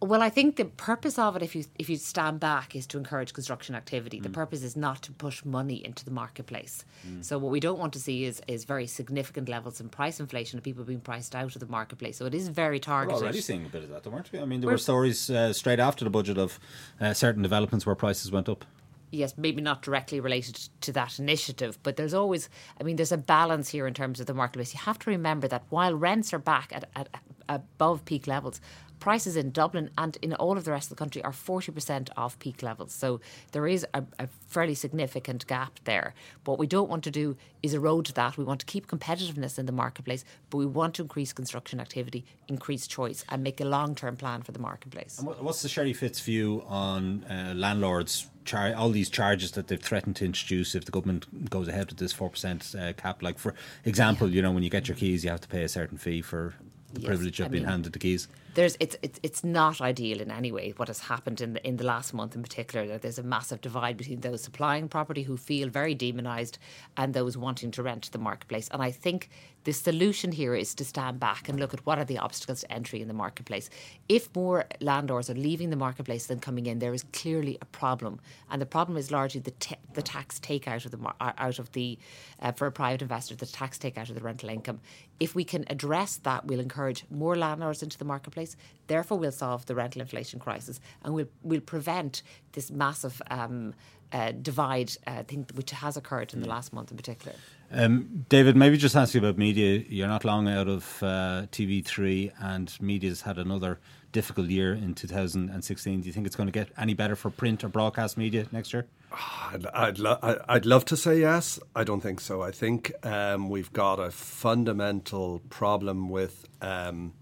Well, 0.01 0.23
I 0.23 0.31
think 0.31 0.57
the 0.57 0.65
purpose 0.65 1.19
of 1.19 1.35
it, 1.35 1.43
if 1.43 1.57
you 1.57 1.65
if 1.77 1.91
you 1.91 1.97
stand 1.97 2.39
back, 2.39 2.77
is 2.77 2.87
to 2.89 2.99
encourage 2.99 3.33
construction 3.33 3.75
activity. 3.75 4.21
Mm. 4.21 4.23
The 4.23 4.31
purpose 4.31 4.63
is 4.63 4.77
not 4.77 5.03
to 5.03 5.13
push 5.13 5.45
money 5.45 5.85
into 5.85 6.05
the 6.05 6.13
marketplace. 6.13 6.85
Mm. 7.07 7.25
So 7.25 7.37
what 7.37 7.51
we 7.51 7.59
don't 7.59 7.81
want 7.81 7.93
to 7.95 8.01
see 8.01 8.25
is 8.25 8.41
is 8.47 8.65
very 8.65 8.87
significant 8.87 9.49
levels 9.49 9.81
in 9.81 9.89
price 9.89 10.21
inflation 10.21 10.57
of 10.57 10.63
people 10.63 10.85
being 10.85 11.01
priced 11.01 11.35
out 11.35 11.57
of 11.57 11.61
the 11.61 11.67
marketplace. 11.67 12.17
So 12.17 12.27
it 12.27 12.35
is 12.35 12.47
very 12.49 12.79
targeted. 12.79 13.21
We're 13.21 13.25
already 13.25 13.41
seeing 13.41 13.67
a 13.67 13.69
bit 13.69 13.83
of 13.83 13.91
that, 13.91 14.07
weren't 14.07 14.31
we? 14.31 14.39
I 14.39 14.45
mean, 14.45 14.61
there 14.61 14.69
We're, 14.69 14.75
were 14.75 14.79
stories 14.79 15.31
uh, 15.31 15.53
straight 15.53 15.81
after 15.81 16.05
the 16.05 16.11
budget 16.11 16.39
of 16.39 16.61
uh, 17.01 17.13
certain 17.13 17.43
developments 17.43 17.85
where 17.85 17.97
prices 17.97 18.31
went 18.31 18.49
up 18.49 18.65
yes, 19.11 19.35
maybe 19.37 19.63
not 19.63 19.83
directly 19.83 20.21
related 20.21 20.57
to 20.83 20.93
that 20.93 21.19
initiative, 21.19 21.79
but 21.83 21.97
there's 21.97 22.15
always, 22.15 22.49
I 22.81 22.83
mean, 22.83 22.97
there's 22.97 23.13
a 23.13 23.19
balance 23.19 23.71
here 23.71 23.87
in 23.87 23.95
terms 23.95 24.21
of 24.21 24.27
the 24.27 24.35
marketplace. 24.35 24.75
You 24.75 24.81
have 24.81 24.99
to 25.01 25.11
remember 25.11 25.49
that 25.49 25.65
while 25.71 25.95
rents 25.95 26.33
are 26.33 26.39
back 26.39 26.73
at, 26.75 26.89
at 26.95 27.09
above 27.49 28.05
peak 28.05 28.27
levels, 28.27 28.61
prices 29.01 29.37
in 29.37 29.51
Dublin 29.51 29.91
and 29.97 30.17
in 30.23 30.35
all 30.35 30.57
of 30.57 30.65
the 30.65 30.71
rest 30.71 30.87
of 30.87 30.97
the 30.97 31.01
country 31.03 31.23
are 31.25 31.33
40% 31.33 32.11
off 32.17 32.39
peak 32.39 32.63
levels. 32.63 32.93
So 32.93 33.21
there 33.53 33.67
is 33.67 33.87
a, 33.95 34.05
a, 34.19 34.29
fairly 34.49 34.75
significant 34.75 35.47
gap 35.47 35.79
there. 35.85 36.15
What 36.45 36.59
we 36.59 36.67
don't 36.67 36.89
want 36.89 37.05
to 37.05 37.11
do 37.11 37.37
is 37.63 37.75
erode 37.75 38.07
that. 38.07 38.39
We 38.39 38.45
want 38.45 38.61
to 38.61 38.67
keep 38.67 38.87
competitiveness 38.87 39.59
in 39.59 39.67
the 39.67 39.73
marketplace, 39.73 40.25
but 40.51 40.59
we 40.59 40.67
want 40.67 40.95
to 40.95 41.03
increase 41.03 41.33
construction 41.33 41.81
activity, 41.81 42.25
increase 42.49 42.87
choice, 42.87 43.25
and 43.29 43.43
make 43.43 43.61
a 43.61 43.65
long 43.65 43.95
term 43.95 44.17
plan 44.17 44.43
for 44.43 44.53
the 44.53 44.59
marketplace. 44.59 45.19
And 45.19 45.29
what's 45.29 45.63
the 45.63 45.69
Sherry 45.69 45.93
Fitz 45.93 46.21
view 46.21 46.65
on 46.67 47.25
uh, 47.25 47.53
landlords? 47.55 48.29
all 48.55 48.91
these 48.91 49.11
charges 49.11 49.51
that 49.53 49.69
they've 49.69 49.83
threatened 49.83 50.17
to 50.17 50.25
introduce 50.25 50.75
if 50.75 50.85
the 50.85 50.91
government 50.91 51.51
goes 51.51 51.69
ahead 51.69 51.91
with 51.91 51.99
this 51.99 52.13
four 52.13 52.31
percent 52.31 52.75
uh, 52.79 52.93
cap. 52.95 53.23
Like 53.23 53.39
for 53.39 53.55
example, 53.85 54.31
you 54.31 54.41
know, 54.43 54.53
when 54.53 54.63
you 54.63 54.71
get 54.71 54.89
your 54.89 54.97
keys, 54.97 55.25
you 55.25 55.31
have 55.31 55.41
to 55.43 55.49
pay 55.49 55.65
a 55.65 55.69
certain 55.69 55.99
fee 55.99 56.23
for 56.23 56.55
the 56.99 57.07
Yes, 57.07 57.09
privilege 57.09 57.41
of 57.41 57.47
I 57.47 57.49
being 57.49 57.65
mean, 57.65 57.71
handed 57.71 57.93
the 57.93 57.99
keys. 57.99 58.29
there's 58.55 58.77
it's, 58.81 58.97
it's 59.03 59.21
it's 59.23 59.45
not 59.45 59.81
ideal 59.81 60.21
in 60.21 60.31
any 60.31 60.51
way 60.53 60.73
what 60.77 60.89
has 60.89 61.01
happened 61.01 61.41
in 61.41 61.53
the 61.55 61.67
in 61.67 61.77
the 61.77 61.85
last 61.85 62.13
month 62.15 62.35
in 62.37 62.43
particular. 62.43 62.87
That 62.87 63.03
there's 63.03 63.19
a 63.19 63.23
massive 63.23 63.61
divide 63.61 63.97
between 63.97 64.21
those 64.21 64.43
supplying 64.43 64.89
property 64.89 65.23
who 65.23 65.37
feel 65.37 65.69
very 65.69 65.95
demonized 65.95 66.59
and 66.97 67.15
those 67.15 67.37
wanting 67.37 67.71
to 67.73 67.83
rent 67.83 68.11
the 68.13 68.19
marketplace. 68.19 68.69
And 68.73 68.83
i 68.83 68.91
think 68.91 69.31
the 69.65 69.73
solution 69.73 70.33
here 70.33 70.55
is 70.55 70.75
to 70.77 70.85
stand 70.85 71.21
back 71.21 71.49
and 71.49 71.61
look 71.61 71.75
at 71.75 71.85
what 71.85 71.99
are 71.99 72.05
the 72.05 72.19
obstacles 72.19 72.61
to 72.63 72.73
entry 72.73 73.03
in 73.03 73.09
the 73.09 73.15
marketplace. 73.15 73.69
If 74.09 74.35
more 74.35 74.65
landlords 74.81 75.29
are 75.31 75.35
leaving 75.35 75.71
the 75.71 75.77
marketplace 75.77 76.27
than 76.27 76.41
coming 76.41 76.67
in 76.67 76.79
there 76.79 76.95
is 76.95 77.05
clearly 77.13 77.59
a 77.61 77.67
problem. 77.67 78.21
And 78.51 78.63
the 78.63 78.67
problem 78.67 78.97
is 78.99 79.11
largely 79.11 79.41
the 79.41 79.51
ta- 79.53 79.77
the 79.93 80.03
tax 80.03 80.39
take 80.39 80.67
out 80.69 80.85
of 80.87 80.91
the 80.91 80.97
mar- 80.97 81.17
uh, 81.21 81.33
out 81.39 81.59
of 81.59 81.71
the 81.73 81.99
uh, 82.41 82.53
for 82.53 82.67
a 82.67 82.73
private 82.73 83.03
investor 83.03 83.35
the 83.37 83.47
tax 83.47 83.79
take 83.79 83.99
out 83.99 84.09
of 84.09 84.15
the 84.15 84.23
rental 84.23 84.49
income 84.49 84.81
if 85.21 85.35
we 85.35 85.45
can 85.45 85.65
address 85.69 86.17
that 86.19 86.47
we'll 86.47 86.61
encourage 86.61 87.05
more 87.11 87.37
landlords 87.37 87.83
into 87.83 87.99
the 87.99 88.05
marketplace. 88.05 88.57
Therefore 88.87 89.19
we'll 89.19 89.33
solve 89.33 89.67
the 89.67 89.75
rental 89.75 90.01
inflation 90.01 90.39
crisis 90.39 90.81
and 91.03 91.15
we'll 91.15 91.29
we'll 91.43 91.61
prevent 91.61 92.23
this 92.53 92.71
massive 92.71 93.21
um, 93.31 93.75
uh, 94.13 94.33
divide 94.33 94.93
uh, 95.07 95.23
thing 95.25 95.47
which 95.55 95.71
has 95.71 95.97
occurred 95.97 96.33
in 96.33 96.41
the 96.41 96.49
last 96.49 96.73
month 96.73 96.91
in 96.91 96.97
particular 96.97 97.35
Um, 97.71 98.25
David, 98.29 98.57
maybe 98.57 98.77
just 98.79 98.97
ask 98.97 99.15
you 99.15 99.21
about 99.21 99.37
media. 99.37 99.85
You're 99.89 100.09
not 100.09 100.25
long 100.25 100.49
out 100.49 100.69
of 100.69 101.03
uh, 101.03 101.47
TV3, 101.53 102.33
and 102.41 102.75
media's 102.81 103.23
had 103.23 103.39
another 103.39 103.79
difficult 104.11 104.49
year 104.49 104.73
in 104.73 104.95
2016. 104.95 106.01
Do 106.01 106.07
you 106.07 106.13
think 106.13 106.27
it's 106.27 106.37
going 106.37 106.47
to 106.47 106.53
get 106.53 106.69
any 106.79 106.95
better 106.95 107.15
for 107.15 107.31
print 107.31 107.63
or 107.63 107.69
broadcast 107.69 108.17
media 108.17 108.47
next 108.53 108.73
year? 108.73 108.87
I'd, 109.13 109.67
I'd, 109.67 109.99
lo- 109.99 110.19
I'd 110.49 110.65
love 110.65 110.85
to 110.87 110.97
say 110.97 111.21
yes. 111.21 111.61
I 111.77 111.85
don't 111.85 112.01
think 112.01 112.21
so. 112.21 112.43
I 112.43 112.51
think 112.51 112.93
um, 113.05 113.51
we've 113.51 113.73
got 113.73 113.99
a 114.01 114.11
fundamental 114.11 115.41
problem 115.51 116.09
with 116.09 116.47
um, 116.63 117.13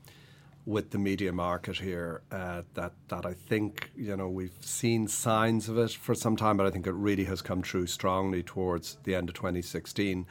with 0.66 0.90
the 0.90 0.98
media 0.98 1.32
market 1.32 1.78
here. 1.78 2.22
Uh, 2.30 2.62
that 2.74 2.92
that 3.08 3.24
I 3.24 3.32
think 3.32 3.90
you 3.96 4.16
know 4.16 4.28
we've 4.28 4.58
seen 4.60 5.08
signs 5.08 5.68
of 5.68 5.78
it 5.78 5.92
for 5.92 6.14
some 6.14 6.36
time, 6.36 6.56
but 6.56 6.66
I 6.66 6.70
think 6.70 6.86
it 6.86 6.92
really 6.92 7.24
has 7.24 7.40
come 7.40 7.62
true 7.62 7.86
strongly 7.86 8.42
towards 8.42 8.98
the 9.04 9.14
end 9.14 9.28
of 9.28 9.34
2016. 9.34 10.26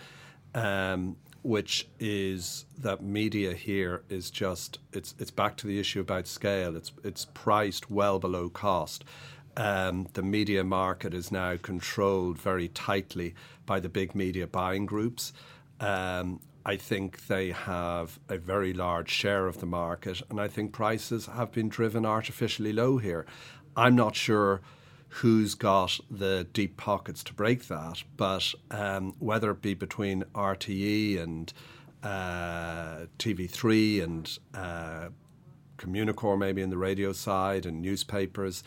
Um, 0.53 1.17
which 1.45 1.87
is 1.99 2.65
that 2.79 3.03
media 3.03 3.53
here 3.53 4.03
is 4.09 4.31
just 4.31 4.79
it's 4.93 5.13
it's 5.19 5.29
back 5.31 5.55
to 5.57 5.67
the 5.67 5.79
issue 5.79 6.01
about 6.01 6.27
scale. 6.27 6.75
It's 6.75 6.91
it's 7.03 7.25
priced 7.33 7.89
well 7.89 8.19
below 8.19 8.49
cost. 8.49 9.05
Um, 9.57 10.07
the 10.13 10.23
media 10.23 10.63
market 10.63 11.13
is 11.13 11.31
now 11.31 11.55
controlled 11.57 12.37
very 12.37 12.67
tightly 12.67 13.35
by 13.65 13.79
the 13.79 13.89
big 13.89 14.15
media 14.15 14.47
buying 14.47 14.85
groups. 14.85 15.33
Um, 15.79 16.41
I 16.65 16.77
think 16.77 17.27
they 17.27 17.51
have 17.51 18.19
a 18.27 18.37
very 18.37 18.73
large 18.73 19.11
share 19.11 19.45
of 19.45 19.59
the 19.59 19.67
market, 19.67 20.21
and 20.29 20.41
I 20.41 20.47
think 20.47 20.71
prices 20.71 21.27
have 21.27 21.51
been 21.51 21.69
driven 21.69 22.05
artificially 22.05 22.73
low 22.73 22.97
here. 22.97 23.27
I'm 23.77 23.95
not 23.95 24.15
sure 24.15 24.61
who's 25.09 25.53
got 25.53 25.99
the 26.09 26.47
deep 26.53 26.75
pockets 26.75 27.23
to 27.25 27.33
break 27.33 27.67
that, 27.67 28.03
but 28.17 28.51
um, 28.71 29.13
whether 29.19 29.51
it 29.51 29.61
be 29.61 29.75
between 29.75 30.23
RTE 30.33 31.21
and 31.21 31.53
uh, 32.01 33.05
TV3 33.19 34.03
and 34.03 34.39
uh, 34.55 35.09
Communicorp, 35.77 36.39
maybe 36.39 36.63
in 36.63 36.71
the 36.71 36.77
radio 36.77 37.13
side, 37.13 37.67
and 37.67 37.81
newspapers, 37.81 38.63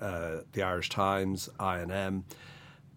uh, 0.00 0.38
the 0.52 0.62
Irish 0.62 0.90
Times, 0.90 1.48
INM. 1.58 2.24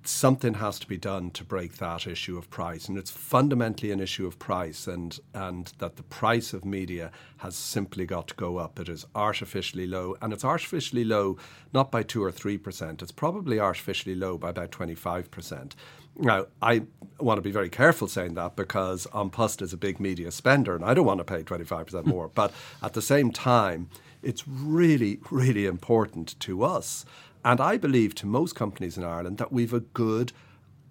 Something 0.04 0.56
has 0.56 0.80
to 0.80 0.88
be 0.88 0.97
done 0.97 1.30
to 1.32 1.43
break 1.43 1.78
that 1.78 2.08
issue 2.08 2.38
of 2.38 2.49
price, 2.49 2.88
and 2.88 2.97
it's 2.97 3.12
fundamentally 3.12 3.91
an 3.91 3.99
issue 3.99 4.26
of 4.26 4.39
price, 4.39 4.88
and 4.88 5.20
and 5.34 5.72
that 5.78 5.95
the 5.95 6.04
price 6.04 6.54
of 6.54 6.66
media 6.66 7.12
has 7.38 7.56
simply 7.56 8.06
got 8.06 8.28
to 8.30 8.36
go 8.36 8.58
up. 8.58 8.80
It 8.80 8.89
is 8.89 9.06
artificially 9.16 9.86
low, 9.86 10.16
and 10.22 10.34
it's 10.34 10.43
artificially 10.45 11.04
low 11.04 11.38
not 11.74 11.91
by 11.91 12.04
two 12.04 12.24
or 12.24 12.32
three 12.32 12.58
percent. 12.58 13.02
It's 13.02 13.12
probably 13.12 13.60
artificially 13.60 14.16
low 14.16 14.38
by 14.38 14.49
about 14.49 14.72
twenty 14.72 14.95
five 14.95 15.30
percent. 15.30 15.76
Now, 16.18 16.47
I 16.62 16.84
want 17.20 17.38
to 17.38 17.41
be 17.41 17.52
very 17.52 17.70
careful 17.70 18.08
saying 18.08 18.34
that 18.34 18.56
because 18.56 19.08
An 19.14 19.30
Post 19.30 19.62
is 19.62 19.72
a 19.72 19.78
big 19.78 19.99
media 19.99 20.32
spender, 20.32 20.76
and 20.76 20.84
I 20.84 20.93
don't 20.93 21.06
want 21.06 21.20
to 21.20 21.24
pay 21.24 21.43
twenty 21.43 21.64
five 21.66 21.86
percent 21.86 22.06
more. 22.08 22.30
But 22.41 22.52
at 22.82 22.93
the 22.93 23.02
same 23.02 23.32
time, 23.32 23.89
it's 24.24 24.47
really, 24.47 25.20
really 25.30 25.66
important 25.66 26.39
to 26.41 26.64
us, 26.64 27.06
and 27.44 27.60
I 27.60 27.78
believe 27.78 28.16
to 28.16 28.26
most 28.26 28.56
companies 28.56 28.98
in 28.98 29.04
Ireland 29.04 29.38
that 29.38 29.52
we've 29.52 29.74
a 29.74 29.80
good 29.80 30.32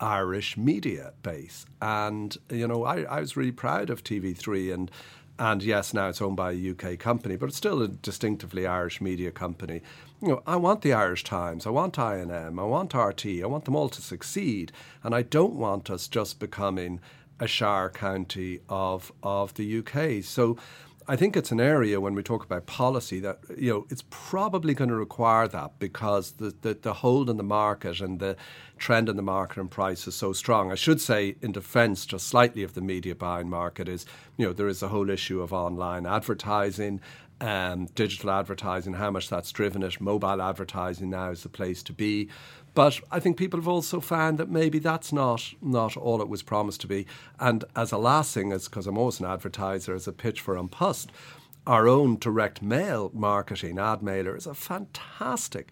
Irish 0.01 0.57
media 0.57 1.13
base. 1.23 1.67
And 1.81 2.37
you 2.51 2.67
know, 2.67 2.85
I, 2.85 3.03
I 3.03 3.21
was 3.21 3.37
really 3.37 3.53
proud 3.53 3.91
of 3.91 4.05
TV3 4.05 4.73
and. 4.75 4.91
And 5.43 5.63
yes, 5.63 5.95
now 5.95 6.11
it's 6.11 6.21
owned 6.21 6.37
by 6.37 6.53
a 6.53 6.71
UK 6.73 6.99
company, 6.99 7.35
but 7.35 7.49
it's 7.49 7.57
still 7.57 7.81
a 7.81 7.89
distinctively 7.89 8.67
Irish 8.67 9.01
media 9.01 9.31
company. 9.31 9.81
You 10.21 10.29
know, 10.29 10.43
I 10.47 10.57
want 10.57 10.83
the 10.83 10.93
Irish 10.93 11.25
Times, 11.25 11.67
I 11.67 11.71
want 11.71 11.95
INM, 11.95 12.61
I 12.61 12.65
want 12.65 12.93
RT, 12.93 13.43
I 13.43 13.47
want 13.47 13.65
them 13.65 13.75
all 13.75 13.89
to 13.89 14.03
succeed, 14.03 14.71
and 15.03 15.15
I 15.15 15.23
don't 15.23 15.55
want 15.55 15.89
us 15.89 16.09
just 16.09 16.41
becoming 16.41 17.01
a 17.41 17.47
Shire 17.47 17.89
county 17.89 18.61
of 18.69 19.11
of 19.23 19.55
the 19.55 19.79
UK. 19.79 20.23
So 20.23 20.59
I 21.11 21.17
think 21.17 21.37
it's 21.37 21.51
an 21.51 21.59
area 21.59 22.01
when 22.01 22.15
we 22.15 22.23
talk 22.23 22.45
about 22.45 22.67
policy 22.67 23.19
that 23.19 23.41
you 23.59 23.69
know 23.73 23.87
it's 23.91 24.05
probably 24.11 24.75
going 24.75 24.91
to 24.91 24.95
require 24.97 25.49
that 25.49 25.73
because 25.81 26.35
the, 26.35 26.55
the, 26.61 26.75
the 26.75 26.93
hold 26.93 27.29
in 27.29 27.37
the 27.37 27.43
market 27.43 28.01
and 28.01 28.21
the 28.21 28.37
trend 28.79 29.09
in 29.09 29.17
the 29.17 29.23
market 29.23 29.59
and 29.59 29.69
price 29.69 30.07
is 30.07 30.15
so 30.15 30.33
strong. 30.33 30.71
I 30.71 30.77
should 30.77 31.01
say, 31.01 31.35
in 31.43 31.51
defence, 31.51 32.07
just 32.07 32.29
slightly 32.29 32.63
of 32.63 32.75
the 32.75 32.81
media 32.81 33.17
buying 33.17 33.51
market 33.51 33.89
is 33.89 34.07
you 34.37 34.47
know 34.47 34.53
there 34.53 34.69
is 34.69 34.85
a 34.85 34.89
whole 34.89 35.11
issue 35.11 35.43
of 35.43 35.53
online 35.53 36.07
advertising. 36.07 37.01
Um, 37.43 37.87
digital 37.95 38.31
advertising, 38.31 38.93
how 38.93 39.11
much 39.11 39.31
that's 39.31 39.51
driven 39.51 39.83
it. 39.83 39.99
Mobile 39.99 40.43
advertising 40.43 41.09
now 41.09 41.31
is 41.31 41.43
the 41.43 41.49
place 41.49 41.83
to 41.85 41.93
be. 41.95 42.29
But 42.75 43.01
I 43.11 43.19
think 43.21 43.37
people 43.37 43.59
have 43.59 43.69
also 43.69 44.01
found 44.01 44.39
that 44.39 44.49
maybe 44.49 44.79
that's 44.79 45.13
not 45.13 45.55
not 45.61 45.97
all 45.97 46.23
it 46.23 46.29
was 46.29 46.43
promised 46.43 46.81
to 46.83 46.87
be. 46.87 47.07
And 47.39 47.65
as 47.75 47.93
a 47.93 47.99
last 47.99 48.33
thing, 48.35 48.51
because 48.51 48.87
I'm 48.87 48.99
always 48.99 49.21
an 49.21 49.27
advertiser, 49.27 49.95
as 49.95 50.07
a 50.07 50.13
pitch 50.13 50.41
for 50.41 50.57
An 50.57 50.69
Post, 50.69 51.11
our 51.67 51.87
own 51.89 52.17
direct 52.19 52.63
mail 52.63 53.11
marketing 53.13 53.79
ad 53.79 54.03
mailer 54.03 54.37
is 54.37 54.47
a 54.47 54.55
fantastic 54.55 55.71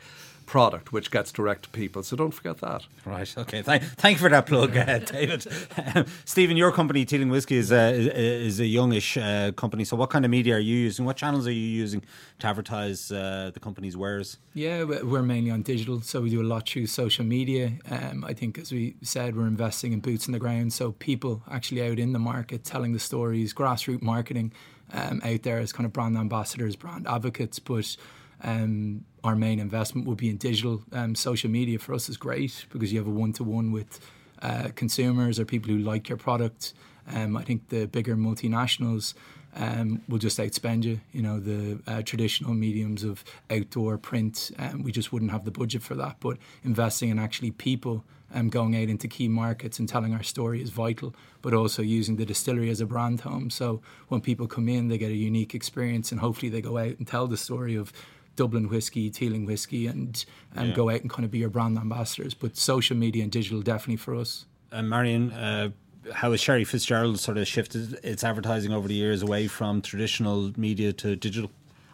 product 0.49 0.93
which 0.95 1.11
gets 1.11 1.31
direct 1.31 1.65
to 1.65 1.69
people. 1.69 2.03
So 2.03 2.17
don't 2.17 2.31
forget 2.33 2.59
that. 2.59 2.87
Right. 3.05 3.33
Okay. 3.37 3.61
Thank, 3.61 3.83
thank 3.83 4.17
you 4.17 4.23
for 4.23 4.31
that 4.31 4.47
plug, 4.47 4.75
uh, 4.77 4.99
David. 5.01 5.47
Um, 5.95 6.07
Stephen, 6.25 6.57
your 6.57 6.73
company, 6.73 7.05
Teeling 7.05 7.29
Whiskey, 7.29 7.57
is, 7.57 7.71
uh, 7.71 7.93
is, 7.95 8.07
is 8.09 8.61
a 8.61 8.67
youngish 8.67 9.19
uh, 9.19 9.53
company. 9.53 9.85
So, 9.85 9.95
what 9.97 10.09
kind 10.09 10.25
of 10.25 10.31
media 10.31 10.57
are 10.57 10.59
you 10.59 10.77
using? 10.77 11.05
What 11.05 11.17
channels 11.19 11.47
are 11.47 11.53
you 11.53 11.61
using 11.85 12.03
to 12.39 12.47
advertise 12.47 13.13
uh, 13.13 13.51
the 13.53 13.61
company's 13.61 13.95
wares? 13.97 14.39
Yeah, 14.55 14.85
we- 14.85 15.03
we're 15.03 15.23
mainly 15.23 15.51
on 15.51 15.63
digital, 15.63 16.01
so 16.01 16.23
we 16.23 16.31
do 16.31 16.41
a 16.41 16.49
lot 16.55 16.67
through 16.67 16.87
social 16.87 17.27
media. 17.27 17.73
Um, 17.91 18.25
I 18.25 18.33
think, 18.33 18.59
as 18.59 18.73
we 18.73 18.95
said, 19.03 19.37
we're 19.37 19.47
investing 19.47 19.93
in 19.93 20.01
boots 20.01 20.27
on 20.27 20.33
the 20.33 20.39
ground, 20.39 20.73
so 20.73 20.93
people 20.93 21.43
actually 21.51 21.83
out 21.83 21.99
in 21.99 22.15
the 22.15 22.19
market 22.19 22.65
telling 22.65 22.95
the 22.95 22.99
stories, 22.99 23.53
grassroots 23.53 24.01
marketing 24.03 24.53
um, 24.95 25.21
out 25.25 25.43
there 25.43 25.59
as 25.59 25.73
kind 25.75 25.85
of 25.85 25.93
brand 25.93 26.17
ambassadors, 26.17 26.75
brand 26.75 27.07
advocates. 27.07 27.59
But 27.59 27.97
um, 28.43 29.05
our 29.25 29.37
main 29.37 29.59
investment 29.59 30.07
would 30.07 30.19
be 30.19 30.31
in 30.31 30.37
digital. 30.37 30.83
Um, 30.93 31.15
social 31.15 31.51
media 31.51 31.79
for 31.79 31.95
us 31.95 32.09
is 32.09 32.17
great 32.17 32.67
because 32.71 32.93
you 32.93 32.99
have 32.99 33.09
a 33.09 33.11
one 33.11 33.33
to 33.35 33.45
one 33.45 33.73
with 33.73 34.01
uh, 34.43 34.69
consumers 34.77 35.39
or 35.39 35.45
people 35.45 35.71
who 35.71 35.79
like 35.79 36.09
your 36.09 36.19
product. 36.19 36.75
Um, 37.13 37.37
I 37.37 37.43
think 37.43 37.69
the 37.69 37.87
bigger 37.87 38.17
multinationals 38.17 39.15
um, 39.57 40.03
will 40.09 40.19
just 40.19 40.39
outspend 40.39 40.85
you. 40.85 41.01
You 41.13 41.23
know, 41.23 41.41
the 41.41 41.81
uh, 41.87 42.03
traditional 42.03 42.55
mediums 42.55 43.03
of 43.03 43.25
outdoor 43.51 43.99
print, 43.99 44.51
um, 44.59 44.83
we 44.83 44.93
just 44.93 45.13
wouldn't 45.13 45.31
have 45.31 45.45
the 45.45 45.51
budget 45.51 45.83
for 45.83 45.95
that. 45.97 46.17
But 46.21 46.39
investing 46.65 47.09
in 47.11 47.19
actually 47.19 47.51
people 47.51 48.05
um, 48.35 48.51
going 48.51 48.77
out 48.77 48.89
into 48.89 49.09
key 49.09 49.29
markets 49.29 49.79
and 49.79 49.89
telling 49.89 50.13
our 50.15 50.23
story 50.23 50.63
is 50.63 50.71
vital, 50.71 51.15
but 51.43 51.55
also 51.55 51.83
using 51.83 52.17
the 52.17 52.27
distillery 52.27 52.71
as 52.71 52.81
a 52.81 52.87
brand 52.87 53.23
home. 53.23 53.51
So 53.51 53.81
when 54.09 54.21
people 54.21 54.47
come 54.47 54.69
in, 54.69 54.89
they 54.89 54.99
get 54.99 55.11
a 55.11 55.15
unique 55.15 55.55
experience 55.55 56.13
and 56.13 56.21
hopefully 56.21 56.51
they 56.51 56.61
go 56.61 56.79
out 56.79 56.99
and 56.99 57.07
tell 57.07 57.27
the 57.27 57.37
story 57.37 57.75
of 57.75 57.93
Dublin 58.39 58.69
whiskey, 58.69 59.11
Teeling 59.11 59.45
whiskey, 59.45 59.87
and, 59.87 60.25
and 60.55 60.69
Yeah. 60.69 60.75
go 60.75 60.89
out 60.89 61.01
and 61.03 61.11
kind 61.11 61.25
of 61.27 61.31
be 61.31 61.39
your 61.39 61.51
brand 61.51 61.77
ambassadors. 61.77 62.33
But 62.35 62.57
social 62.57 62.97
media 62.97 63.23
and 63.25 63.33
digital 63.33 63.61
definitely 63.61 63.97
for 63.97 64.15
us. 64.15 64.47
And 64.71 64.89
Marion, 64.89 65.33
uh, 65.33 65.71
how 66.13 66.31
has 66.31 66.41
Sherry 66.41 66.65
Fitzgerald 66.65 67.19
sort 67.19 67.37
of 67.37 67.47
shifted 67.47 67.99
its 68.03 68.23
advertising 68.25 68.73
over 68.73 68.87
the 68.89 68.95
years 68.95 69.23
away 69.23 69.49
from 69.49 69.83
traditional 69.83 70.53
media 70.57 70.93
to 70.95 71.17
digital? 71.17 71.51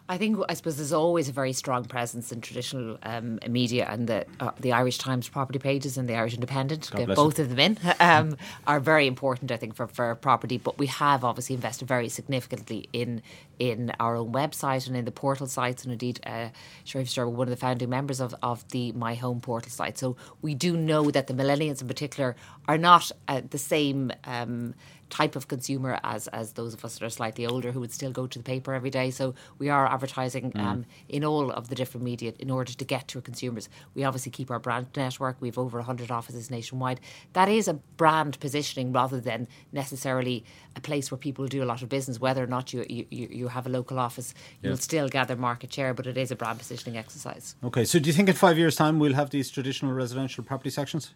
I 0.06 0.18
think 0.18 0.38
I 0.50 0.54
suppose 0.54 0.76
there's 0.76 0.92
always 0.92 1.30
a 1.30 1.32
very 1.32 1.54
strong 1.54 1.86
presence 1.86 2.30
in 2.30 2.42
traditional 2.42 2.98
um, 3.04 3.38
media, 3.48 3.86
and 3.88 4.06
the 4.06 4.26
uh, 4.38 4.50
the 4.60 4.72
Irish 4.72 4.98
Times 4.98 5.30
property 5.30 5.58
pages 5.58 5.96
and 5.96 6.06
the 6.06 6.14
Irish 6.14 6.34
Independent, 6.34 6.90
both 7.14 7.38
of 7.38 7.48
them 7.48 7.58
in, 7.58 7.78
um, 8.00 8.36
are 8.66 8.80
very 8.80 9.06
important. 9.06 9.50
I 9.50 9.56
think 9.56 9.74
for, 9.74 9.86
for 9.86 10.14
property, 10.16 10.58
but 10.58 10.78
we 10.78 10.88
have 10.88 11.24
obviously 11.24 11.54
invested 11.54 11.88
very 11.88 12.10
significantly 12.10 12.86
in 12.92 13.22
in 13.58 13.92
our 13.98 14.16
own 14.16 14.32
website 14.32 14.86
and 14.86 14.94
in 14.94 15.06
the 15.06 15.10
portal 15.10 15.46
sites, 15.46 15.84
and 15.84 15.92
indeed, 15.92 16.20
uh, 16.26 16.48
Sharif 16.84 17.16
one 17.16 17.48
of 17.48 17.50
the 17.50 17.56
founding 17.56 17.88
members 17.88 18.20
of 18.20 18.34
of 18.42 18.68
the 18.68 18.92
My 18.92 19.14
Home 19.14 19.40
portal 19.40 19.70
site. 19.70 19.96
So 19.96 20.16
we 20.42 20.54
do 20.54 20.76
know 20.76 21.10
that 21.12 21.28
the 21.28 21.34
millennials 21.34 21.80
in 21.80 21.88
particular 21.88 22.36
are 22.66 22.78
not 22.78 23.10
uh, 23.28 23.42
the 23.48 23.58
same. 23.58 24.12
Um, 24.24 24.74
type 25.10 25.36
of 25.36 25.46
consumer 25.46 26.00
as 26.02 26.26
as 26.28 26.54
those 26.54 26.74
of 26.74 26.84
us 26.84 26.98
that 26.98 27.04
are 27.04 27.10
slightly 27.10 27.46
older 27.46 27.70
who 27.70 27.78
would 27.78 27.92
still 27.92 28.10
go 28.10 28.26
to 28.26 28.38
the 28.38 28.44
paper 28.44 28.74
every 28.74 28.90
day. 28.90 29.10
So 29.10 29.34
we 29.58 29.68
are 29.68 29.86
advertising 29.86 30.50
mm. 30.50 30.60
um, 30.60 30.86
in 31.08 31.24
all 31.24 31.52
of 31.52 31.68
the 31.68 31.76
different 31.76 32.04
media 32.04 32.32
in 32.38 32.50
order 32.50 32.72
to 32.72 32.84
get 32.84 33.06
to 33.08 33.18
our 33.18 33.22
consumers. 33.22 33.68
We 33.94 34.02
obviously 34.02 34.32
keep 34.32 34.50
our 34.50 34.58
brand 34.58 34.88
network. 34.96 35.36
We've 35.40 35.58
over 35.58 35.78
100 35.78 36.10
offices 36.10 36.50
nationwide. 36.50 37.00
That 37.32 37.48
is 37.48 37.68
a 37.68 37.74
brand 37.74 38.40
positioning 38.40 38.92
rather 38.92 39.20
than 39.20 39.46
necessarily 39.72 40.44
a 40.74 40.80
place 40.80 41.10
where 41.10 41.18
people 41.18 41.46
do 41.46 41.62
a 41.62 41.68
lot 41.72 41.82
of 41.82 41.88
business. 41.88 42.18
Whether 42.18 42.42
or 42.42 42.48
not 42.48 42.72
you 42.72 42.84
you, 42.88 43.06
you 43.10 43.48
have 43.48 43.66
a 43.66 43.70
local 43.70 43.98
office, 43.98 44.34
you'll 44.62 44.76
still 44.76 45.08
gather 45.08 45.36
market 45.36 45.72
share, 45.72 45.94
but 45.94 46.06
it 46.06 46.16
is 46.16 46.30
a 46.30 46.36
brand 46.36 46.58
positioning 46.58 46.98
exercise. 46.98 47.54
Okay, 47.62 47.84
so 47.84 47.98
do 48.00 48.08
you 48.08 48.12
think 48.12 48.28
in 48.28 48.34
five 48.34 48.58
years' 48.58 48.76
time 48.76 48.98
we'll 48.98 49.14
have 49.14 49.30
these 49.30 49.48
traditional 49.50 49.92
residential 49.92 50.42
property 50.42 50.70
sections? 50.70 51.14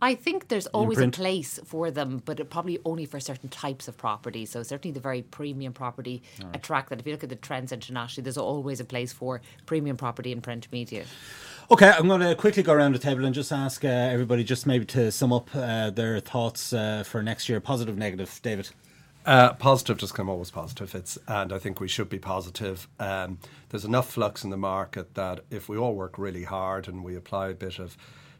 I 0.00 0.14
think 0.14 0.48
there's 0.48 0.66
always 0.68 0.98
a 0.98 1.08
place 1.08 1.58
for 1.64 1.90
them, 1.90 2.20
but 2.24 2.50
probably 2.50 2.78
only 2.84 3.06
for 3.06 3.18
certain 3.18 3.48
types 3.48 3.88
of 3.88 3.96
property. 3.96 4.44
So 4.44 4.62
certainly 4.62 4.92
the 4.92 5.00
very 5.00 5.22
premium 5.22 5.72
property 5.72 6.22
right. 6.42 6.54
attract 6.56 6.90
that. 6.90 7.00
If 7.00 7.06
you 7.06 7.12
look 7.12 7.24
at 7.24 7.30
the 7.30 7.36
trends 7.36 7.72
internationally, 7.72 8.24
there's 8.24 8.36
always 8.36 8.78
a 8.78 8.84
place 8.84 9.12
for 9.12 9.40
premium 9.64 9.96
property 9.96 10.32
in 10.32 10.42
print 10.42 10.68
media. 10.70 11.04
Okay, 11.70 11.90
I'm 11.90 12.08
going 12.08 12.20
to 12.20 12.34
quickly 12.34 12.62
go 12.62 12.74
around 12.74 12.94
the 12.94 12.98
table 12.98 13.24
and 13.24 13.34
just 13.34 13.50
ask 13.50 13.84
uh, 13.84 13.88
everybody 13.88 14.44
just 14.44 14.66
maybe 14.66 14.84
to 14.86 15.10
sum 15.10 15.32
up 15.32 15.48
uh, 15.54 15.90
their 15.90 16.20
thoughts 16.20 16.72
uh, 16.72 17.02
for 17.04 17.22
next 17.22 17.48
year, 17.48 17.58
positive, 17.60 17.96
negative. 17.96 18.38
David. 18.42 18.70
Uh, 19.24 19.54
positive 19.54 19.98
just 19.98 20.14
come 20.14 20.28
always 20.28 20.52
positive. 20.52 20.94
It's 20.94 21.18
and 21.26 21.52
I 21.52 21.58
think 21.58 21.80
we 21.80 21.88
should 21.88 22.08
be 22.08 22.20
positive. 22.20 22.86
Um, 23.00 23.38
there's 23.70 23.84
enough 23.84 24.08
flux 24.08 24.44
in 24.44 24.50
the 24.50 24.56
market 24.56 25.14
that 25.14 25.40
if 25.50 25.68
we 25.68 25.76
all 25.76 25.96
work 25.96 26.16
really 26.16 26.44
hard 26.44 26.86
and 26.86 27.02
we 27.02 27.16
apply 27.16 27.48
a 27.48 27.54
bit 27.54 27.80
of 27.80 27.96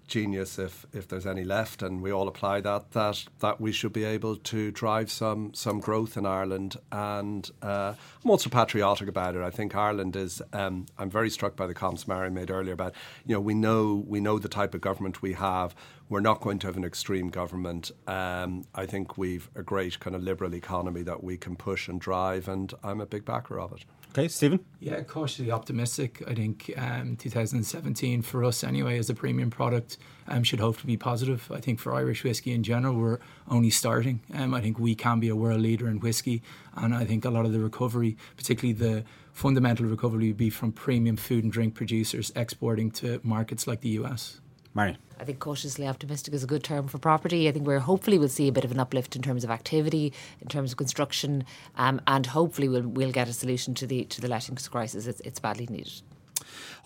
genius 0.07 0.59
if 0.59 0.87
if 0.93 1.09
there's 1.09 1.27
any 1.27 1.45
left 1.45 1.83
and 1.83 2.01
we 2.01 2.13
all 2.13 2.29
apply 2.29 2.61
that 2.61 2.93
that 2.93 3.25
that 3.41 3.61
we 3.61 3.73
should 3.73 3.93
be 3.93 4.05
able 4.05 4.37
to 4.37 4.71
drive 4.71 5.11
some 5.11 5.53
some 5.55 5.81
growth 5.81 6.17
in 6.17 6.25
Ireland. 6.25 6.77
And 6.93 7.51
uh, 7.63 7.95
I'm 8.25 8.31
also 8.31 8.51
patriotic 8.51 9.09
about 9.09 9.35
it. 9.37 9.43
I 9.43 9.51
think 9.51 9.75
Ireland 9.75 10.17
is 10.17 10.43
um, 10.53 10.87
I'm 10.99 11.11
very 11.11 11.31
struck 11.31 11.57
by 11.57 11.67
the 11.67 11.75
comments 11.75 12.07
Mary 12.07 12.31
made 12.31 12.51
earlier 12.51 12.75
about 12.75 12.95
you 13.25 13.35
know 13.35 13.41
we 13.41 13.55
know 13.55 14.05
we 14.07 14.21
know 14.21 14.39
the 14.39 14.49
type 14.49 14.75
of 14.75 14.81
government 14.81 15.23
we 15.23 15.35
have. 15.35 15.75
We're 16.09 16.21
not 16.21 16.41
going 16.41 16.61
to 16.61 16.69
have 16.69 16.77
an 16.77 16.85
extreme 16.85 17.31
government. 17.31 17.91
Um, 18.07 18.65
I 18.77 18.87
think 18.87 19.19
we've 19.19 19.51
a 19.57 19.63
great 19.63 19.99
kind 19.99 20.15
of 20.15 20.23
liberal 20.23 20.55
economy 20.55 21.03
that 21.03 21.25
we 21.25 21.37
can 21.37 21.57
push 21.57 21.89
and 21.89 22.01
drive 22.01 22.47
and 22.47 22.73
I'm 22.85 23.01
a 23.01 23.07
big 23.07 23.25
backer 23.25 23.59
of 23.59 23.73
it 23.73 23.85
Okay, 24.17 24.29
Stephen? 24.29 24.61
Yeah, 24.81 25.03
cautiously 25.03 25.51
optimistic. 25.51 26.23
I 26.27 26.33
think 26.33 26.73
um, 26.79 27.17
2017 27.17 28.23
for 28.23 28.45
us, 28.45 28.64
anyway, 28.64 28.99
as 28.99 29.11
a 29.11 29.14
premium 29.14 29.51
product, 29.51 29.99
um, 30.27 30.43
should 30.43 30.59
hope 30.59 30.79
to 30.79 30.87
be 30.87 30.97
positive. 30.97 31.53
I 31.53 31.61
think 31.61 31.79
for 31.79 31.95
Irish 31.95 32.25
whiskey 32.25 32.53
in 32.53 32.62
general, 32.62 32.95
we're 32.95 33.19
only 33.51 33.69
starting. 33.69 34.21
Um, 34.33 34.55
I 34.55 34.62
think 34.62 34.79
we 34.79 34.95
can 34.95 35.21
be 35.21 35.29
a 35.29 35.37
world 35.37 35.61
leader 35.61 35.87
in 35.87 36.01
whiskey, 36.01 36.43
and 36.75 36.95
I 36.95 37.05
think 37.05 37.27
a 37.27 37.31
lot 37.31 37.45
of 37.45 37.53
the 37.53 37.61
recovery, 37.61 38.17
particularly 38.39 38.73
the 38.73 39.05
fundamental 39.35 39.85
recovery, 39.85 40.29
would 40.29 40.39
be 40.39 40.49
from 40.49 40.73
premium 40.73 41.17
food 41.17 41.45
and 41.45 41.53
drink 41.53 41.75
producers 41.75 42.33
exporting 42.35 42.91
to 42.93 43.21
markets 43.23 43.67
like 43.67 43.83
the 43.83 43.91
US. 44.01 44.41
I 45.18 45.24
think 45.24 45.39
cautiously 45.39 45.89
optimistic 45.89 46.35
is 46.35 46.45
a 46.45 46.47
good 46.47 46.62
term 46.62 46.89
for 46.89 46.99
property. 46.99 47.49
I 47.49 47.53
think 47.53 47.66
we're 47.66 47.79
hopefully 47.79 48.18
we'll 48.18 48.29
see 48.29 48.49
a 48.49 48.53
bit 48.53 48.64
of 48.64 48.70
an 48.70 48.79
uplift 48.79 49.16
in 49.16 49.22
terms 49.22 49.43
of 49.45 49.51
activity, 49.51 50.12
in 50.43 50.49
terms 50.49 50.72
of 50.72 50.77
construction, 50.77 51.45
um, 51.77 52.01
and 52.07 52.27
hopefully 52.27 52.68
we'll 52.68 52.87
we'll 52.87 53.12
get 53.12 53.29
a 53.29 53.33
solution 53.33 53.74
to 53.74 53.87
the 53.87 54.05
to 54.05 54.20
the 54.20 54.29
lettings 54.29 54.68
crisis. 54.68 55.07
It's, 55.07 55.20
it's 55.20 55.41
badly 55.41 55.66
needed. 55.70 56.03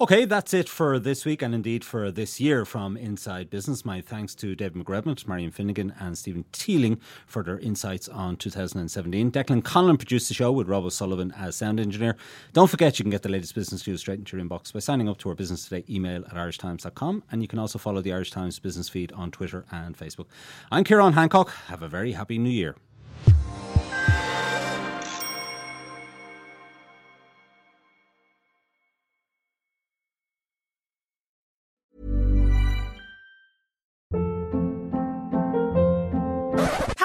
Okay, 0.00 0.24
that's 0.24 0.54
it 0.54 0.68
for 0.68 0.98
this 0.98 1.24
week 1.24 1.42
and 1.42 1.54
indeed 1.54 1.84
for 1.84 2.10
this 2.10 2.40
year 2.40 2.64
from 2.64 2.96
Inside 2.96 3.50
Business. 3.50 3.84
My 3.84 4.00
thanks 4.00 4.34
to 4.36 4.54
David 4.54 4.82
McRedmond, 4.82 5.26
Marion 5.28 5.50
Finnegan, 5.50 5.94
and 6.00 6.16
Stephen 6.16 6.44
Teeling 6.52 7.00
for 7.26 7.42
their 7.42 7.58
insights 7.58 8.08
on 8.08 8.36
2017. 8.36 9.30
Declan 9.30 9.62
Conlon 9.62 9.98
produced 9.98 10.28
the 10.28 10.34
show 10.34 10.50
with 10.50 10.68
Rob 10.68 10.84
O'Sullivan 10.84 11.32
as 11.36 11.56
sound 11.56 11.78
engineer. 11.78 12.16
Don't 12.52 12.70
forget 12.70 12.98
you 12.98 13.02
can 13.02 13.10
get 13.10 13.22
the 13.22 13.28
latest 13.28 13.54
business 13.54 13.86
news 13.86 14.00
straight 14.00 14.20
into 14.20 14.36
your 14.36 14.46
inbox 14.46 14.72
by 14.72 14.80
signing 14.80 15.08
up 15.08 15.18
to 15.18 15.28
our 15.28 15.34
Business 15.34 15.68
Today 15.68 15.84
email 15.88 16.24
at 16.24 16.34
irishtimes.com 16.34 17.22
and 17.30 17.42
you 17.42 17.48
can 17.48 17.58
also 17.58 17.78
follow 17.78 18.00
the 18.00 18.12
Irish 18.12 18.30
Times 18.30 18.58
business 18.58 18.88
feed 18.88 19.12
on 19.12 19.30
Twitter 19.30 19.64
and 19.70 19.96
Facebook. 19.96 20.26
I'm 20.70 20.84
Ciarán 20.84 21.14
Hancock. 21.14 21.50
Have 21.66 21.82
a 21.82 21.88
very 21.88 22.12
happy 22.12 22.38
new 22.38 22.50
year. 22.50 22.76